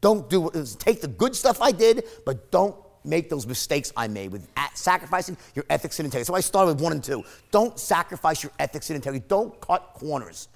Don't 0.00 0.28
do 0.30 0.50
take 0.78 1.00
the 1.00 1.08
good 1.08 1.36
stuff 1.36 1.60
I 1.60 1.72
did, 1.72 2.04
but 2.24 2.50
don't 2.50 2.74
make 3.04 3.30
those 3.30 3.46
mistakes 3.46 3.92
I 3.96 4.08
made 4.08 4.32
with 4.32 4.46
sacrificing 4.74 5.36
your 5.54 5.64
ethics 5.70 5.98
and 5.98 6.06
integrity. 6.06 6.26
So 6.26 6.34
I 6.34 6.40
started 6.40 6.74
with 6.74 6.82
one 6.82 6.92
and 6.92 7.02
two. 7.02 7.24
Don't 7.50 7.78
sacrifice 7.78 8.42
your 8.42 8.52
ethics 8.58 8.90
and 8.90 8.96
integrity. 8.96 9.24
Don't 9.28 9.58
cut 9.60 9.94
corners. 9.94 10.48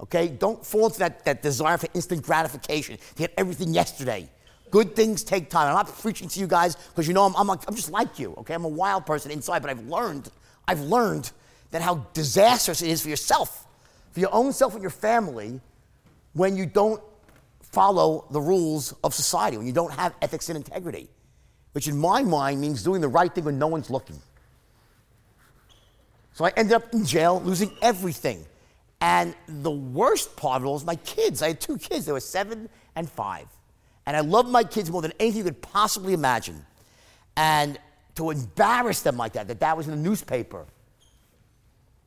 Okay? 0.00 0.28
Don't 0.28 0.64
fall 0.64 0.86
into 0.86 0.98
that, 1.00 1.24
that 1.24 1.42
desire 1.42 1.78
for 1.78 1.88
instant 1.94 2.22
gratification 2.22 2.96
to 2.96 3.14
get 3.14 3.34
everything 3.36 3.74
yesterday. 3.74 4.28
Good 4.70 4.94
things 4.94 5.24
take 5.24 5.50
time. 5.50 5.68
I'm 5.68 5.74
not 5.74 5.88
preaching 5.98 6.28
to 6.28 6.40
you 6.40 6.46
guys 6.46 6.76
because 6.76 7.08
you 7.08 7.14
know 7.14 7.24
I'm, 7.24 7.34
I'm, 7.36 7.46
like- 7.46 7.66
I'm 7.68 7.74
just 7.74 7.90
like 7.90 8.18
you, 8.18 8.34
okay? 8.38 8.54
I'm 8.54 8.64
a 8.64 8.68
wild 8.68 9.06
person 9.06 9.30
inside, 9.30 9.62
but 9.62 9.70
I've 9.70 9.84
learned, 9.86 10.30
I've 10.68 10.80
learned 10.80 11.30
that 11.70 11.82
how 11.82 12.06
disastrous 12.12 12.82
it 12.82 12.88
is 12.88 13.02
for 13.02 13.08
yourself, 13.08 13.66
for 14.12 14.20
your 14.20 14.32
own 14.32 14.52
self 14.52 14.74
and 14.74 14.82
your 14.82 14.90
family, 14.90 15.60
when 16.32 16.56
you 16.56 16.66
don't 16.66 17.02
follow 17.62 18.26
the 18.30 18.40
rules 18.40 18.94
of 19.04 19.14
society, 19.14 19.56
when 19.56 19.66
you 19.66 19.72
don't 19.72 19.92
have 19.92 20.14
ethics 20.22 20.48
and 20.48 20.56
integrity, 20.56 21.08
which 21.72 21.88
in 21.88 21.96
my 21.96 22.22
mind 22.22 22.60
means 22.60 22.82
doing 22.82 23.00
the 23.00 23.08
right 23.08 23.34
thing 23.34 23.44
when 23.44 23.58
no 23.58 23.66
one's 23.68 23.90
looking. 23.90 24.20
So 26.32 26.44
I 26.44 26.52
ended 26.56 26.74
up 26.74 26.92
in 26.92 27.04
jail, 27.04 27.40
losing 27.44 27.70
everything. 27.82 28.44
And 29.00 29.34
the 29.48 29.70
worst 29.70 30.36
part 30.36 30.62
of 30.62 30.66
it 30.66 30.70
was 30.70 30.84
my 30.84 30.96
kids. 30.96 31.42
I 31.42 31.48
had 31.48 31.60
two 31.60 31.78
kids, 31.78 32.06
they 32.06 32.12
were 32.12 32.20
seven 32.20 32.68
and 32.96 33.08
five. 33.10 33.46
And 34.06 34.16
I 34.16 34.20
loved 34.20 34.48
my 34.48 34.64
kids 34.64 34.90
more 34.90 35.02
than 35.02 35.12
anything 35.20 35.38
you 35.38 35.44
could 35.44 35.62
possibly 35.62 36.12
imagine. 36.12 36.64
And 37.36 37.78
to 38.16 38.30
embarrass 38.30 39.02
them 39.02 39.16
like 39.16 39.34
that, 39.34 39.48
that 39.48 39.60
that 39.60 39.76
was 39.76 39.86
in 39.86 39.92
the 39.92 40.08
newspaper, 40.08 40.66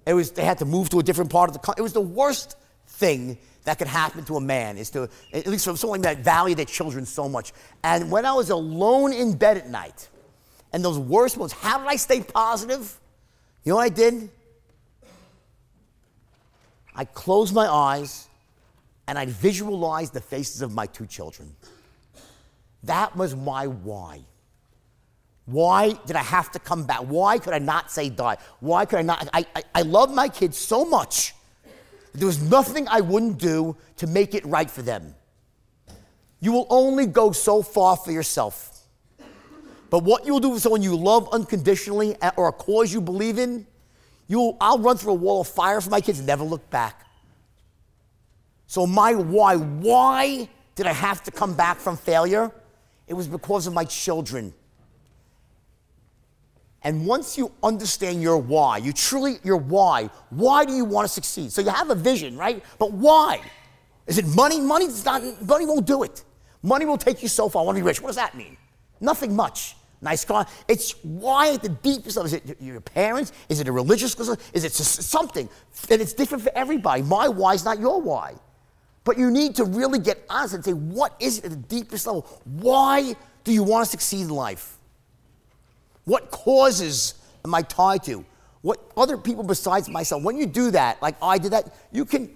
it 0.06 0.14
was, 0.14 0.32
they 0.32 0.44
had 0.44 0.60
to 0.60 0.66
move 0.66 0.90
to 0.90 1.00
a 1.00 1.04
different 1.04 1.32
part 1.32 1.50
of 1.50 1.54
the 1.54 1.60
country. 1.60 1.82
It 1.82 1.84
was 1.84 1.94
the 1.94 2.02
worst 2.02 2.58
thing 2.88 3.38
that 3.64 3.78
could 3.78 3.88
happen 3.88 4.26
to 4.26 4.36
a 4.36 4.42
man, 4.42 4.78
is 4.78 4.90
to, 4.90 5.10
at 5.32 5.48
least 5.48 5.64
from 5.64 5.78
someone 5.78 6.02
that 6.02 6.18
valued 6.18 6.58
their 6.58 6.66
children 6.66 7.06
so 7.06 7.30
much. 7.30 7.54
And 7.84 8.12
when 8.12 8.26
I 8.26 8.34
was 8.34 8.50
alone 8.50 9.14
in 9.14 9.38
bed 9.38 9.58
at 9.58 9.70
night, 9.70 10.10
and 10.74 10.84
those 10.84 11.00
worst 11.00 11.38
moments, 11.38 11.54
how 11.54 11.78
did 11.78 11.88
I 11.88 11.96
stay 11.96 12.22
positive? 12.22 13.00
You 13.64 13.72
know 13.72 13.76
what 13.78 13.84
I 13.84 13.90
did? 13.90 14.30
I 16.96 17.06
closed 17.06 17.54
my 17.54 17.68
eyes 17.68 18.28
and 19.08 19.18
I 19.18 19.26
visualized 19.28 20.14
the 20.14 20.22
faces 20.22 20.62
of 20.62 20.74
my 20.74 20.86
two 20.86 21.06
children. 21.06 21.56
That 22.84 23.16
was 23.16 23.36
my 23.36 23.68
why. 23.68 24.22
Why 25.46 25.94
did 26.06 26.16
I 26.16 26.24
have 26.24 26.52
to 26.52 26.60
come 26.60 26.86
back? 26.86 27.00
Why 27.00 27.38
could 27.38 27.54
I 27.54 27.60
not 27.60 27.92
say 27.92 28.10
die? 28.10 28.38
Why 28.60 28.86
could 28.86 29.00
I 29.00 29.02
not? 29.02 29.28
I, 29.34 29.46
I, 29.56 29.64
I 29.76 29.82
love 29.82 30.14
my 30.14 30.30
kids 30.30 30.58
so 30.58 30.86
much. 30.86 31.36
There 32.14 32.28
was 32.28 32.42
nothing 32.42 32.88
I 32.88 33.02
wouldn't 33.02 33.40
do 33.40 33.76
to 33.98 34.08
make 34.08 34.36
it 34.36 34.46
right 34.46 34.70
for 34.70 34.82
them. 34.82 35.16
You 36.40 36.52
will 36.52 36.68
only 36.70 37.06
go 37.08 37.32
so 37.32 37.62
far 37.62 37.98
for 37.98 38.12
yourself. 38.12 38.70
But 39.90 40.04
what 40.04 40.26
you 40.26 40.34
will 40.34 40.40
do 40.40 40.54
for 40.54 40.60
someone 40.60 40.82
you 40.82 40.96
love 40.96 41.30
unconditionally 41.32 42.16
or 42.36 42.48
a 42.48 42.52
cause 42.52 42.94
you 42.94 43.02
believe 43.02 43.38
in, 43.38 43.68
you 44.28 44.56
I'll 44.60 44.80
run 44.80 44.98
through 44.98 45.12
a 45.12 45.16
wall 45.16 45.42
of 45.42 45.48
fire 45.48 45.80
for 45.82 45.90
my 45.90 46.02
kids 46.02 46.20
and 46.20 46.28
never 46.28 46.44
look 46.44 46.70
back. 46.70 47.06
So 48.68 48.88
my 48.88 49.14
why, 49.14 49.56
why 49.56 50.50
did 50.76 50.88
I 50.88 50.94
have 50.94 51.22
to 51.24 51.32
come 51.32 51.54
back 51.54 51.78
from 51.78 51.98
failure? 51.98 52.52
It 53.08 53.14
was 53.14 53.28
because 53.28 53.68
of 53.68 53.74
my 53.74 53.84
children. 53.86 54.54
And 56.84 57.06
once 57.06 57.38
you 57.38 57.52
understand 57.62 58.22
your 58.22 58.38
why, 58.38 58.78
you 58.78 58.92
truly, 58.92 59.38
your 59.44 59.58
why, 59.58 60.10
why 60.30 60.66
do 60.66 60.74
you 60.74 60.84
want 60.84 61.08
to 61.08 61.14
succeed? 61.14 61.52
So 61.52 61.62
you 61.62 61.70
have 61.70 61.90
a 61.90 61.96
vision, 61.96 62.38
right? 62.38 62.64
But 62.78 62.92
why? 62.92 63.42
Is 64.06 64.18
it 64.18 64.26
money? 64.26 64.60
Money's 64.60 65.06
not, 65.06 65.22
money 65.42 65.66
won't 65.66 65.86
do 65.86 66.04
it. 66.04 66.24
Money 66.62 66.86
will 66.86 66.98
take 66.98 67.22
you 67.22 67.30
so 67.30 67.48
far. 67.48 67.62
I 67.62 67.66
want 67.66 67.78
to 67.78 67.82
be 67.82 67.88
rich. 67.88 68.02
What 68.02 68.10
does 68.10 68.18
that 68.18 68.36
mean? 68.36 68.58
Nothing 69.00 69.36
much. 69.36 69.76
Nice 70.02 70.26
car. 70.26 70.46
It's 70.68 70.92
why 71.04 71.54
at 71.54 71.62
the 71.62 71.70
deepest 71.70 72.18
level. 72.18 72.26
Is 72.26 72.34
it 72.34 72.58
your 72.60 72.82
parents? 72.82 73.32
Is 73.48 73.62
it 73.62 73.70
a 73.70 73.72
religious? 73.72 74.20
Is 74.54 74.66
it 74.66 74.74
something? 74.74 75.48
And 75.90 76.02
it's 76.02 76.12
different 76.12 76.44
for 76.44 76.52
everybody. 76.54 77.02
My 77.02 77.30
why 77.30 77.54
is 77.54 77.64
not 77.64 77.80
your 77.80 78.02
why. 78.02 78.36
But 79.04 79.18
you 79.18 79.30
need 79.32 79.56
to 79.56 79.66
really 79.66 80.00
get 80.00 80.24
honest 80.30 80.54
and 80.54 80.64
say, 80.64 80.74
what 80.74 81.16
is 81.20 81.40
it 81.40 81.46
at 81.46 81.52
the 81.52 81.58
deepest 81.58 82.08
level? 82.08 82.22
Why 82.46 83.16
do 83.44 83.52
you 83.52 83.64
want 83.64 83.86
to 83.86 83.92
succeed 83.92 84.22
in 84.22 84.30
life? 84.30 84.78
What 86.06 86.32
causes 86.32 87.16
am 87.44 87.54
I 87.54 87.62
tied 87.62 88.04
to? 88.04 88.26
What 88.62 88.80
other 88.96 89.18
people 89.18 89.44
besides 89.44 89.90
myself? 89.90 90.24
When 90.24 90.38
you 90.38 90.46
do 90.46 90.72
that, 90.72 91.02
like 91.02 91.16
I 91.22 91.38
did 91.38 91.52
that, 91.52 91.76
you 91.92 92.06
can 92.06 92.34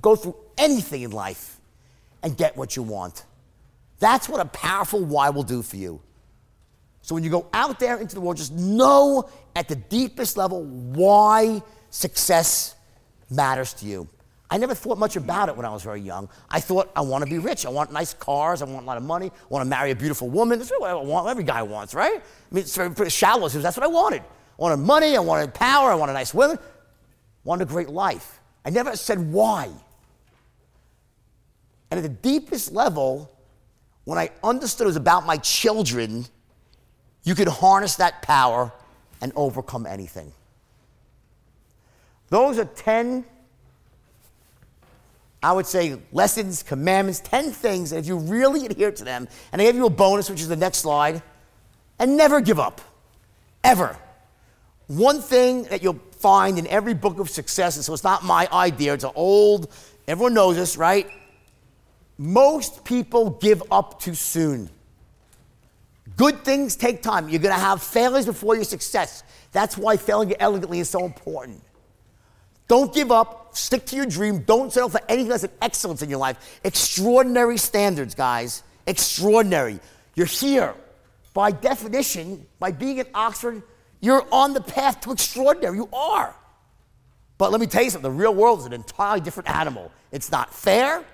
go 0.00 0.14
through 0.14 0.36
anything 0.58 1.02
in 1.02 1.10
life 1.10 1.58
and 2.22 2.36
get 2.36 2.56
what 2.56 2.76
you 2.76 2.82
want. 2.82 3.24
That's 3.98 4.28
what 4.28 4.40
a 4.40 4.44
powerful 4.46 5.02
why 5.02 5.30
will 5.30 5.42
do 5.42 5.62
for 5.62 5.76
you. 5.76 6.00
So 7.02 7.14
when 7.14 7.24
you 7.24 7.30
go 7.30 7.46
out 7.54 7.80
there 7.80 7.96
into 7.98 8.14
the 8.14 8.20
world, 8.20 8.36
just 8.36 8.52
know 8.52 9.28
at 9.56 9.68
the 9.68 9.76
deepest 9.76 10.36
level 10.36 10.64
why 10.64 11.62
success 11.88 12.74
matters 13.30 13.72
to 13.74 13.86
you. 13.86 14.08
I 14.50 14.58
never 14.58 14.74
thought 14.74 14.98
much 14.98 15.14
about 15.14 15.48
it 15.48 15.56
when 15.56 15.64
I 15.64 15.70
was 15.70 15.84
very 15.84 16.00
young. 16.00 16.28
I 16.50 16.58
thought 16.58 16.90
I 16.96 17.02
want 17.02 17.22
to 17.22 17.30
be 17.30 17.38
rich. 17.38 17.64
I 17.64 17.68
want 17.68 17.92
nice 17.92 18.14
cars. 18.14 18.62
I 18.62 18.64
want 18.64 18.82
a 18.82 18.86
lot 18.86 18.96
of 18.96 19.04
money. 19.04 19.26
I 19.26 19.46
want 19.48 19.64
to 19.64 19.68
marry 19.68 19.92
a 19.92 19.96
beautiful 19.96 20.28
woman. 20.28 20.58
That's 20.58 20.70
what 20.70 20.90
I 20.90 20.94
want. 20.94 21.28
Every 21.28 21.44
guy 21.44 21.62
wants, 21.62 21.94
right? 21.94 22.14
I 22.14 22.54
mean, 22.54 22.62
it's 22.62 22.76
very 22.76 23.10
shallow. 23.10 23.46
So 23.46 23.60
that's 23.60 23.76
what 23.76 23.84
I 23.84 23.88
wanted. 23.88 24.22
I 24.22 24.24
wanted 24.58 24.78
money. 24.78 25.16
I 25.16 25.20
wanted 25.20 25.54
power. 25.54 25.92
I 25.92 25.94
wanted 25.94 26.14
nice 26.14 26.34
women. 26.34 26.58
I 26.58 26.62
wanted 27.44 27.68
a 27.68 27.70
great 27.70 27.90
life. 27.90 28.40
I 28.64 28.70
never 28.70 28.96
said 28.96 29.32
why. 29.32 29.70
And 31.90 31.98
at 31.98 32.02
the 32.02 32.08
deepest 32.08 32.72
level, 32.72 33.30
when 34.04 34.18
I 34.18 34.30
understood 34.42 34.86
it 34.86 34.88
was 34.88 34.96
about 34.96 35.26
my 35.26 35.36
children, 35.36 36.26
you 37.22 37.36
could 37.36 37.48
harness 37.48 37.96
that 37.96 38.22
power 38.22 38.72
and 39.20 39.32
overcome 39.36 39.86
anything. 39.86 40.32
Those 42.30 42.58
are 42.58 42.64
10, 42.64 43.24
I 45.42 45.52
would 45.52 45.66
say, 45.66 45.98
lessons, 46.12 46.62
commandments, 46.62 47.20
10 47.20 47.50
things 47.52 47.90
that 47.90 47.98
if 47.98 48.06
you 48.06 48.16
really 48.16 48.66
adhere 48.66 48.92
to 48.92 49.04
them, 49.04 49.26
and 49.52 49.60
I 49.60 49.64
give 49.64 49.76
you 49.76 49.86
a 49.86 49.90
bonus, 49.90 50.28
which 50.28 50.40
is 50.40 50.48
the 50.48 50.56
next 50.56 50.78
slide, 50.78 51.22
and 51.98 52.16
never 52.16 52.40
give 52.40 52.60
up. 52.60 52.80
Ever. 53.64 53.96
One 54.86 55.20
thing 55.20 55.64
that 55.64 55.82
you'll 55.82 56.00
find 56.18 56.58
in 56.58 56.66
every 56.66 56.94
book 56.94 57.18
of 57.18 57.30
success, 57.30 57.76
and 57.76 57.84
so 57.84 57.94
it's 57.94 58.04
not 58.04 58.22
my 58.22 58.48
idea, 58.52 58.92
it's 58.92 59.04
an 59.04 59.12
old, 59.14 59.72
everyone 60.06 60.34
knows 60.34 60.56
this, 60.56 60.76
right? 60.76 61.06
Most 62.18 62.84
people 62.84 63.30
give 63.30 63.62
up 63.70 64.00
too 64.00 64.14
soon. 64.14 64.68
Good 66.16 66.44
things 66.44 66.76
take 66.76 67.02
time. 67.02 67.30
You're 67.30 67.40
going 67.40 67.54
to 67.54 67.60
have 67.60 67.82
failures 67.82 68.26
before 68.26 68.54
your 68.54 68.64
success. 68.64 69.22
That's 69.52 69.78
why 69.78 69.96
failing 69.96 70.34
elegantly 70.38 70.80
is 70.80 70.90
so 70.90 71.06
important. 71.06 71.62
Don't 72.68 72.92
give 72.92 73.10
up. 73.10 73.39
Stick 73.52 73.86
to 73.86 73.96
your 73.96 74.06
dream. 74.06 74.40
Don't 74.40 74.72
settle 74.72 74.88
for 74.88 75.00
anything 75.08 75.30
less 75.30 75.42
than 75.42 75.50
excellence 75.60 76.02
in 76.02 76.10
your 76.10 76.18
life. 76.18 76.60
Extraordinary 76.64 77.56
standards, 77.56 78.14
guys. 78.14 78.62
Extraordinary. 78.86 79.80
You're 80.14 80.26
here. 80.26 80.74
By 81.32 81.52
definition, 81.52 82.46
by 82.58 82.72
being 82.72 83.00
at 83.00 83.08
Oxford, 83.14 83.62
you're 84.00 84.26
on 84.32 84.54
the 84.54 84.60
path 84.60 85.00
to 85.02 85.12
extraordinary. 85.12 85.76
You 85.76 85.88
are. 85.92 86.34
But 87.38 87.52
let 87.52 87.60
me 87.60 87.66
tell 87.66 87.82
you 87.82 87.90
something 87.90 88.10
the 88.10 88.16
real 88.16 88.34
world 88.34 88.60
is 88.60 88.66
an 88.66 88.72
entirely 88.72 89.20
different 89.20 89.48
animal. 89.48 89.90
It's 90.12 90.30
not 90.30 90.52
fair, 90.52 91.04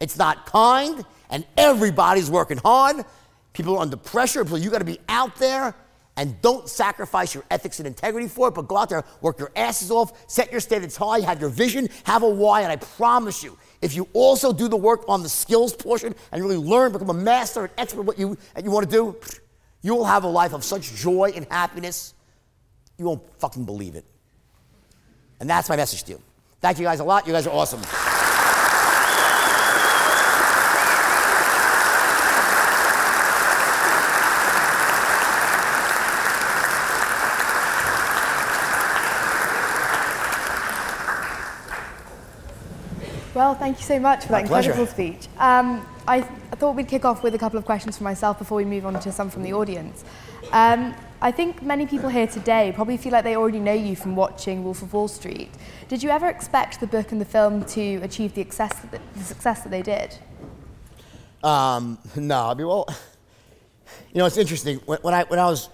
it's 0.00 0.18
not 0.18 0.46
kind, 0.46 1.04
and 1.30 1.46
everybody's 1.56 2.30
working 2.30 2.58
hard. 2.58 3.04
People 3.52 3.76
are 3.76 3.80
under 3.82 3.96
pressure. 3.96 4.44
People, 4.44 4.58
you 4.58 4.70
got 4.70 4.78
to 4.78 4.84
be 4.84 4.98
out 5.08 5.36
there 5.36 5.74
and 6.16 6.40
don't 6.42 6.68
sacrifice 6.68 7.34
your 7.34 7.44
ethics 7.50 7.78
and 7.78 7.86
integrity 7.86 8.28
for 8.28 8.48
it, 8.48 8.54
but 8.54 8.68
go 8.68 8.76
out 8.76 8.90
there, 8.90 9.04
work 9.20 9.38
your 9.38 9.50
asses 9.56 9.90
off, 9.90 10.30
set 10.30 10.52
your 10.52 10.60
standards 10.60 10.96
high, 10.96 11.20
have 11.20 11.40
your 11.40 11.48
vision, 11.48 11.88
have 12.04 12.22
a 12.22 12.28
why, 12.28 12.62
and 12.62 12.70
I 12.70 12.76
promise 12.76 13.42
you, 13.42 13.56
if 13.80 13.94
you 13.94 14.08
also 14.12 14.52
do 14.52 14.68
the 14.68 14.76
work 14.76 15.04
on 15.08 15.22
the 15.22 15.28
skills 15.28 15.74
portion 15.74 16.14
and 16.30 16.42
really 16.42 16.56
learn, 16.56 16.92
become 16.92 17.10
a 17.10 17.14
master 17.14 17.64
and 17.64 17.72
expert 17.78 18.02
what 18.02 18.18
you, 18.18 18.36
and 18.54 18.64
you 18.64 18.70
want 18.70 18.88
to 18.88 18.94
do, 18.94 19.16
you 19.82 19.94
will 19.94 20.04
have 20.04 20.24
a 20.24 20.28
life 20.28 20.52
of 20.52 20.64
such 20.64 20.94
joy 20.94 21.32
and 21.34 21.46
happiness, 21.50 22.14
you 22.98 23.06
won't 23.06 23.22
fucking 23.40 23.64
believe 23.64 23.94
it. 23.94 24.04
And 25.40 25.48
that's 25.48 25.68
my 25.68 25.76
message 25.76 26.04
to 26.04 26.12
you. 26.12 26.22
Thank 26.60 26.78
you 26.78 26.84
guys 26.84 27.00
a 27.00 27.04
lot. 27.04 27.26
You 27.26 27.32
guys 27.32 27.46
are 27.46 27.52
awesome. 27.52 27.80
Well, 43.52 43.60
thank 43.60 43.80
you 43.80 43.84
so 43.84 44.00
much 44.00 44.24
for 44.24 44.32
My 44.32 44.40
that 44.40 44.48
pleasure. 44.48 44.70
incredible 44.70 44.90
speech. 44.90 45.28
Um, 45.36 45.86
I, 46.08 46.20
th- 46.20 46.32
I 46.52 46.56
thought 46.56 46.74
we'd 46.74 46.88
kick 46.88 47.04
off 47.04 47.22
with 47.22 47.34
a 47.34 47.38
couple 47.38 47.58
of 47.58 47.66
questions 47.66 47.98
for 47.98 48.02
myself 48.02 48.38
before 48.38 48.56
we 48.56 48.64
move 48.64 48.86
on 48.86 48.98
to 49.00 49.12
some 49.12 49.28
from 49.28 49.42
the 49.42 49.52
audience. 49.52 50.04
Um, 50.52 50.94
I 51.20 51.32
think 51.32 51.60
many 51.60 51.84
people 51.84 52.08
here 52.08 52.26
today 52.26 52.72
probably 52.74 52.96
feel 52.96 53.12
like 53.12 53.24
they 53.24 53.36
already 53.36 53.58
know 53.60 53.74
you 53.74 53.94
from 53.94 54.16
watching 54.16 54.64
Wolf 54.64 54.80
of 54.80 54.94
Wall 54.94 55.06
Street. 55.06 55.50
Did 55.88 56.02
you 56.02 56.08
ever 56.08 56.28
expect 56.28 56.80
the 56.80 56.86
book 56.86 57.12
and 57.12 57.20
the 57.20 57.26
film 57.26 57.66
to 57.66 57.96
achieve 57.96 58.32
the 58.32 58.40
success 58.40 58.72
that, 58.90 59.02
the 59.12 59.22
success 59.22 59.60
that 59.64 59.68
they 59.68 59.82
did? 59.82 60.16
Um, 61.44 61.98
no, 62.16 62.46
I 62.46 62.54
mean, 62.54 62.66
well, 62.66 62.88
you 64.14 64.20
know, 64.20 64.24
it's 64.24 64.38
interesting. 64.38 64.78
When, 64.86 64.98
when 65.02 65.12
I 65.12 65.24
when 65.24 65.38
I 65.38 65.44
was 65.44 65.68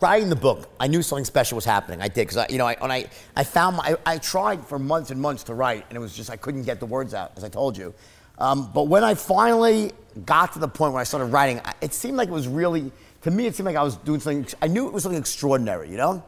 writing 0.00 0.28
the 0.28 0.36
book, 0.36 0.68
I 0.78 0.86
knew 0.86 1.02
something 1.02 1.24
special 1.24 1.56
was 1.56 1.64
happening. 1.64 2.00
I 2.00 2.08
did 2.08 2.26
because 2.26 2.36
I, 2.36 2.46
you 2.48 2.58
know, 2.58 2.66
I, 2.66 2.76
when 2.78 2.90
I 2.90 3.06
I 3.34 3.44
found 3.44 3.76
my, 3.76 3.96
I, 4.06 4.14
I 4.14 4.18
tried 4.18 4.64
for 4.64 4.78
months 4.78 5.10
and 5.10 5.20
months 5.20 5.44
to 5.44 5.54
write, 5.54 5.84
and 5.88 5.96
it 5.96 6.00
was 6.00 6.14
just 6.14 6.30
I 6.30 6.36
couldn't 6.36 6.64
get 6.64 6.80
the 6.80 6.86
words 6.86 7.14
out, 7.14 7.32
as 7.36 7.44
I 7.44 7.48
told 7.48 7.76
you. 7.76 7.94
Um, 8.38 8.70
but 8.74 8.84
when 8.84 9.02
I 9.02 9.14
finally 9.14 9.92
got 10.24 10.52
to 10.54 10.58
the 10.58 10.68
point 10.68 10.92
where 10.92 11.00
I 11.00 11.04
started 11.04 11.26
writing, 11.26 11.60
it 11.80 11.94
seemed 11.94 12.16
like 12.16 12.28
it 12.28 12.32
was 12.32 12.48
really, 12.48 12.92
to 13.22 13.30
me, 13.30 13.46
it 13.46 13.54
seemed 13.54 13.66
like 13.66 13.76
I 13.76 13.82
was 13.82 13.96
doing 13.96 14.20
something, 14.20 14.46
I 14.60 14.68
knew 14.68 14.86
it 14.86 14.92
was 14.92 15.02
something 15.02 15.18
extraordinary, 15.18 15.90
you 15.90 15.96
know? 15.96 16.22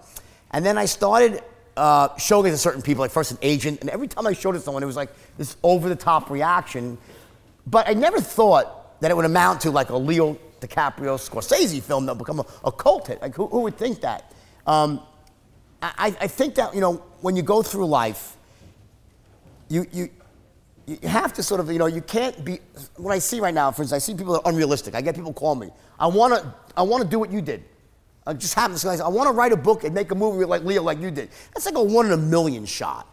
And 0.53 0.64
then 0.64 0.79
I 0.79 0.87
started 0.87 1.43
uh, 1.77 2.16
showing 2.16 2.47
it 2.47 2.51
to 2.51 2.59
certain 2.59 2.83
people, 2.83 3.03
like 3.03 3.11
first 3.11 3.31
an 3.31 3.39
agent, 3.43 3.81
and 3.83 3.91
every 3.91 4.09
time 4.09 4.27
I 4.27 4.33
showed 4.33 4.55
it 4.55 4.59
to 4.59 4.64
someone, 4.64 4.83
it 4.83 4.87
was 4.87 4.97
like 4.97 5.11
this 5.37 5.57
over 5.62 5.89
the 5.89 5.97
top 5.97 6.31
reaction. 6.31 6.99
But 7.66 7.89
I 7.89 7.93
never 7.93 8.21
thought 8.21 9.01
that 9.01 9.11
it 9.11 9.16
would 9.16 9.27
amount 9.27 9.61
to 9.62 9.71
like 9.71 9.91
a 9.91 9.97
Leo 9.97 10.39
DiCaprio 10.61 11.18
Scorsese 11.18 11.82
film 11.82 12.06
that 12.06 12.14
would 12.14 12.24
become 12.24 12.40
a, 12.40 12.46
a 12.64 12.72
cult 12.72 13.06
hit. 13.06 13.20
Like, 13.22 13.34
who, 13.34 13.46
who 13.46 13.61
would 13.61 13.76
think 13.76 14.00
that? 14.00 14.32
Um, 14.66 15.00
I, 15.80 16.16
I 16.20 16.26
think 16.26 16.56
that, 16.56 16.74
you 16.74 16.80
know, 16.80 16.94
when 17.20 17.36
you 17.36 17.42
go 17.42 17.62
through 17.62 17.86
life, 17.86 18.36
you, 19.68 19.86
you, 19.92 20.11
you 20.86 21.09
have 21.09 21.32
to 21.34 21.42
sort 21.42 21.61
of, 21.61 21.70
you 21.70 21.78
know, 21.78 21.86
you 21.86 22.00
can't 22.00 22.44
be, 22.44 22.59
what 22.96 23.12
I 23.12 23.18
see 23.18 23.40
right 23.40 23.54
now, 23.54 23.70
for 23.70 23.82
instance, 23.82 24.02
I 24.02 24.04
see 24.04 24.16
people 24.16 24.32
that 24.34 24.40
are 24.44 24.50
unrealistic. 24.50 24.94
I 24.94 25.00
get 25.00 25.14
people 25.14 25.32
call 25.32 25.54
me. 25.54 25.70
I 26.00 26.06
want 26.06 26.34
to 26.34 26.54
I 26.76 26.82
wanna 26.82 27.04
do 27.04 27.18
what 27.18 27.30
you 27.30 27.40
did. 27.40 27.64
I 28.26 28.34
just 28.34 28.54
happens 28.54 28.82
to, 28.82 28.96
say, 28.96 29.02
I 29.02 29.09
want 29.09 29.28
to 29.28 29.32
write 29.32 29.52
a 29.52 29.56
book 29.56 29.84
and 29.84 29.94
make 29.94 30.11
a 30.11 30.14
movie 30.14 30.44
like 30.44 30.62
Leo 30.64 30.82
like 30.82 31.00
you 31.00 31.11
did. 31.11 31.30
That's 31.54 31.66
like 31.66 31.76
a 31.76 31.82
one 31.82 32.06
in 32.06 32.12
a 32.12 32.16
million 32.16 32.66
shot. 32.66 33.06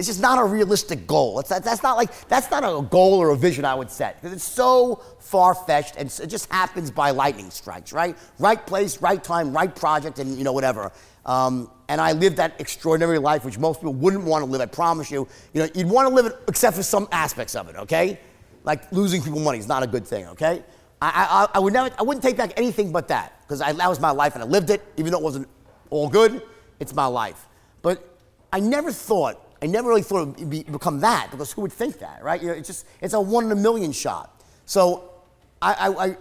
It's 0.00 0.08
just 0.08 0.22
not 0.22 0.38
a 0.38 0.44
realistic 0.44 1.06
goal. 1.06 1.40
It's, 1.40 1.50
that, 1.50 1.62
that's 1.62 1.82
not 1.82 1.98
like, 1.98 2.26
that's 2.26 2.50
not 2.50 2.64
a 2.64 2.80
goal 2.80 3.18
or 3.18 3.32
a 3.32 3.36
vision 3.36 3.66
I 3.66 3.74
would 3.74 3.90
set. 3.90 4.16
Because 4.16 4.32
it's 4.34 4.44
so 4.44 5.02
far-fetched 5.18 5.96
and 5.98 6.08
it 6.08 6.26
just 6.28 6.50
happens 6.50 6.90
by 6.90 7.10
lightning 7.10 7.50
strikes, 7.50 7.92
right? 7.92 8.16
Right 8.38 8.66
place, 8.66 9.02
right 9.02 9.22
time, 9.22 9.52
right 9.52 9.76
project, 9.76 10.18
and 10.18 10.38
you 10.38 10.42
know, 10.42 10.54
whatever. 10.54 10.90
Um, 11.26 11.70
and 11.88 12.00
I 12.00 12.12
lived 12.12 12.38
that 12.38 12.58
extraordinary 12.58 13.18
life, 13.18 13.44
which 13.44 13.58
most 13.58 13.80
people 13.80 13.92
wouldn't 13.92 14.24
want 14.24 14.42
to 14.42 14.50
live. 14.50 14.62
I 14.62 14.66
promise 14.66 15.10
you. 15.10 15.28
You 15.52 15.64
know, 15.64 15.68
you'd 15.74 15.90
want 15.90 16.08
to 16.08 16.14
live 16.14 16.24
it, 16.24 16.34
except 16.48 16.78
for 16.78 16.82
some 16.82 17.06
aspects 17.12 17.54
of 17.54 17.68
it. 17.68 17.76
Okay, 17.76 18.18
like 18.64 18.90
losing 18.92 19.20
people 19.20 19.40
money 19.40 19.58
is 19.58 19.68
not 19.68 19.82
a 19.82 19.86
good 19.86 20.06
thing. 20.06 20.26
Okay, 20.28 20.64
I, 21.02 21.46
I, 21.52 21.56
I 21.56 21.58
would 21.58 21.74
never, 21.74 21.94
I 21.98 22.02
wouldn't 22.04 22.22
take 22.22 22.38
back 22.38 22.54
anything 22.56 22.90
but 22.90 23.08
that 23.08 23.38
because 23.42 23.58
that 23.58 23.76
was 23.76 24.00
my 24.00 24.12
life 24.12 24.32
and 24.32 24.42
I 24.42 24.46
lived 24.46 24.70
it, 24.70 24.80
even 24.96 25.12
though 25.12 25.18
it 25.18 25.24
wasn't 25.24 25.46
all 25.90 26.08
good. 26.08 26.42
It's 26.78 26.94
my 26.94 27.04
life. 27.04 27.48
But 27.82 28.16
I 28.50 28.60
never 28.60 28.92
thought, 28.92 29.49
I 29.62 29.66
never 29.66 29.88
really 29.88 30.02
thought 30.02 30.22
it 30.22 30.40
would 30.40 30.50
be, 30.50 30.62
become 30.62 31.00
that 31.00 31.30
because 31.30 31.52
who 31.52 31.62
would 31.62 31.72
think 31.72 31.98
that, 31.98 32.22
right? 32.22 32.40
You 32.40 32.48
know, 32.48 32.54
it's 32.54 32.68
just, 32.68 32.86
it's 33.00 33.14
a 33.14 33.20
one 33.20 33.44
in 33.44 33.52
a 33.52 33.56
million 33.56 33.92
shot. 33.92 34.42
So 34.64 35.10
I, 35.60 35.88
I, 35.88 36.16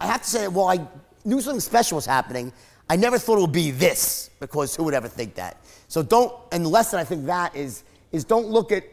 I, 0.00 0.06
have 0.06 0.22
to 0.22 0.30
say, 0.30 0.46
well, 0.48 0.68
I 0.68 0.86
knew 1.24 1.40
something 1.40 1.60
special 1.60 1.96
was 1.96 2.06
happening. 2.06 2.52
I 2.88 2.96
never 2.96 3.18
thought 3.18 3.38
it 3.38 3.40
would 3.40 3.52
be 3.52 3.70
this 3.70 4.30
because 4.38 4.76
who 4.76 4.84
would 4.84 4.94
ever 4.94 5.08
think 5.08 5.34
that? 5.34 5.56
So 5.88 6.02
don't, 6.02 6.32
and 6.52 6.64
the 6.64 6.68
lesson 6.68 7.00
I 7.00 7.04
think 7.04 7.26
that 7.26 7.56
is, 7.56 7.82
is 8.12 8.24
don't 8.24 8.46
look 8.46 8.70
at 8.70 8.84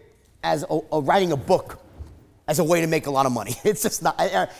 as 0.43 0.65
a, 0.69 0.79
a 0.91 1.01
writing 1.01 1.31
a 1.31 1.37
book 1.37 1.79
as 2.47 2.59
a 2.59 2.63
way 2.63 2.81
to 2.81 2.87
make 2.87 3.05
a 3.05 3.11
lot 3.11 3.25
of 3.25 3.31
money. 3.31 3.55
It's 3.63 3.83
just 3.83 4.01
not, 4.01 4.15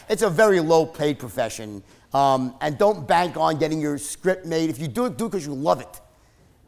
it's 0.10 0.22
a 0.22 0.30
very 0.30 0.60
low 0.60 0.86
paid 0.86 1.18
profession. 1.18 1.84
Um, 2.14 2.56
and 2.62 2.78
don't 2.78 3.08
bank 3.08 3.38
on 3.38 3.58
getting 3.58 3.82
your 3.82 3.98
script 3.98 4.46
made. 4.46 4.70
If 4.70 4.80
you 4.80 4.88
do 4.88 5.06
it, 5.06 5.18
do 5.18 5.26
it 5.26 5.30
because 5.30 5.46
you 5.46 5.54
love 5.54 5.80
it. 5.82 6.01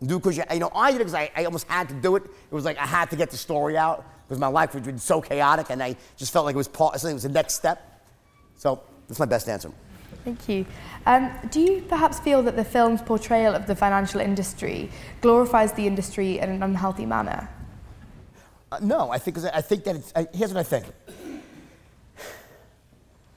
Do 0.05 0.19
because 0.19 0.37
you, 0.37 0.43
you 0.51 0.59
know, 0.59 0.71
I 0.75 0.91
did 0.91 0.97
because 0.97 1.13
I, 1.13 1.31
I 1.35 1.45
almost 1.45 1.67
had 1.67 1.87
to 1.89 1.95
do 1.95 2.15
it. 2.15 2.23
It 2.23 2.53
was 2.53 2.65
like 2.65 2.77
I 2.77 2.85
had 2.85 3.09
to 3.11 3.15
get 3.15 3.31
the 3.31 3.37
story 3.37 3.77
out 3.77 4.05
because 4.27 4.39
my 4.39 4.47
life 4.47 4.71
been 4.71 4.97
so 4.97 5.21
chaotic 5.21 5.69
and 5.69 5.81
I 5.81 5.95
just 6.17 6.33
felt 6.33 6.45
like 6.45 6.55
it 6.55 6.57
was 6.57 6.67
part, 6.67 6.99
something 6.99 7.15
was 7.15 7.23
the 7.23 7.29
next 7.29 7.53
step. 7.53 8.01
So 8.57 8.81
that's 9.07 9.19
my 9.19 9.25
best 9.25 9.47
answer. 9.47 9.71
Thank 10.23 10.47
you. 10.47 10.65
Um, 11.05 11.31
do 11.51 11.59
you 11.59 11.81
perhaps 11.81 12.19
feel 12.19 12.41
that 12.43 12.55
the 12.55 12.63
film's 12.63 13.01
portrayal 13.01 13.53
of 13.53 13.67
the 13.67 13.75
financial 13.75 14.21
industry 14.21 14.89
glorifies 15.21 15.73
the 15.73 15.85
industry 15.85 16.39
in 16.39 16.49
an 16.49 16.63
unhealthy 16.63 17.05
manner? 17.05 17.49
Uh, 18.71 18.79
no, 18.81 19.11
I 19.11 19.17
think, 19.17 19.37
I 19.53 19.61
think 19.61 19.83
that 19.83 19.95
it's, 19.97 20.13
I, 20.15 20.27
here's 20.33 20.53
what 20.53 20.59
I 20.59 20.63
think. 20.63 20.85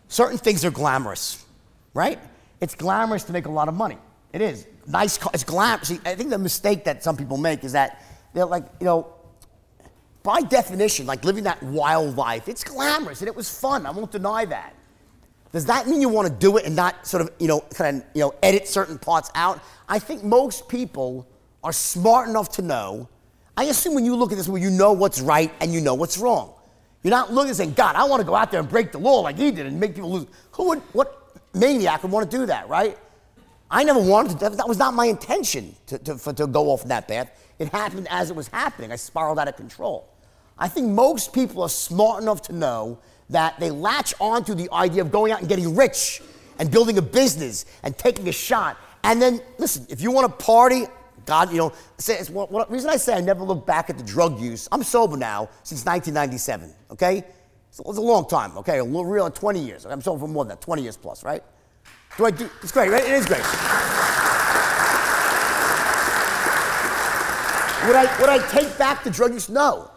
Certain 0.08 0.38
things 0.38 0.64
are 0.64 0.70
glamorous, 0.70 1.44
right? 1.92 2.18
It's 2.60 2.74
glamorous 2.74 3.24
to 3.24 3.32
make 3.32 3.46
a 3.46 3.50
lot 3.50 3.68
of 3.68 3.74
money. 3.74 3.98
It 4.36 4.42
is. 4.42 4.66
Nice, 4.86 5.18
it's 5.32 5.44
glamorous. 5.44 5.88
See, 5.88 5.98
I 6.04 6.14
think 6.14 6.28
the 6.28 6.36
mistake 6.36 6.84
that 6.84 7.02
some 7.02 7.16
people 7.16 7.38
make 7.38 7.64
is 7.64 7.72
that 7.72 8.02
they're 8.34 8.44
like, 8.44 8.66
you 8.80 8.84
know, 8.84 9.14
by 10.22 10.42
definition, 10.42 11.06
like 11.06 11.24
living 11.24 11.44
that 11.44 11.62
wild 11.62 12.18
life, 12.18 12.46
it's 12.46 12.62
glamorous 12.62 13.22
and 13.22 13.28
it 13.28 13.34
was 13.34 13.48
fun. 13.48 13.86
I 13.86 13.92
won't 13.92 14.12
deny 14.12 14.44
that. 14.44 14.74
Does 15.52 15.64
that 15.64 15.88
mean 15.88 16.02
you 16.02 16.10
want 16.10 16.28
to 16.28 16.34
do 16.34 16.58
it 16.58 16.66
and 16.66 16.76
not 16.76 17.06
sort 17.06 17.22
of, 17.22 17.30
you 17.38 17.48
know, 17.48 17.60
kind 17.72 17.96
of, 17.96 18.04
you 18.12 18.20
know, 18.20 18.34
edit 18.42 18.68
certain 18.68 18.98
parts 18.98 19.30
out? 19.34 19.62
I 19.88 19.98
think 19.98 20.22
most 20.22 20.68
people 20.68 21.26
are 21.64 21.72
smart 21.72 22.28
enough 22.28 22.50
to 22.56 22.62
know. 22.62 23.08
I 23.56 23.64
assume 23.64 23.94
when 23.94 24.04
you 24.04 24.14
look 24.16 24.32
at 24.32 24.36
this 24.36 24.48
movie, 24.48 24.60
you 24.60 24.70
know 24.70 24.92
what's 24.92 25.18
right 25.18 25.50
and 25.62 25.72
you 25.72 25.80
know 25.80 25.94
what's 25.94 26.18
wrong. 26.18 26.52
You're 27.02 27.10
not 27.10 27.32
looking 27.32 27.48
and 27.48 27.56
saying, 27.56 27.72
God, 27.72 27.96
I 27.96 28.04
want 28.04 28.20
to 28.20 28.26
go 28.26 28.34
out 28.34 28.50
there 28.50 28.60
and 28.60 28.68
break 28.68 28.92
the 28.92 28.98
law 28.98 29.20
like 29.20 29.38
he 29.38 29.50
did 29.50 29.64
and 29.64 29.80
make 29.80 29.94
people 29.94 30.12
lose. 30.12 30.26
Who 30.50 30.68
would, 30.68 30.80
what 30.92 31.40
maniac 31.54 32.02
would 32.02 32.12
want 32.12 32.30
to 32.30 32.36
do 32.36 32.44
that, 32.44 32.68
right? 32.68 32.98
I 33.70 33.82
never 33.82 34.00
wanted 34.00 34.38
to, 34.40 34.50
that 34.50 34.68
was 34.68 34.78
not 34.78 34.94
my 34.94 35.06
intention 35.06 35.74
to, 35.86 35.98
to, 35.98 36.16
for, 36.16 36.32
to 36.32 36.46
go 36.46 36.70
off 36.70 36.84
that 36.84 37.08
path. 37.08 37.30
It 37.58 37.68
happened 37.68 38.06
as 38.10 38.30
it 38.30 38.36
was 38.36 38.48
happening. 38.48 38.92
I 38.92 38.96
spiraled 38.96 39.38
out 39.38 39.48
of 39.48 39.56
control. 39.56 40.08
I 40.58 40.68
think 40.68 40.88
most 40.88 41.32
people 41.32 41.62
are 41.62 41.68
smart 41.68 42.22
enough 42.22 42.42
to 42.42 42.52
know 42.52 42.98
that 43.30 43.58
they 43.58 43.70
latch 43.70 44.14
onto 44.20 44.54
the 44.54 44.72
idea 44.72 45.02
of 45.02 45.10
going 45.10 45.32
out 45.32 45.40
and 45.40 45.48
getting 45.48 45.74
rich 45.74 46.22
and 46.58 46.70
building 46.70 46.96
a 46.98 47.02
business 47.02 47.66
and 47.82 47.96
taking 47.98 48.28
a 48.28 48.32
shot. 48.32 48.78
And 49.04 49.20
then, 49.20 49.40
listen, 49.58 49.86
if 49.88 50.00
you 50.00 50.10
want 50.10 50.26
to 50.26 50.44
party, 50.44 50.86
God, 51.26 51.50
you 51.50 51.58
know, 51.58 51.72
say, 51.98 52.18
it's 52.18 52.30
what, 52.30 52.52
what, 52.52 52.70
reason 52.70 52.88
I 52.88 52.96
say 52.96 53.14
I 53.14 53.20
never 53.20 53.42
look 53.42 53.66
back 53.66 53.90
at 53.90 53.98
the 53.98 54.04
drug 54.04 54.40
use. 54.40 54.68
I'm 54.70 54.82
sober 54.82 55.16
now 55.16 55.48
since 55.64 55.84
1997. 55.84 56.72
Okay, 56.92 57.24
so 57.70 57.84
it's 57.88 57.98
a 57.98 58.00
long 58.00 58.28
time. 58.28 58.56
Okay, 58.58 58.78
a 58.78 58.84
real 58.84 59.28
20 59.28 59.58
years. 59.58 59.84
I'm 59.84 60.00
sober 60.00 60.20
for 60.20 60.28
more 60.28 60.44
than 60.44 60.50
that, 60.50 60.60
20 60.60 60.82
years 60.82 60.96
plus, 60.96 61.24
right? 61.24 61.42
Do 62.16 62.24
I 62.24 62.30
do? 62.30 62.48
It's 62.62 62.72
great, 62.72 62.90
right? 62.90 63.04
It 63.04 63.10
is 63.10 63.26
great. 63.26 63.42
would 67.86 67.96
I 67.96 68.20
would 68.20 68.28
I 68.28 68.38
take 68.50 68.76
back 68.78 69.04
the 69.04 69.10
drug 69.10 69.34
use? 69.34 69.48
No, 69.48 69.90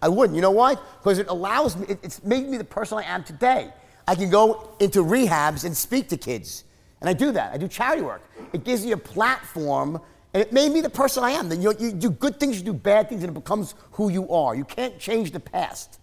I 0.00 0.08
wouldn't. 0.08 0.34
You 0.36 0.42
know 0.42 0.50
why? 0.50 0.74
Because 0.74 1.18
it 1.18 1.28
allows 1.28 1.76
me. 1.76 1.86
It, 1.88 1.98
it's 2.02 2.24
made 2.24 2.48
me 2.48 2.56
the 2.56 2.64
person 2.64 2.98
I 2.98 3.02
am 3.02 3.24
today. 3.24 3.70
I 4.06 4.14
can 4.14 4.30
go 4.30 4.70
into 4.80 5.04
rehabs 5.04 5.64
and 5.64 5.76
speak 5.76 6.08
to 6.08 6.16
kids, 6.16 6.64
and 7.00 7.10
I 7.10 7.12
do 7.12 7.30
that. 7.32 7.52
I 7.52 7.58
do 7.58 7.68
charity 7.68 8.02
work. 8.02 8.22
It 8.52 8.64
gives 8.64 8.84
me 8.84 8.92
a 8.92 8.96
platform 8.96 10.00
and 10.34 10.42
it 10.42 10.52
made 10.52 10.72
me 10.72 10.80
the 10.80 10.90
person 10.90 11.24
I 11.24 11.30
am. 11.30 11.50
You, 11.50 11.74
you 11.78 11.92
do 11.92 12.10
good 12.10 12.38
things, 12.38 12.58
you 12.58 12.64
do 12.64 12.72
bad 12.72 13.08
things, 13.08 13.22
and 13.22 13.30
it 13.30 13.34
becomes 13.34 13.74
who 13.92 14.10
you 14.10 14.30
are. 14.30 14.54
You 14.54 14.64
can't 14.64 14.98
change 14.98 15.30
the 15.30 15.40
past. 15.40 15.97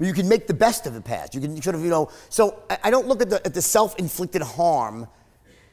You 0.00 0.12
can 0.12 0.28
make 0.28 0.46
the 0.46 0.54
best 0.54 0.86
of 0.86 0.94
the 0.94 1.00
past. 1.00 1.34
You 1.34 1.40
can 1.40 1.60
sort 1.62 1.76
of, 1.76 1.82
you 1.82 1.90
know. 1.90 2.10
So 2.28 2.62
I, 2.68 2.78
I 2.84 2.90
don't 2.90 3.06
look 3.06 3.22
at 3.22 3.30
the, 3.30 3.44
at 3.46 3.54
the 3.54 3.62
self 3.62 3.96
inflicted 3.98 4.42
harm 4.42 5.06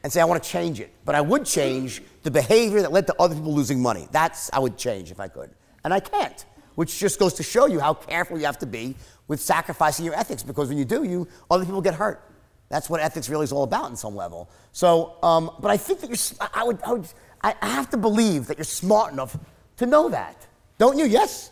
and 0.02 0.12
say, 0.12 0.20
I 0.20 0.24
want 0.24 0.42
to 0.42 0.48
change 0.48 0.80
it. 0.80 0.92
But 1.04 1.14
I 1.14 1.20
would 1.20 1.44
change 1.44 2.02
the 2.22 2.30
behavior 2.30 2.82
that 2.82 2.92
led 2.92 3.06
to 3.08 3.14
other 3.18 3.34
people 3.34 3.54
losing 3.54 3.80
money. 3.80 4.08
That's 4.10 4.50
I 4.52 4.58
would 4.58 4.76
change 4.76 5.10
if 5.10 5.20
I 5.20 5.28
could. 5.28 5.50
And 5.84 5.92
I 5.92 6.00
can't, 6.00 6.44
which 6.74 6.98
just 6.98 7.18
goes 7.18 7.34
to 7.34 7.42
show 7.42 7.66
you 7.66 7.80
how 7.80 7.94
careful 7.94 8.38
you 8.38 8.46
have 8.46 8.58
to 8.58 8.66
be 8.66 8.96
with 9.28 9.40
sacrificing 9.40 10.04
your 10.04 10.14
ethics 10.14 10.42
because 10.42 10.68
when 10.68 10.78
you 10.78 10.84
do, 10.84 11.04
you 11.04 11.28
other 11.50 11.64
people 11.64 11.80
get 11.80 11.94
hurt. 11.94 12.28
That's 12.68 12.88
what 12.88 13.00
ethics 13.00 13.28
really 13.28 13.44
is 13.44 13.52
all 13.52 13.64
about 13.64 13.90
in 13.90 13.96
some 13.96 14.16
level. 14.16 14.48
So, 14.72 15.16
um, 15.22 15.50
but 15.60 15.70
I 15.70 15.76
think 15.76 16.00
that 16.00 16.08
you're, 16.08 16.48
I 16.54 16.64
would, 16.64 16.82
I 16.82 16.92
would, 16.92 17.06
I 17.42 17.54
have 17.60 17.90
to 17.90 17.96
believe 17.96 18.46
that 18.46 18.56
you're 18.56 18.64
smart 18.64 19.12
enough 19.12 19.36
to 19.76 19.86
know 19.86 20.08
that. 20.08 20.46
Don't 20.78 20.98
you? 20.98 21.04
Yes? 21.04 21.51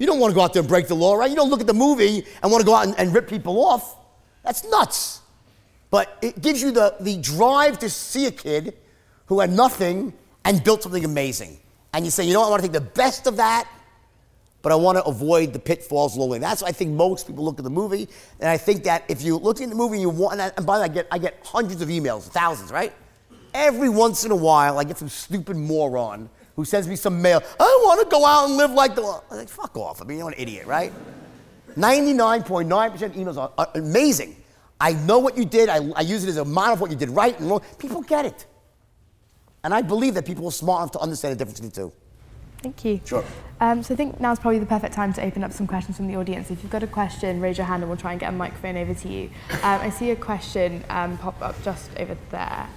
You 0.00 0.06
don't 0.06 0.18
want 0.18 0.30
to 0.30 0.34
go 0.34 0.40
out 0.40 0.54
there 0.54 0.60
and 0.60 0.68
break 0.68 0.88
the 0.88 0.96
law, 0.96 1.14
right? 1.14 1.28
You 1.28 1.36
don't 1.36 1.50
look 1.50 1.60
at 1.60 1.66
the 1.66 1.74
movie 1.74 2.24
and 2.42 2.50
want 2.50 2.62
to 2.62 2.66
go 2.66 2.74
out 2.74 2.86
and, 2.86 2.98
and 2.98 3.14
rip 3.14 3.28
people 3.28 3.62
off. 3.62 3.96
That's 4.42 4.64
nuts. 4.64 5.20
But 5.90 6.16
it 6.22 6.40
gives 6.40 6.62
you 6.62 6.70
the, 6.70 6.96
the 7.00 7.18
drive 7.18 7.78
to 7.80 7.90
see 7.90 8.24
a 8.24 8.30
kid 8.30 8.78
who 9.26 9.40
had 9.40 9.50
nothing 9.50 10.14
and 10.46 10.64
built 10.64 10.82
something 10.82 11.04
amazing. 11.04 11.60
And 11.92 12.06
you 12.06 12.10
say, 12.10 12.24
you 12.24 12.32
know 12.32 12.40
what, 12.40 12.46
I 12.46 12.50
want 12.50 12.62
to 12.62 12.68
take 12.68 12.72
the 12.72 12.80
best 12.80 13.26
of 13.26 13.36
that, 13.36 13.68
but 14.62 14.72
I 14.72 14.74
want 14.74 14.96
to 14.96 15.04
avoid 15.04 15.52
the 15.52 15.58
pitfalls 15.58 16.16
way. 16.16 16.38
That's 16.38 16.62
why 16.62 16.68
I 16.68 16.72
think 16.72 16.92
most 16.92 17.26
people 17.26 17.44
look 17.44 17.58
at 17.58 17.64
the 17.64 17.70
movie. 17.70 18.08
And 18.40 18.48
I 18.48 18.56
think 18.56 18.84
that 18.84 19.04
if 19.08 19.20
you 19.20 19.36
look 19.36 19.60
at 19.60 19.68
the 19.68 19.74
movie 19.74 19.96
and 19.96 20.02
you 20.02 20.08
want, 20.08 20.40
and 20.40 20.66
by 20.66 20.78
the 20.78 20.82
way, 20.82 20.84
I 20.84 20.88
get, 20.88 21.08
I 21.10 21.18
get 21.18 21.40
hundreds 21.44 21.82
of 21.82 21.90
emails, 21.90 22.22
thousands, 22.22 22.72
right? 22.72 22.94
Every 23.52 23.90
once 23.90 24.24
in 24.24 24.30
a 24.30 24.36
while, 24.36 24.78
I 24.78 24.84
get 24.84 24.96
some 24.96 25.10
stupid 25.10 25.56
moron 25.56 26.30
who 26.56 26.64
sends 26.64 26.88
me 26.88 26.96
some 26.96 27.20
mail. 27.20 27.42
I 27.58 27.80
want 27.84 28.00
to 28.00 28.06
go 28.10 28.24
out 28.24 28.46
and 28.46 28.56
live 28.56 28.72
like 28.72 28.94
the. 28.94 29.02
I'm 29.30 29.36
like, 29.38 29.48
fuck 29.48 29.76
off. 29.76 30.02
I 30.02 30.04
mean, 30.04 30.18
you're 30.18 30.28
an 30.28 30.34
idiot, 30.36 30.66
right? 30.66 30.92
99.9% 31.76 33.02
of 33.02 33.12
emails 33.12 33.36
are, 33.36 33.52
are, 33.56 33.68
amazing. 33.74 34.36
I 34.80 34.92
know 34.92 35.18
what 35.18 35.36
you 35.36 35.44
did. 35.44 35.68
I, 35.68 35.88
I 35.94 36.00
use 36.00 36.24
it 36.24 36.28
as 36.28 36.36
a 36.36 36.44
model 36.44 36.74
of 36.74 36.80
what 36.80 36.90
you 36.90 36.96
did 36.96 37.10
right 37.10 37.38
and 37.38 37.48
wrong. 37.50 37.62
People 37.78 38.02
get 38.02 38.24
it. 38.24 38.46
And 39.62 39.74
I 39.74 39.82
believe 39.82 40.14
that 40.14 40.24
people 40.24 40.46
are 40.46 40.52
smart 40.52 40.80
enough 40.82 40.92
to 40.92 40.98
understand 41.00 41.32
the 41.32 41.38
difference 41.38 41.60
between 41.60 41.70
the 41.70 41.90
two. 41.90 41.92
Thank 42.62 42.84
you. 42.84 43.00
Sure. 43.04 43.24
Um, 43.60 43.82
so 43.82 43.94
I 43.94 43.96
think 43.96 44.20
now's 44.20 44.38
probably 44.38 44.58
the 44.58 44.66
perfect 44.66 44.94
time 44.94 45.12
to 45.14 45.22
open 45.22 45.44
up 45.44 45.52
some 45.52 45.66
questions 45.66 45.96
from 45.96 46.08
the 46.08 46.16
audience. 46.16 46.50
If 46.50 46.62
you've 46.62 46.72
got 46.72 46.82
a 46.82 46.86
question, 46.86 47.40
raise 47.40 47.58
your 47.58 47.66
hand 47.66 47.82
and 47.82 47.90
we'll 47.90 47.98
try 47.98 48.12
and 48.12 48.20
get 48.20 48.30
a 48.30 48.36
microphone 48.36 48.76
over 48.76 48.94
to 48.94 49.08
you. 49.08 49.30
Um, 49.50 49.80
I 49.80 49.90
see 49.90 50.10
a 50.10 50.16
question 50.16 50.82
um, 50.88 51.18
pop 51.18 51.40
up 51.42 51.62
just 51.62 51.90
over 51.98 52.16
there. 52.30 52.68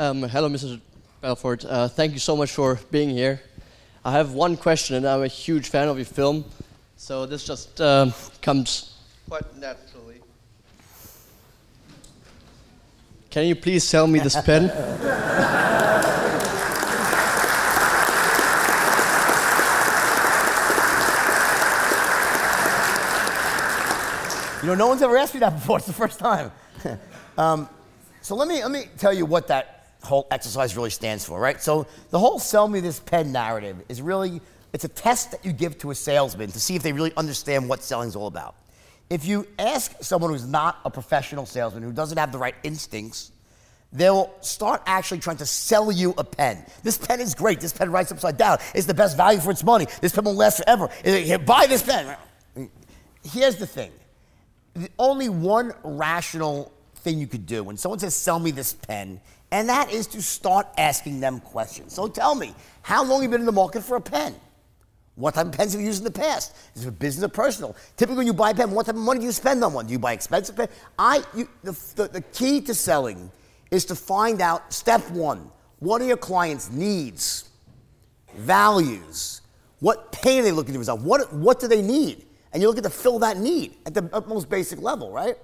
Um, 0.00 0.22
hello, 0.22 0.48
Mrs. 0.48 0.80
Belfort. 1.20 1.62
Uh, 1.62 1.86
thank 1.86 2.14
you 2.14 2.18
so 2.18 2.34
much 2.34 2.50
for 2.52 2.80
being 2.90 3.10
here. 3.10 3.42
I 4.02 4.12
have 4.12 4.32
one 4.32 4.56
question, 4.56 4.96
and 4.96 5.06
I'm 5.06 5.22
a 5.22 5.26
huge 5.26 5.68
fan 5.68 5.88
of 5.88 5.98
your 5.98 6.06
film, 6.06 6.46
so 6.96 7.26
this 7.26 7.44
just 7.44 7.78
um, 7.82 8.14
comes 8.40 8.94
quite 9.28 9.54
naturally. 9.58 10.22
Can 13.28 13.46
you 13.46 13.54
please 13.54 13.84
sell 13.84 14.06
me 14.06 14.20
this 14.20 14.40
pen? 14.40 14.72
You 24.62 24.66
know, 24.66 24.74
no 24.74 24.88
one's 24.88 25.00
ever 25.00 25.16
asked 25.16 25.32
me 25.32 25.40
that 25.40 25.54
before. 25.54 25.78
It's 25.78 25.86
the 25.86 25.94
first 25.94 26.18
time. 26.18 26.52
um, 27.38 27.66
so 28.20 28.34
let 28.34 28.46
me 28.46 28.62
let 28.62 28.70
me 28.70 28.84
tell 28.98 29.12
you 29.12 29.24
what 29.24 29.48
that 29.48 29.79
whole 30.02 30.26
exercise 30.30 30.76
really 30.76 30.90
stands 30.90 31.24
for, 31.24 31.38
right? 31.38 31.60
So 31.60 31.86
the 32.10 32.18
whole 32.18 32.38
"sell 32.38 32.68
me 32.68 32.80
this 32.80 33.00
pen" 33.00 33.32
narrative 33.32 33.76
is 33.88 34.00
really 34.00 34.40
it's 34.72 34.84
a 34.84 34.88
test 34.88 35.32
that 35.32 35.44
you 35.44 35.52
give 35.52 35.78
to 35.78 35.90
a 35.90 35.94
salesman 35.94 36.50
to 36.52 36.60
see 36.60 36.76
if 36.76 36.82
they 36.82 36.92
really 36.92 37.12
understand 37.16 37.68
what 37.68 37.82
selling 37.82 38.08
is 38.08 38.16
all 38.16 38.26
about. 38.26 38.54
If 39.08 39.24
you 39.24 39.46
ask 39.58 39.92
someone 40.02 40.30
who's 40.30 40.46
not 40.46 40.78
a 40.84 40.90
professional 40.90 41.44
salesman, 41.44 41.82
who 41.82 41.92
doesn't 41.92 42.16
have 42.16 42.30
the 42.30 42.38
right 42.38 42.54
instincts, 42.62 43.32
they'll 43.92 44.32
start 44.40 44.82
actually 44.86 45.18
trying 45.18 45.38
to 45.38 45.46
sell 45.46 45.90
you 45.90 46.14
a 46.16 46.22
pen. 46.22 46.64
This 46.84 46.96
pen 46.96 47.20
is 47.20 47.34
great. 47.34 47.60
This 47.60 47.72
pen 47.72 47.90
writes 47.90 48.12
upside 48.12 48.36
down. 48.36 48.58
It's 48.72 48.86
the 48.86 48.94
best 48.94 49.16
value 49.16 49.40
for 49.40 49.50
its 49.50 49.64
money. 49.64 49.86
This 50.00 50.12
pen 50.12 50.24
will 50.24 50.34
last 50.34 50.58
forever. 50.58 50.88
Uh, 51.04 51.34
uh, 51.34 51.38
buy 51.38 51.66
this 51.66 51.82
pen. 51.82 52.16
Here's 53.24 53.56
the 53.56 53.66
thing 53.66 53.90
the 54.74 54.90
only 54.98 55.28
one 55.28 55.72
rational 55.82 56.72
thing 56.96 57.18
you 57.18 57.26
could 57.26 57.46
do 57.46 57.64
when 57.64 57.76
someone 57.76 57.98
says, 57.98 58.14
sell 58.14 58.38
me 58.38 58.52
this 58.52 58.72
pen, 58.72 59.20
and 59.52 59.68
that 59.68 59.92
is 59.92 60.06
to 60.08 60.22
start 60.22 60.66
asking 60.78 61.20
them 61.20 61.40
questions. 61.40 61.92
So 61.92 62.08
tell 62.08 62.34
me, 62.34 62.54
how 62.82 63.02
long 63.04 63.20
have 63.20 63.22
you 63.24 63.28
been 63.28 63.40
in 63.40 63.46
the 63.46 63.52
market 63.52 63.82
for 63.82 63.96
a 63.96 64.00
pen? 64.00 64.34
What 65.16 65.34
type 65.34 65.46
of 65.46 65.52
pens 65.52 65.72
have 65.72 65.80
you 65.80 65.86
used 65.86 66.00
in 66.00 66.04
the 66.04 66.18
past? 66.18 66.56
Is 66.74 66.82
it 66.82 66.84
for 66.86 66.92
business 66.92 67.24
or 67.24 67.28
personal? 67.28 67.76
Typically, 67.96 68.18
when 68.18 68.26
you 68.26 68.32
buy 68.32 68.50
a 68.50 68.54
pen, 68.54 68.70
what 68.70 68.86
type 68.86 68.94
of 68.94 69.02
money 69.02 69.20
do 69.20 69.26
you 69.26 69.32
spend 69.32 69.62
on 69.62 69.72
one? 69.72 69.86
Do 69.86 69.92
you 69.92 69.98
buy 69.98 70.12
expensive 70.12 70.56
pen? 70.56 70.68
I, 70.98 71.22
you, 71.34 71.48
the, 71.62 71.72
the, 71.96 72.08
the 72.08 72.20
key 72.20 72.60
to 72.62 72.74
selling 72.74 73.30
is 73.70 73.84
to 73.86 73.94
find 73.94 74.40
out 74.40 74.72
step 74.72 75.08
one 75.10 75.50
what 75.80 76.02
are 76.02 76.04
your 76.04 76.18
clients' 76.18 76.70
needs, 76.70 77.48
values? 78.36 79.40
What 79.80 80.12
pain 80.12 80.40
are 80.40 80.42
they 80.42 80.52
looking 80.52 80.74
to 80.74 80.78
resolve? 80.78 81.04
What, 81.04 81.32
what 81.32 81.58
do 81.58 81.68
they 81.68 81.80
need? 81.80 82.26
And 82.52 82.62
you're 82.62 82.68
looking 82.68 82.84
to 82.84 82.90
fill 82.90 83.18
that 83.20 83.38
need 83.38 83.76
at 83.86 83.94
the 83.94 84.02
most 84.26 84.50
basic 84.50 84.80
level, 84.82 85.10
right? 85.10 85.36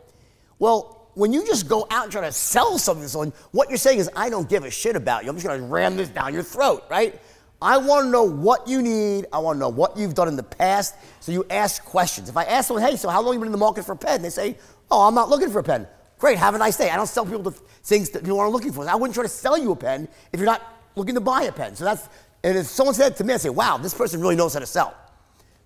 Well, 0.58 0.95
when 1.16 1.32
you 1.32 1.46
just 1.46 1.66
go 1.66 1.86
out 1.90 2.04
and 2.04 2.12
try 2.12 2.20
to 2.20 2.30
sell 2.30 2.78
something 2.78 3.02
to 3.02 3.08
someone, 3.08 3.32
what 3.52 3.70
you're 3.70 3.78
saying 3.78 4.00
is, 4.00 4.10
I 4.14 4.28
don't 4.28 4.46
give 4.50 4.64
a 4.64 4.70
shit 4.70 4.96
about 4.96 5.24
you. 5.24 5.30
I'm 5.30 5.36
just 5.36 5.46
gonna 5.46 5.62
ram 5.62 5.96
this 5.96 6.10
down 6.10 6.34
your 6.34 6.42
throat, 6.42 6.84
right? 6.90 7.18
I 7.60 7.78
wanna 7.78 8.10
know 8.10 8.22
what 8.22 8.68
you 8.68 8.82
need. 8.82 9.24
I 9.32 9.38
wanna 9.38 9.58
know 9.58 9.70
what 9.70 9.96
you've 9.96 10.12
done 10.12 10.28
in 10.28 10.36
the 10.36 10.42
past. 10.42 10.94
So 11.20 11.32
you 11.32 11.46
ask 11.48 11.82
questions. 11.82 12.28
If 12.28 12.36
I 12.36 12.44
ask 12.44 12.68
someone, 12.68 12.84
hey, 12.84 12.96
so 12.96 13.08
how 13.08 13.22
long 13.22 13.32
you 13.32 13.40
been 13.40 13.46
in 13.46 13.52
the 13.52 13.56
market 13.56 13.86
for 13.86 13.92
a 13.92 13.96
pen? 13.96 14.20
They 14.20 14.28
say, 14.28 14.58
oh, 14.90 15.08
I'm 15.08 15.14
not 15.14 15.30
looking 15.30 15.48
for 15.48 15.60
a 15.60 15.62
pen. 15.62 15.86
Great, 16.18 16.36
have 16.36 16.54
a 16.54 16.58
nice 16.58 16.76
day. 16.76 16.90
I 16.90 16.96
don't 16.96 17.06
sell 17.06 17.24
people 17.24 17.42
the 17.42 17.52
things 17.52 18.10
that 18.10 18.22
people 18.22 18.38
aren't 18.38 18.52
looking 18.52 18.72
for. 18.72 18.86
I 18.86 18.94
wouldn't 18.94 19.14
try 19.14 19.24
to 19.24 19.28
sell 19.28 19.56
you 19.56 19.72
a 19.72 19.76
pen 19.76 20.08
if 20.34 20.38
you're 20.38 20.46
not 20.46 20.60
looking 20.96 21.14
to 21.14 21.20
buy 21.22 21.44
a 21.44 21.52
pen. 21.52 21.76
So 21.76 21.84
that's, 21.84 22.10
and 22.44 22.58
if 22.58 22.66
someone 22.66 22.94
said 22.94 23.16
to 23.16 23.24
me, 23.24 23.32
I 23.32 23.38
say, 23.38 23.48
wow, 23.48 23.78
this 23.78 23.94
person 23.94 24.20
really 24.20 24.36
knows 24.36 24.52
how 24.52 24.60
to 24.60 24.66
sell. 24.66 24.94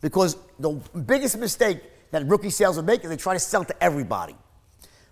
Because 0.01 0.37
the 0.61 0.71
biggest 1.07 1.37
mistake 1.39 1.83
that 2.13 2.25
rookie 2.27 2.51
sales 2.51 2.79
are 2.79 2.83
making, 2.83 3.07
is 3.07 3.11
they 3.11 3.17
try 3.17 3.35
to 3.35 3.41
sell 3.41 3.65
to 3.65 3.83
everybody 3.83 4.37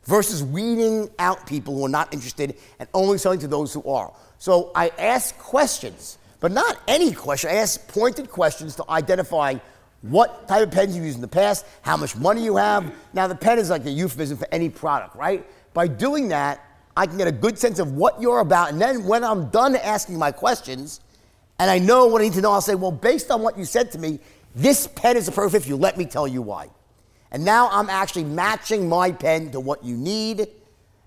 versus 0.09 0.43
weeding 0.43 1.11
out 1.19 1.47
people 1.47 1.77
who 1.77 1.85
are 1.85 1.91
not 1.91 2.15
interested 2.15 2.57
and 2.79 2.89
only 2.95 3.19
selling 3.19 3.39
to 3.39 3.47
those 3.47 3.75
who 3.75 3.85
are. 3.85 4.11
So 4.39 4.73
I 4.75 4.89
ask 4.99 5.37
questions, 5.37 6.17
but 6.41 6.51
not 6.51 6.79
any 6.89 7.13
question. 7.13 7.51
I 7.51 7.57
ask 7.57 7.87
pointed 7.89 8.31
questions 8.31 8.75
to 8.77 8.85
identify 8.89 9.57
what 10.01 10.49
type 10.49 10.63
of 10.63 10.71
pens 10.71 10.97
you 10.97 11.03
used 11.03 11.17
in 11.17 11.21
the 11.21 11.29
past, 11.29 11.67
how 11.83 11.99
much 11.99 12.17
money 12.17 12.43
you 12.43 12.57
have. 12.57 12.91
Now, 13.13 13.27
the 13.27 13.35
pen 13.35 13.59
is 13.59 13.69
like 13.69 13.85
a 13.85 13.91
euphemism 13.91 14.39
for 14.39 14.49
any 14.51 14.71
product, 14.71 15.15
right? 15.15 15.45
By 15.75 15.89
doing 15.89 16.29
that, 16.29 16.65
I 16.97 17.05
can 17.05 17.19
get 17.19 17.29
a 17.29 17.33
good 17.33 17.59
sense 17.59 17.79
of 17.79 17.93
what 17.93 18.19
you're 18.19 18.41
about. 18.41 18.71
And 18.71 18.81
then 18.81 19.05
when 19.05 19.23
I'm 19.23 19.51
done 19.51 19.77
asking 19.77 20.19
my 20.19 20.33
questions 20.33 21.01
and 21.59 21.71
I 21.71 21.79
know 21.79 22.07
what 22.07 22.23
I 22.23 22.25
need 22.25 22.33
to 22.35 22.41
know, 22.41 22.53
I'll 22.53 22.63
say, 22.63 22.77
well, 22.77 22.93
based 22.93 23.31
on 23.31 23.43
what 23.43 23.59
you 23.59 23.67
said 23.67 23.93
to 23.93 23.99
me, 23.99 24.21
this 24.55 24.87
pen 24.87 25.19
is 25.19 25.29
a 25.29 25.33
perfect 25.33 25.65
if 25.65 25.69
you 25.69 25.77
let 25.77 25.99
me 25.99 26.07
tell 26.07 26.27
you 26.27 26.41
why. 26.41 26.71
And 27.31 27.45
now 27.45 27.69
I'm 27.71 27.91
actually 27.91 28.25
matching 28.25 28.89
my 28.89 29.13
pen 29.13 29.51
to 29.53 29.61
what 29.61 29.85
you 29.85 29.97
need, 29.97 30.49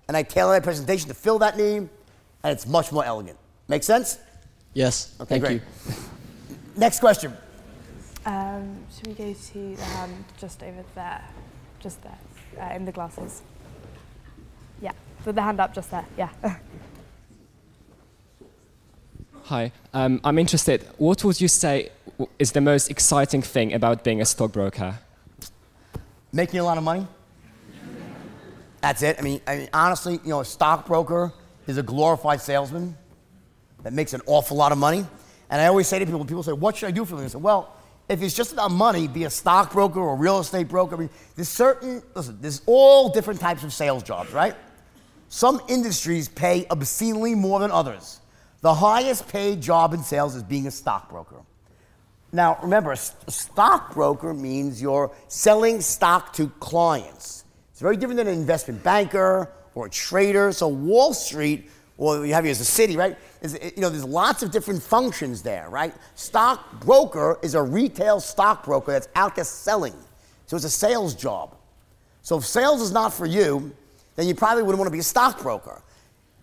and 0.08 0.16
I 0.16 0.22
tailor 0.22 0.52
my 0.52 0.60
presentation 0.60 1.08
to 1.08 1.14
fill 1.14 1.38
that 1.40 1.56
need, 1.56 1.88
and 2.42 2.52
it's 2.52 2.66
much 2.66 2.92
more 2.92 3.04
elegant. 3.04 3.38
Make 3.68 3.82
sense? 3.82 4.18
Yes. 4.74 5.14
Okay, 5.20 5.40
Thank 5.40 5.44
great. 5.44 5.62
you. 5.88 5.94
Next 6.76 7.00
question. 7.00 7.36
Um, 8.24 8.78
should 8.94 9.08
we 9.08 9.14
go 9.14 9.32
to 9.32 9.76
the 9.76 9.82
hand 9.82 10.24
just 10.38 10.62
over 10.62 10.84
there? 10.94 11.24
Just 11.80 12.00
there, 12.02 12.18
uh, 12.60 12.74
in 12.74 12.84
the 12.84 12.92
glasses. 12.92 13.42
Yeah, 14.80 14.92
put 15.24 15.34
the 15.34 15.42
hand 15.42 15.60
up 15.60 15.74
just 15.74 15.90
there, 15.90 16.04
yeah. 16.16 16.30
Hi, 19.44 19.72
um, 19.92 20.20
I'm 20.22 20.38
interested. 20.38 20.86
What 20.98 21.24
would 21.24 21.40
you 21.40 21.48
say 21.48 21.90
is 22.38 22.52
the 22.52 22.60
most 22.60 22.88
exciting 22.90 23.42
thing 23.42 23.72
about 23.74 24.04
being 24.04 24.20
a 24.20 24.24
stockbroker? 24.24 25.00
Making 26.32 26.60
a 26.60 26.64
lot 26.64 26.78
of 26.78 26.84
money. 26.84 27.06
That's 28.80 29.02
it. 29.02 29.16
I 29.18 29.22
mean, 29.22 29.40
I 29.46 29.56
mean, 29.56 29.68
honestly, 29.72 30.14
you 30.24 30.30
know, 30.30 30.40
a 30.40 30.44
stockbroker 30.44 31.32
is 31.66 31.76
a 31.76 31.82
glorified 31.82 32.40
salesman 32.40 32.96
that 33.82 33.92
makes 33.92 34.12
an 34.12 34.22
awful 34.26 34.56
lot 34.56 34.72
of 34.72 34.78
money. 34.78 35.06
And 35.50 35.60
I 35.60 35.66
always 35.66 35.86
say 35.86 35.98
to 35.98 36.04
people, 36.06 36.24
people 36.24 36.42
say, 36.42 36.52
"What 36.52 36.76
should 36.76 36.88
I 36.88 36.90
do 36.90 37.04
for 37.04 37.16
them?" 37.16 37.24
I 37.24 37.28
say, 37.28 37.38
"Well, 37.38 37.76
if 38.08 38.22
it's 38.22 38.34
just 38.34 38.52
about 38.52 38.70
money, 38.70 39.06
be 39.06 39.24
a 39.24 39.30
stockbroker 39.30 40.00
or 40.00 40.14
a 40.14 40.16
real 40.16 40.40
estate 40.40 40.68
broker. 40.68 40.96
I 40.96 40.98
mean, 40.98 41.10
there's 41.36 41.48
certain 41.48 42.02
listen. 42.14 42.38
There's 42.40 42.62
all 42.66 43.10
different 43.10 43.40
types 43.40 43.62
of 43.62 43.72
sales 43.72 44.02
jobs, 44.02 44.32
right? 44.32 44.54
Some 45.28 45.62
industries 45.68 46.28
pay 46.28 46.66
obscenely 46.70 47.34
more 47.34 47.60
than 47.60 47.70
others. 47.70 48.20
The 48.60 48.74
highest 48.74 49.28
paid 49.28 49.60
job 49.60 49.94
in 49.94 50.02
sales 50.02 50.34
is 50.34 50.42
being 50.42 50.66
a 50.66 50.70
stockbroker. 50.70 51.36
Now, 52.32 52.58
remember, 52.62 52.92
a 52.92 52.96
stockbroker 52.96 54.32
means 54.32 54.80
you're 54.80 55.10
selling 55.28 55.82
stock 55.82 56.32
to 56.34 56.48
clients. 56.60 57.44
It's 57.70 57.80
very 57.80 57.96
different 57.96 58.16
than 58.16 58.26
an 58.26 58.34
investment 58.34 58.82
banker 58.82 59.50
or 59.74 59.86
a 59.86 59.90
trader. 59.90 60.50
So, 60.52 60.68
Wall 60.68 61.12
Street, 61.12 61.68
or 61.98 62.24
you 62.24 62.32
have 62.32 62.44
here 62.44 62.50
as 62.50 62.60
a 62.60 62.64
city, 62.64 62.96
right? 62.96 63.18
Is, 63.42 63.58
you 63.76 63.82
know, 63.82 63.90
there's 63.90 64.04
lots 64.04 64.42
of 64.42 64.50
different 64.50 64.82
functions 64.82 65.42
there, 65.42 65.68
right? 65.68 65.92
Stockbroker 66.14 67.38
is 67.42 67.54
a 67.54 67.62
retail 67.62 68.18
stockbroker 68.18 68.92
that's 68.92 69.08
out 69.14 69.36
there 69.36 69.44
selling. 69.44 69.94
So, 70.46 70.56
it's 70.56 70.64
a 70.64 70.70
sales 70.70 71.14
job. 71.14 71.54
So, 72.22 72.38
if 72.38 72.46
sales 72.46 72.80
is 72.80 72.92
not 72.92 73.12
for 73.12 73.26
you, 73.26 73.72
then 74.16 74.26
you 74.26 74.34
probably 74.34 74.62
wouldn't 74.62 74.78
want 74.78 74.86
to 74.86 74.92
be 74.92 75.00
a 75.00 75.02
stockbroker. 75.02 75.82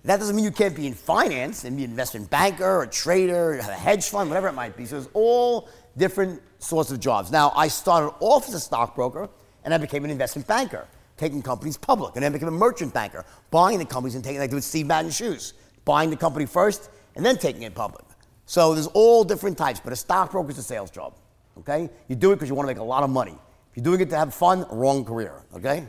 That 0.06 0.20
doesn't 0.20 0.36
mean 0.36 0.46
you 0.46 0.52
can't 0.52 0.76
be 0.76 0.88
in 0.88 0.94
finance 0.94 1.66
and 1.66 1.76
be 1.76 1.84
an 1.84 1.90
investment 1.90 2.30
banker 2.30 2.64
or 2.64 2.84
a 2.84 2.88
trader, 2.88 3.56
a 3.56 3.64
hedge 3.64 4.06
fund, 4.06 4.30
whatever 4.30 4.48
it 4.48 4.54
might 4.54 4.78
be. 4.78 4.86
So 4.86 4.96
there's 4.96 5.10
all 5.14 5.68
different 5.98 6.42
sorts 6.60 6.92
of 6.92 7.00
jobs. 7.00 7.32
Now, 7.32 7.52
I 7.56 7.68
started 7.68 8.14
off 8.20 8.48
as 8.48 8.54
a 8.54 8.60
stockbroker 8.60 9.30
and 9.64 9.74
I 9.74 9.78
became 9.78 10.06
an 10.06 10.12
investment 10.12 10.48
banker, 10.48 10.88
taking 11.18 11.42
companies 11.42 11.78
public. 11.78 12.16
And 12.16 12.24
then 12.24 12.32
I 12.32 12.34
became 12.34 12.48
a 12.48 12.52
merchant 12.52 12.94
banker, 12.94 13.26
buying 13.52 13.80
the 13.80 13.86
companies 13.86 14.16
and 14.16 14.24
taking, 14.24 14.40
like 14.40 14.52
I 14.52 14.56
with 14.56 14.64
Steve 14.64 14.88
Madden 14.88 15.12
Shoes, 15.12 15.54
buying 15.86 16.10
the 16.10 16.18
company 16.18 16.46
first 16.46 16.90
and 17.16 17.26
then 17.26 17.38
taking 17.38 17.64
it 17.64 17.76
public. 17.76 18.06
So 18.46 18.74
there's 18.74 18.88
all 18.88 19.24
different 19.24 19.58
types, 19.58 19.80
but 19.80 19.94
a 19.94 19.96
stockbroker 19.96 20.50
is 20.50 20.58
a 20.58 20.64
sales 20.64 20.90
job. 20.90 21.14
Okay? 21.60 21.90
You 22.08 22.16
do 22.16 22.32
it 22.32 22.36
because 22.36 22.50
you 22.50 22.56
want 22.56 22.68
to 22.68 22.74
make 22.74 22.82
a 22.82 22.84
lot 22.84 23.04
of 23.04 23.10
money. 23.10 23.36
If 23.72 23.78
you're 23.78 23.84
doing 23.84 24.02
it 24.02 24.10
to 24.10 24.18
have 24.18 24.34
fun, 24.34 24.66
wrong 24.72 25.06
career. 25.06 25.44
Okay? 25.54 25.86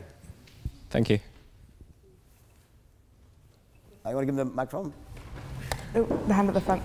Thank 0.89 1.09
you. 1.09 1.19
I 4.03 4.13
want 4.13 4.23
to 4.23 4.25
give 4.25 4.35
them 4.35 4.49
the 4.49 4.55
microphone. 4.55 4.93
Oh, 5.95 6.03
the 6.27 6.33
hand 6.33 6.47
at 6.47 6.53
the 6.53 6.61
front. 6.61 6.83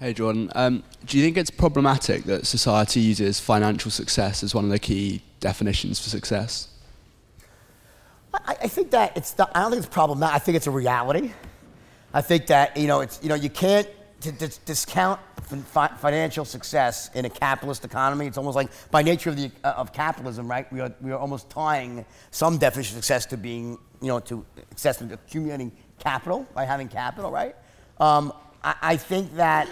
Hey, 0.00 0.12
Jordan. 0.12 0.48
Um, 0.54 0.84
do 1.06 1.18
you 1.18 1.24
think 1.24 1.36
it's 1.36 1.50
problematic 1.50 2.22
that 2.24 2.46
society 2.46 3.00
uses 3.00 3.40
financial 3.40 3.90
success 3.90 4.44
as 4.44 4.54
one 4.54 4.64
of 4.64 4.70
the 4.70 4.78
key 4.78 5.22
definitions 5.40 5.98
for 5.98 6.08
success? 6.08 6.68
I, 8.32 8.56
I 8.62 8.68
think 8.68 8.92
that 8.92 9.16
it's. 9.16 9.36
Not, 9.36 9.50
I 9.56 9.62
don't 9.62 9.72
think 9.72 9.84
it's 9.84 9.92
problematic. 9.92 10.36
I 10.36 10.38
think 10.38 10.56
it's 10.56 10.68
a 10.68 10.70
reality. 10.70 11.32
I 12.14 12.20
think 12.20 12.46
that 12.46 12.76
you 12.76 12.86
know, 12.86 13.00
it's 13.00 13.18
you 13.24 13.28
know, 13.28 13.34
you 13.34 13.50
can't 13.50 13.88
to, 14.20 14.30
to 14.30 14.60
discount 14.66 15.18
fi- 15.66 15.88
financial 15.88 16.44
success 16.44 17.10
in 17.14 17.24
a 17.24 17.30
capitalist 17.30 17.84
economy. 17.84 18.28
It's 18.28 18.38
almost 18.38 18.54
like 18.54 18.70
by 18.92 19.02
nature 19.02 19.30
of 19.30 19.36
the 19.36 19.50
uh, 19.64 19.70
of 19.78 19.92
capitalism, 19.92 20.48
right? 20.48 20.72
We 20.72 20.80
are 20.80 20.94
we 21.00 21.10
are 21.10 21.18
almost 21.18 21.50
tying 21.50 22.06
some 22.30 22.56
definition 22.56 22.96
of 22.96 23.04
success 23.04 23.26
to 23.26 23.36
being 23.36 23.76
you 24.00 24.08
know, 24.08 24.20
to 24.20 24.46
success 24.70 25.00
accumulating 25.00 25.72
capital 25.98 26.46
by 26.54 26.64
having 26.64 26.86
capital, 26.86 27.32
right? 27.32 27.56
Um, 27.98 28.32
I, 28.62 28.74
I, 28.82 28.96
think 28.96 29.36
that 29.36 29.68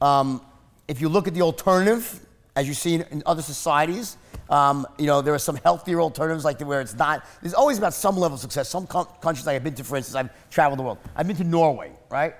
um, 0.00 0.40
if 0.88 1.00
you 1.00 1.08
look 1.08 1.28
at 1.28 1.34
the 1.34 1.42
alternative, 1.42 2.20
as 2.56 2.68
you 2.68 2.74
see 2.74 2.94
in, 2.94 3.02
in 3.10 3.22
other 3.26 3.42
societies, 3.42 4.16
um, 4.50 4.86
you 4.98 5.06
know, 5.06 5.22
there 5.22 5.34
are 5.34 5.38
some 5.38 5.56
healthier 5.56 6.00
alternatives, 6.00 6.44
like 6.44 6.60
where 6.60 6.80
it's 6.80 6.94
not. 6.94 7.26
There's 7.40 7.54
always 7.54 7.78
about 7.78 7.94
some 7.94 8.16
level 8.16 8.34
of 8.34 8.40
success. 8.40 8.68
Some 8.68 8.86
countries 8.86 9.46
I 9.46 9.54
have 9.54 9.64
been 9.64 9.74
to, 9.74 9.84
for 9.84 9.96
instance, 9.96 10.16
I've 10.16 10.50
traveled 10.50 10.78
the 10.78 10.82
world. 10.82 10.98
I've 11.16 11.26
been 11.26 11.36
to 11.36 11.44
Norway, 11.44 11.92
right? 12.10 12.34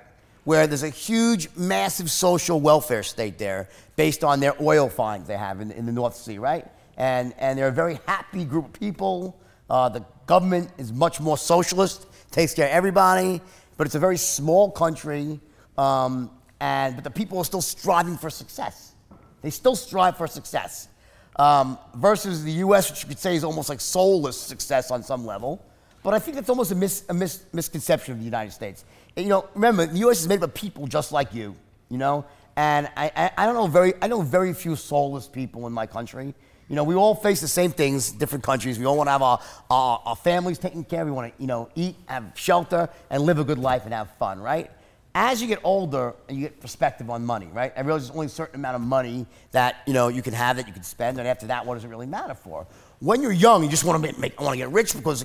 where 0.44 0.66
there's 0.66 0.82
a 0.82 0.90
huge, 0.90 1.48
massive 1.56 2.10
social 2.10 2.60
welfare 2.60 3.02
state 3.02 3.38
there 3.38 3.68
based 3.96 4.22
on 4.22 4.40
their 4.40 4.54
oil 4.62 4.88
finds 4.88 5.26
they 5.26 5.36
have 5.36 5.60
in, 5.60 5.70
in 5.72 5.86
the 5.86 5.92
North 5.92 6.16
Sea, 6.16 6.38
right? 6.38 6.66
And, 6.96 7.34
and 7.38 7.58
they're 7.58 7.68
a 7.68 7.72
very 7.72 7.98
happy 8.06 8.44
group 8.44 8.66
of 8.66 8.72
people. 8.74 9.38
Uh, 9.68 9.88
the 9.88 10.04
government 10.26 10.70
is 10.78 10.92
much 10.92 11.20
more 11.20 11.38
socialist, 11.38 12.06
takes 12.30 12.54
care 12.54 12.66
of 12.66 12.72
everybody, 12.72 13.40
but 13.76 13.86
it's 13.86 13.94
a 13.94 14.00
very 14.00 14.16
small 14.16 14.70
country, 14.70 15.40
um, 15.76 16.30
and, 16.60 16.94
but 16.94 17.04
the 17.04 17.10
people 17.10 17.38
are 17.38 17.44
still 17.44 17.62
striving 17.62 18.16
for 18.16 18.30
success. 18.30 18.94
They 19.42 19.50
still 19.50 19.76
strive 19.76 20.16
for 20.16 20.26
success. 20.26 20.88
Um, 21.36 21.78
versus 21.96 22.44
the 22.44 22.52
US, 22.52 22.90
which 22.90 23.02
you 23.02 23.08
could 23.08 23.18
say 23.18 23.34
is 23.34 23.42
almost 23.42 23.68
like 23.68 23.80
soulless 23.80 24.40
success 24.40 24.90
on 24.90 25.02
some 25.02 25.26
level. 25.26 25.64
But 26.04 26.14
I 26.14 26.18
think 26.18 26.36
that's 26.36 26.48
almost 26.48 26.70
a, 26.70 26.74
mis- 26.74 27.04
a 27.08 27.14
mis- 27.14 27.44
misconception 27.52 28.12
of 28.12 28.18
the 28.18 28.24
United 28.24 28.52
States. 28.52 28.84
And, 29.16 29.24
you 29.24 29.30
know, 29.30 29.48
remember, 29.54 29.86
the 29.86 29.98
U.S. 30.00 30.20
is 30.20 30.28
made 30.28 30.36
up 30.36 30.42
of 30.44 30.54
people 30.54 30.86
just 30.86 31.12
like 31.12 31.34
you, 31.34 31.56
you 31.88 31.98
know? 31.98 32.24
And 32.56 32.88
I, 32.96 33.10
I, 33.16 33.30
I, 33.38 33.46
don't 33.46 33.54
know 33.54 33.66
very, 33.66 33.94
I 34.00 34.06
know 34.06 34.20
very 34.20 34.52
few 34.52 34.76
soulless 34.76 35.26
people 35.26 35.66
in 35.66 35.72
my 35.72 35.86
country. 35.86 36.34
You 36.68 36.76
know, 36.76 36.84
we 36.84 36.94
all 36.94 37.14
face 37.14 37.40
the 37.40 37.48
same 37.48 37.70
things, 37.70 38.10
different 38.10 38.42
countries. 38.42 38.78
We 38.78 38.86
all 38.86 38.96
want 38.96 39.08
to 39.08 39.12
have 39.12 39.22
our, 39.22 39.40
our, 39.70 40.02
our 40.06 40.16
families 40.16 40.58
taken 40.58 40.84
care 40.84 41.02
of. 41.02 41.08
We 41.08 41.12
want 41.12 41.36
to, 41.36 41.42
you 41.42 41.46
know, 41.46 41.68
eat, 41.74 41.96
have 42.06 42.32
shelter, 42.34 42.88
and 43.10 43.22
live 43.22 43.38
a 43.38 43.44
good 43.44 43.58
life 43.58 43.84
and 43.84 43.92
have 43.92 44.10
fun, 44.16 44.40
right? 44.40 44.70
As 45.14 45.40
you 45.40 45.46
get 45.46 45.60
older, 45.62 46.14
and 46.28 46.36
you 46.36 46.44
get 46.44 46.60
perspective 46.60 47.08
on 47.08 47.24
money, 47.24 47.48
right? 47.52 47.72
I 47.76 47.82
realize 47.82 48.06
there's 48.06 48.16
only 48.16 48.26
a 48.26 48.30
certain 48.30 48.56
amount 48.56 48.76
of 48.76 48.82
money 48.82 49.26
that, 49.52 49.76
you 49.86 49.92
know, 49.92 50.08
you 50.08 50.22
can 50.22 50.32
have 50.32 50.56
that 50.56 50.66
you 50.66 50.72
can 50.72 50.82
spend, 50.82 51.18
and 51.18 51.28
after 51.28 51.46
that, 51.46 51.64
what 51.64 51.74
does 51.74 51.84
it 51.84 51.88
really 51.88 52.06
matter 52.06 52.34
for? 52.34 52.66
When 52.98 53.22
you're 53.22 53.30
young, 53.30 53.62
you 53.62 53.68
just 53.68 53.84
want 53.84 54.02
to 54.02 54.08
make, 54.08 54.18
make 54.18 54.40
I 54.40 54.42
want 54.42 54.54
to 54.54 54.58
get 54.58 54.70
rich 54.70 54.94
because 54.94 55.24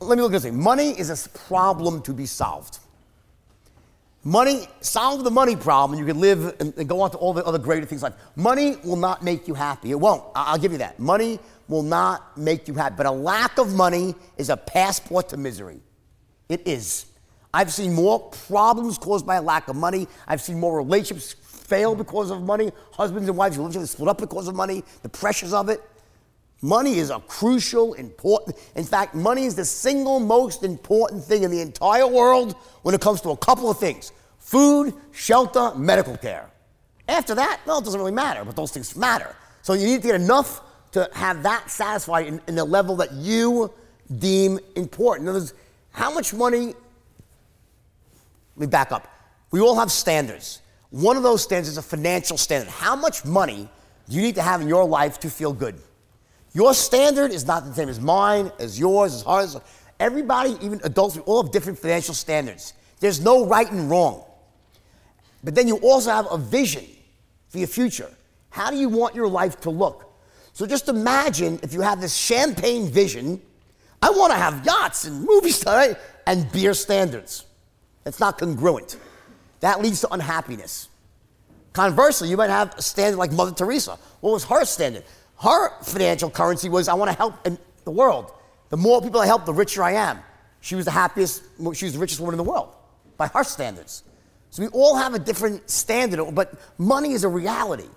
let 0.00 0.16
me 0.16 0.22
look 0.22 0.32
at 0.32 0.42
this 0.42 0.42
thing. 0.42 0.60
Money 0.60 0.90
is 0.90 1.08
a 1.10 1.28
problem 1.30 2.02
to 2.02 2.12
be 2.12 2.26
solved. 2.26 2.80
Money, 4.24 4.66
solve 4.80 5.22
the 5.22 5.30
money 5.30 5.54
problem, 5.54 5.98
you 5.98 6.04
can 6.04 6.20
live 6.20 6.54
and, 6.60 6.74
and, 6.76 6.88
go 6.88 7.00
on 7.00 7.10
to 7.10 7.16
all 7.18 7.32
the 7.32 7.44
other 7.44 7.58
greater 7.58 7.86
things 7.86 8.02
like 8.02 8.14
money 8.36 8.76
will 8.84 8.96
not 8.96 9.22
make 9.22 9.46
you 9.46 9.54
happy. 9.54 9.92
It 9.92 10.00
won't. 10.00 10.24
I'll 10.34 10.58
give 10.58 10.72
you 10.72 10.78
that. 10.78 10.98
Money 10.98 11.38
will 11.68 11.84
not 11.84 12.36
make 12.36 12.66
you 12.66 12.74
happy. 12.74 12.96
But 12.96 13.06
a 13.06 13.10
lack 13.10 13.58
of 13.58 13.74
money 13.74 14.14
is 14.36 14.50
a 14.50 14.56
passport 14.56 15.28
to 15.28 15.36
misery. 15.36 15.80
It 16.48 16.66
is. 16.66 17.06
I've 17.54 17.72
seen 17.72 17.94
more 17.94 18.18
problems 18.48 18.98
caused 18.98 19.24
by 19.24 19.36
a 19.36 19.42
lack 19.42 19.68
of 19.68 19.76
money. 19.76 20.08
I've 20.26 20.40
seen 20.40 20.58
more 20.58 20.76
relationships 20.76 21.34
fail 21.68 21.94
because 21.94 22.30
of 22.30 22.42
money. 22.42 22.72
Husbands 22.92 23.28
and 23.28 23.38
wives 23.38 23.56
who 23.56 23.86
split 23.86 24.08
up 24.08 24.18
because 24.18 24.48
of 24.48 24.54
money, 24.54 24.82
the 25.02 25.08
pressures 25.08 25.52
of 25.52 25.68
it. 25.68 25.80
Money 26.60 26.98
is 26.98 27.10
a 27.10 27.20
crucial, 27.20 27.94
important. 27.94 28.56
In 28.74 28.84
fact, 28.84 29.14
money 29.14 29.44
is 29.44 29.54
the 29.54 29.64
single 29.64 30.18
most 30.18 30.64
important 30.64 31.22
thing 31.22 31.44
in 31.44 31.50
the 31.50 31.60
entire 31.60 32.06
world 32.06 32.56
when 32.82 32.94
it 32.94 33.00
comes 33.00 33.20
to 33.20 33.30
a 33.30 33.36
couple 33.36 33.70
of 33.70 33.78
things 33.78 34.12
food, 34.38 34.94
shelter, 35.12 35.72
medical 35.76 36.16
care. 36.16 36.50
After 37.06 37.34
that, 37.34 37.60
well, 37.66 37.78
it 37.78 37.84
doesn't 37.84 38.00
really 38.00 38.12
matter, 38.12 38.44
but 38.44 38.56
those 38.56 38.72
things 38.72 38.96
matter. 38.96 39.36
So 39.62 39.74
you 39.74 39.86
need 39.86 40.02
to 40.02 40.08
get 40.08 40.14
enough 40.14 40.62
to 40.92 41.08
have 41.12 41.42
that 41.42 41.70
satisfied 41.70 42.26
in, 42.26 42.40
in 42.48 42.54
the 42.54 42.64
level 42.64 42.96
that 42.96 43.12
you 43.12 43.72
deem 44.18 44.58
important. 44.74 45.24
In 45.24 45.28
other 45.28 45.40
words, 45.40 45.54
how 45.90 46.12
much 46.12 46.32
money, 46.32 46.66
let 46.66 46.76
me 48.56 48.66
back 48.66 48.90
up. 48.90 49.06
We 49.50 49.60
all 49.60 49.78
have 49.78 49.92
standards. 49.92 50.62
One 50.90 51.16
of 51.16 51.22
those 51.22 51.42
standards 51.42 51.68
is 51.68 51.76
a 51.76 51.82
financial 51.82 52.38
standard. 52.38 52.70
How 52.70 52.96
much 52.96 53.24
money 53.24 53.68
do 54.08 54.16
you 54.16 54.22
need 54.22 54.34
to 54.36 54.42
have 54.42 54.60
in 54.60 54.68
your 54.68 54.84
life 54.84 55.20
to 55.20 55.30
feel 55.30 55.52
good? 55.52 55.80
Your 56.58 56.74
standard 56.74 57.30
is 57.30 57.46
not 57.46 57.64
the 57.64 57.72
same 57.72 57.88
as 57.88 58.00
mine, 58.00 58.50
as 58.58 58.80
yours, 58.80 59.14
as 59.14 59.22
hers. 59.22 59.56
Everybody, 60.00 60.56
even 60.60 60.80
adults, 60.82 61.14
we 61.14 61.22
all 61.22 61.44
have 61.44 61.52
different 61.52 61.78
financial 61.78 62.14
standards. 62.14 62.72
There's 62.98 63.20
no 63.20 63.46
right 63.46 63.70
and 63.70 63.88
wrong. 63.88 64.24
But 65.44 65.54
then 65.54 65.68
you 65.68 65.76
also 65.76 66.10
have 66.10 66.26
a 66.28 66.36
vision 66.36 66.84
for 67.48 67.58
your 67.58 67.68
future. 67.68 68.10
How 68.50 68.72
do 68.72 68.76
you 68.76 68.88
want 68.88 69.14
your 69.14 69.28
life 69.28 69.60
to 69.60 69.70
look? 69.70 70.12
So 70.52 70.66
just 70.66 70.88
imagine 70.88 71.60
if 71.62 71.72
you 71.72 71.80
have 71.80 72.00
this 72.00 72.16
champagne 72.16 72.88
vision. 72.88 73.40
I 74.02 74.10
want 74.10 74.32
to 74.32 74.36
have 74.36 74.66
yachts 74.66 75.04
and 75.04 75.24
movie 75.24 75.52
stars 75.52 75.94
and 76.26 76.50
beer 76.50 76.74
standards. 76.74 77.46
It's 78.04 78.18
not 78.18 78.36
congruent. 78.36 78.96
That 79.60 79.80
leads 79.80 80.00
to 80.00 80.12
unhappiness. 80.12 80.88
Conversely, 81.72 82.30
you 82.30 82.36
might 82.36 82.50
have 82.50 82.74
a 82.76 82.82
standard 82.82 83.16
like 83.16 83.30
Mother 83.30 83.52
Teresa. 83.52 83.96
What 84.18 84.32
was 84.32 84.42
her 84.46 84.64
standard? 84.64 85.04
Her 85.40 85.70
financial 85.82 86.30
currency 86.30 86.68
was 86.68 86.88
I 86.88 86.94
want 86.94 87.10
to 87.10 87.16
help 87.16 87.46
in 87.46 87.58
the 87.84 87.90
world. 87.90 88.32
The 88.70 88.76
more 88.76 89.00
people 89.00 89.20
I 89.20 89.26
help, 89.26 89.46
the 89.46 89.54
richer 89.54 89.82
I 89.82 89.92
am. 89.92 90.18
She 90.60 90.74
was 90.74 90.84
the 90.84 90.90
happiest, 90.90 91.42
she 91.74 91.84
was 91.84 91.94
the 91.94 91.98
richest 91.98 92.20
woman 92.20 92.34
in 92.34 92.38
the 92.38 92.50
world 92.50 92.74
by 93.16 93.28
her 93.28 93.44
standards. 93.44 94.02
So 94.50 94.62
we 94.62 94.68
all 94.68 94.96
have 94.96 95.14
a 95.14 95.18
different 95.18 95.68
standard, 95.70 96.34
but 96.34 96.54
money 96.78 97.12
is 97.12 97.24
a 97.24 97.28
reality. 97.28 97.88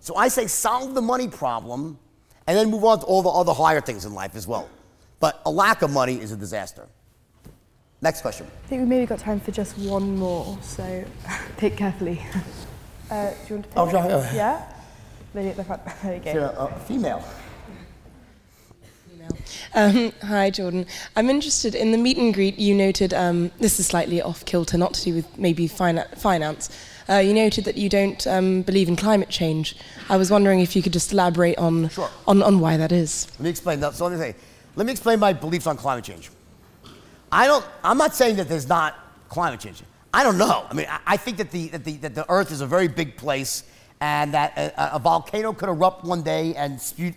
So 0.00 0.16
I 0.16 0.28
say 0.28 0.46
solve 0.46 0.94
the 0.94 1.02
money 1.02 1.28
problem 1.28 1.98
and 2.46 2.56
then 2.56 2.70
move 2.70 2.84
on 2.84 3.00
to 3.00 3.06
all 3.06 3.22
the 3.22 3.28
other 3.28 3.52
higher 3.52 3.80
things 3.80 4.04
in 4.04 4.14
life 4.14 4.34
as 4.34 4.46
well. 4.46 4.68
But 5.20 5.40
a 5.46 5.50
lack 5.50 5.82
of 5.82 5.90
money 5.92 6.20
is 6.20 6.32
a 6.32 6.36
disaster. 6.36 6.86
Next 8.02 8.22
question. 8.22 8.46
I 8.64 8.68
think 8.68 8.80
we 8.82 8.88
maybe 8.88 9.06
got 9.06 9.18
time 9.18 9.40
for 9.40 9.52
just 9.52 9.76
one 9.78 10.16
more, 10.16 10.58
so 10.62 11.04
pick 11.58 11.76
carefully. 11.76 12.20
Uh, 13.10 13.30
do 13.30 13.36
you 13.48 13.54
want 13.56 13.64
to 13.64 13.68
pick? 13.68 13.76
Oh, 13.76 13.90
yeah. 13.90 14.34
Yeah? 14.34 14.72
Lady 15.34 15.48
at 15.50 15.56
the 15.56 15.64
front. 15.64 15.82
There 16.02 16.16
you 16.16 16.20
go. 16.20 16.54
a 16.58 16.78
female. 16.80 17.24
Um, 19.74 20.12
hi, 20.22 20.50
Jordan. 20.50 20.86
I'm 21.14 21.30
interested 21.30 21.76
in 21.76 21.92
the 21.92 21.98
meet 21.98 22.16
and 22.16 22.34
greet. 22.34 22.58
You 22.58 22.74
noted 22.74 23.14
um, 23.14 23.52
this 23.60 23.78
is 23.78 23.86
slightly 23.86 24.20
off 24.20 24.44
kilter, 24.44 24.76
not 24.76 24.94
to 24.94 25.04
do 25.04 25.14
with 25.14 25.38
maybe 25.38 25.68
fina- 25.68 26.08
finance. 26.16 26.68
Uh, 27.08 27.18
you 27.18 27.32
noted 27.32 27.64
that 27.64 27.76
you 27.76 27.88
don't 27.88 28.26
um, 28.26 28.62
believe 28.62 28.88
in 28.88 28.96
climate 28.96 29.28
change. 29.28 29.76
I 30.08 30.16
was 30.16 30.30
wondering 30.30 30.60
if 30.60 30.74
you 30.74 30.82
could 30.82 30.92
just 30.92 31.12
elaborate 31.12 31.58
on, 31.58 31.88
sure. 31.90 32.10
on, 32.26 32.42
on 32.42 32.58
why 32.58 32.76
that 32.76 32.90
is. 32.90 33.28
Let 33.32 33.40
me 33.40 33.50
explain 33.50 33.80
that. 33.80 33.94
So 33.94 34.06
let 34.06 34.12
me 34.12 34.18
say, 34.18 34.34
let 34.74 34.86
me 34.86 34.92
explain 34.92 35.20
my 35.20 35.32
beliefs 35.32 35.68
on 35.68 35.76
climate 35.76 36.04
change. 36.04 36.30
I 37.30 37.46
don't. 37.46 37.64
I'm 37.84 37.98
not 37.98 38.16
saying 38.16 38.36
that 38.36 38.48
there's 38.48 38.68
not 38.68 38.96
climate 39.28 39.60
change. 39.60 39.82
I 40.12 40.24
don't 40.24 40.38
know. 40.38 40.66
I 40.68 40.74
mean, 40.74 40.86
I, 40.88 40.98
I 41.06 41.16
think 41.16 41.36
that 41.36 41.52
the, 41.52 41.68
that 41.68 41.84
the 41.84 41.96
that 41.98 42.14
the 42.16 42.28
Earth 42.28 42.50
is 42.50 42.60
a 42.60 42.66
very 42.66 42.88
big 42.88 43.16
place 43.16 43.62
and 44.00 44.32
that 44.34 44.56
a, 44.56 44.96
a 44.96 44.98
volcano 44.98 45.52
could 45.52 45.68
erupt 45.68 46.04
one 46.04 46.22
day 46.22 46.54
and 46.54 46.80
spew 46.80 47.12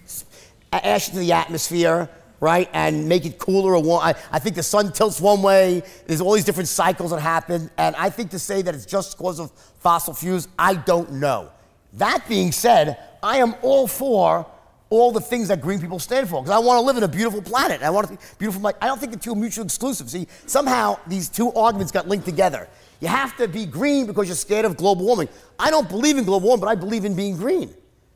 ash 0.71 1.07
into 1.07 1.19
the 1.19 1.31
atmosphere, 1.31 2.09
right, 2.39 2.69
and 2.73 3.07
make 3.07 3.25
it 3.25 3.37
cooler 3.37 3.75
or 3.75 3.81
warm. 3.81 4.03
I, 4.03 4.15
I, 4.31 4.39
think 4.39 4.55
the 4.55 4.63
sun 4.63 4.91
tilts 4.91 5.21
one 5.21 5.41
way. 5.41 5.83
There's 6.07 6.21
all 6.21 6.33
these 6.33 6.45
different 6.45 6.69
cycles 6.69 7.11
that 7.11 7.19
happen, 7.19 7.69
and 7.77 7.95
I 7.95 8.09
think 8.09 8.31
to 8.31 8.39
say 8.39 8.61
that 8.63 8.73
it's 8.75 8.85
just 8.85 9.17
because 9.17 9.39
of 9.39 9.51
fossil 9.79 10.13
fuels, 10.13 10.47
I 10.57 10.75
don't 10.75 11.13
know. 11.13 11.51
That 11.93 12.27
being 12.27 12.51
said, 12.51 12.97
I 13.21 13.37
am 13.37 13.55
all 13.61 13.87
for 13.87 14.45
all 14.89 15.11
the 15.11 15.21
things 15.21 15.47
that 15.47 15.61
green 15.61 15.79
people 15.79 15.97
stand 15.97 16.29
for 16.29 16.41
because 16.41 16.55
I 16.55 16.59
want 16.59 16.77
to 16.77 16.85
live 16.85 16.97
in 16.97 17.03
a 17.03 17.07
beautiful 17.07 17.41
planet. 17.41 17.81
I 17.81 17.89
want 17.89 18.07
to 18.07 18.13
be 18.13 18.19
beautiful. 18.37 18.71
I 18.79 18.87
don't 18.87 18.99
think 18.99 19.11
the 19.11 19.17
two 19.17 19.31
are 19.31 19.35
mutually 19.35 19.65
exclusive. 19.65 20.09
See, 20.09 20.27
somehow 20.45 20.97
these 21.07 21.29
two 21.29 21.51
arguments 21.53 21.91
got 21.91 22.07
linked 22.07 22.25
together. 22.25 22.67
You 23.03 23.09
have 23.09 23.35
to 23.35 23.49
be 23.49 23.65
green 23.65 24.05
because 24.05 24.29
you're 24.29 24.35
scared 24.35 24.63
of 24.63 24.77
global 24.77 25.05
warming. 25.05 25.27
I 25.59 25.69
don't 25.69 25.89
believe 25.89 26.17
in 26.17 26.23
global 26.23 26.47
warming, 26.47 26.61
but 26.61 26.69
I 26.69 26.75
believe 26.75 27.03
in 27.03 27.17
being 27.17 27.35
green. 27.35 27.69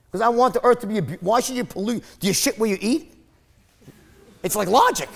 Because 0.05 0.21
I 0.21 0.29
want 0.29 0.53
the 0.53 0.63
earth 0.63 0.79
to 0.79 0.87
be 0.87 0.99
a. 0.99 1.01
Why 1.19 1.41
should 1.41 1.57
you 1.57 1.65
pollute? 1.65 2.05
Do 2.21 2.27
you 2.27 2.31
shit 2.31 2.57
where 2.57 2.69
you 2.69 2.77
eat? 2.79 3.13
It's 4.43 4.55
like 4.55 4.69
logic. 4.69 5.09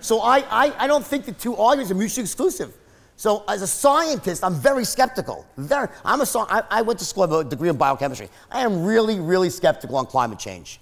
So 0.00 0.22
I, 0.22 0.38
I, 0.50 0.84
I 0.84 0.86
don't 0.86 1.04
think 1.04 1.26
the 1.26 1.32
two 1.32 1.54
arguments 1.54 1.92
are 1.92 1.96
mutually 1.96 2.22
exclusive. 2.22 2.72
So 3.16 3.44
as 3.46 3.60
a 3.60 3.66
scientist, 3.66 4.42
I'm 4.42 4.54
very 4.54 4.86
skeptical. 4.86 5.44
Very, 5.58 5.88
I'm 6.02 6.22
a, 6.22 6.26
I, 6.48 6.62
I 6.70 6.80
went 6.80 6.98
to 7.00 7.04
school, 7.04 7.24
I 7.24 7.26
have 7.26 7.46
a 7.46 7.50
degree 7.50 7.68
in 7.68 7.76
biochemistry. 7.76 8.30
I 8.50 8.62
am 8.62 8.84
really, 8.84 9.20
really 9.20 9.50
skeptical 9.50 9.96
on 9.96 10.06
climate 10.06 10.38
change. 10.38 10.80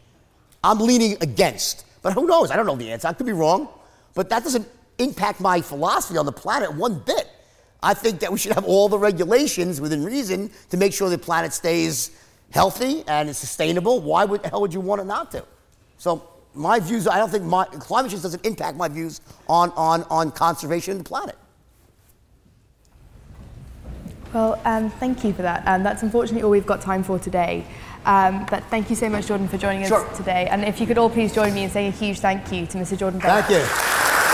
I'm 0.63 0.79
leaning 0.79 1.17
against. 1.23 1.85
But 2.03 2.13
who 2.13 2.29
knows? 2.29 2.53
I 2.53 2.57
don't 2.57 2.67
know 2.67 2.77
the 2.77 2.93
answer. 2.93 3.09
I 3.09 3.15
could 3.15 3.27
be 3.27 3.33
wrong. 3.33 3.69
But 4.15 4.29
that 4.29 4.45
doesn't 4.45 4.69
impact 4.99 5.41
my 5.41 5.61
philosophy 5.61 6.17
on 6.19 6.25
the 6.25 6.31
planet 6.31 6.73
one 6.73 7.01
bit. 7.01 7.33
I 7.87 7.95
think 7.95 8.19
that 8.19 8.33
we 8.33 8.39
should 8.39 8.53
have 8.53 8.65
all 8.65 8.89
the 8.89 8.99
regulations 8.99 9.81
within 9.81 10.03
reason 10.03 10.51
to 10.71 10.77
make 10.77 10.93
sure 10.93 11.09
the 11.09 11.17
planet 11.17 11.53
stays 11.53 12.11
healthy 12.51 13.05
and 13.07 13.29
is 13.29 13.39
sustainable. 13.39 14.01
Why 14.01 14.25
would 14.25 14.43
the 14.43 14.49
hell 14.49 14.61
would 14.63 14.75
you 14.75 14.81
want 14.81 15.03
it 15.03 15.05
not 15.05 15.31
to? 15.31 15.45
So 15.97 16.29
my 16.53 16.81
views, 16.81 17.07
I 17.07 17.19
don't 17.19 17.31
think 17.31 17.45
my, 17.45 17.65
climate 17.67 18.11
change 18.11 18.25
doesn't 18.25 18.45
impact 18.45 18.77
my 18.77 18.89
views 18.89 19.21
on, 19.49 19.71
on, 19.77 20.03
on 20.11 20.33
conservation 20.33 20.93
of 20.93 20.99
the 20.99 21.05
planet. 21.05 21.39
Well, 24.35 24.61
um, 24.65 24.91
thank 24.91 25.23
you 25.23 25.33
for 25.33 25.43
that. 25.43 25.63
Um, 25.69 25.85
that's 25.85 26.03
unfortunately 26.03 26.43
all 26.43 26.51
we've 26.51 26.67
got 26.67 26.81
time 26.81 27.05
for 27.05 27.21
today. 27.21 27.65
Um, 28.05 28.47
but 28.51 28.65
thank 28.65 28.91
you 28.91 28.97
so 28.97 29.09
much, 29.09 29.29
Jordan, 29.29 29.47
for 29.47 29.59
joining 29.59 29.83
us 29.83 29.89
sure. 29.89 30.09
today. 30.15 30.49
And 30.51 30.65
if 30.65 30.81
you 30.81 30.89
could 30.89 30.99
all 30.99 31.09
please 31.09 31.33
join 31.33 31.55
me 31.55 31.63
in 31.63 31.71
saying 31.71 31.93
a 31.93 31.97
huge 31.97 32.19
thank 32.19 32.51
you 32.51 32.67
to 32.67 32.79
Mr. 32.79 32.99
Jordan 32.99 33.21
Thank 33.21 33.49
you. 33.49 34.25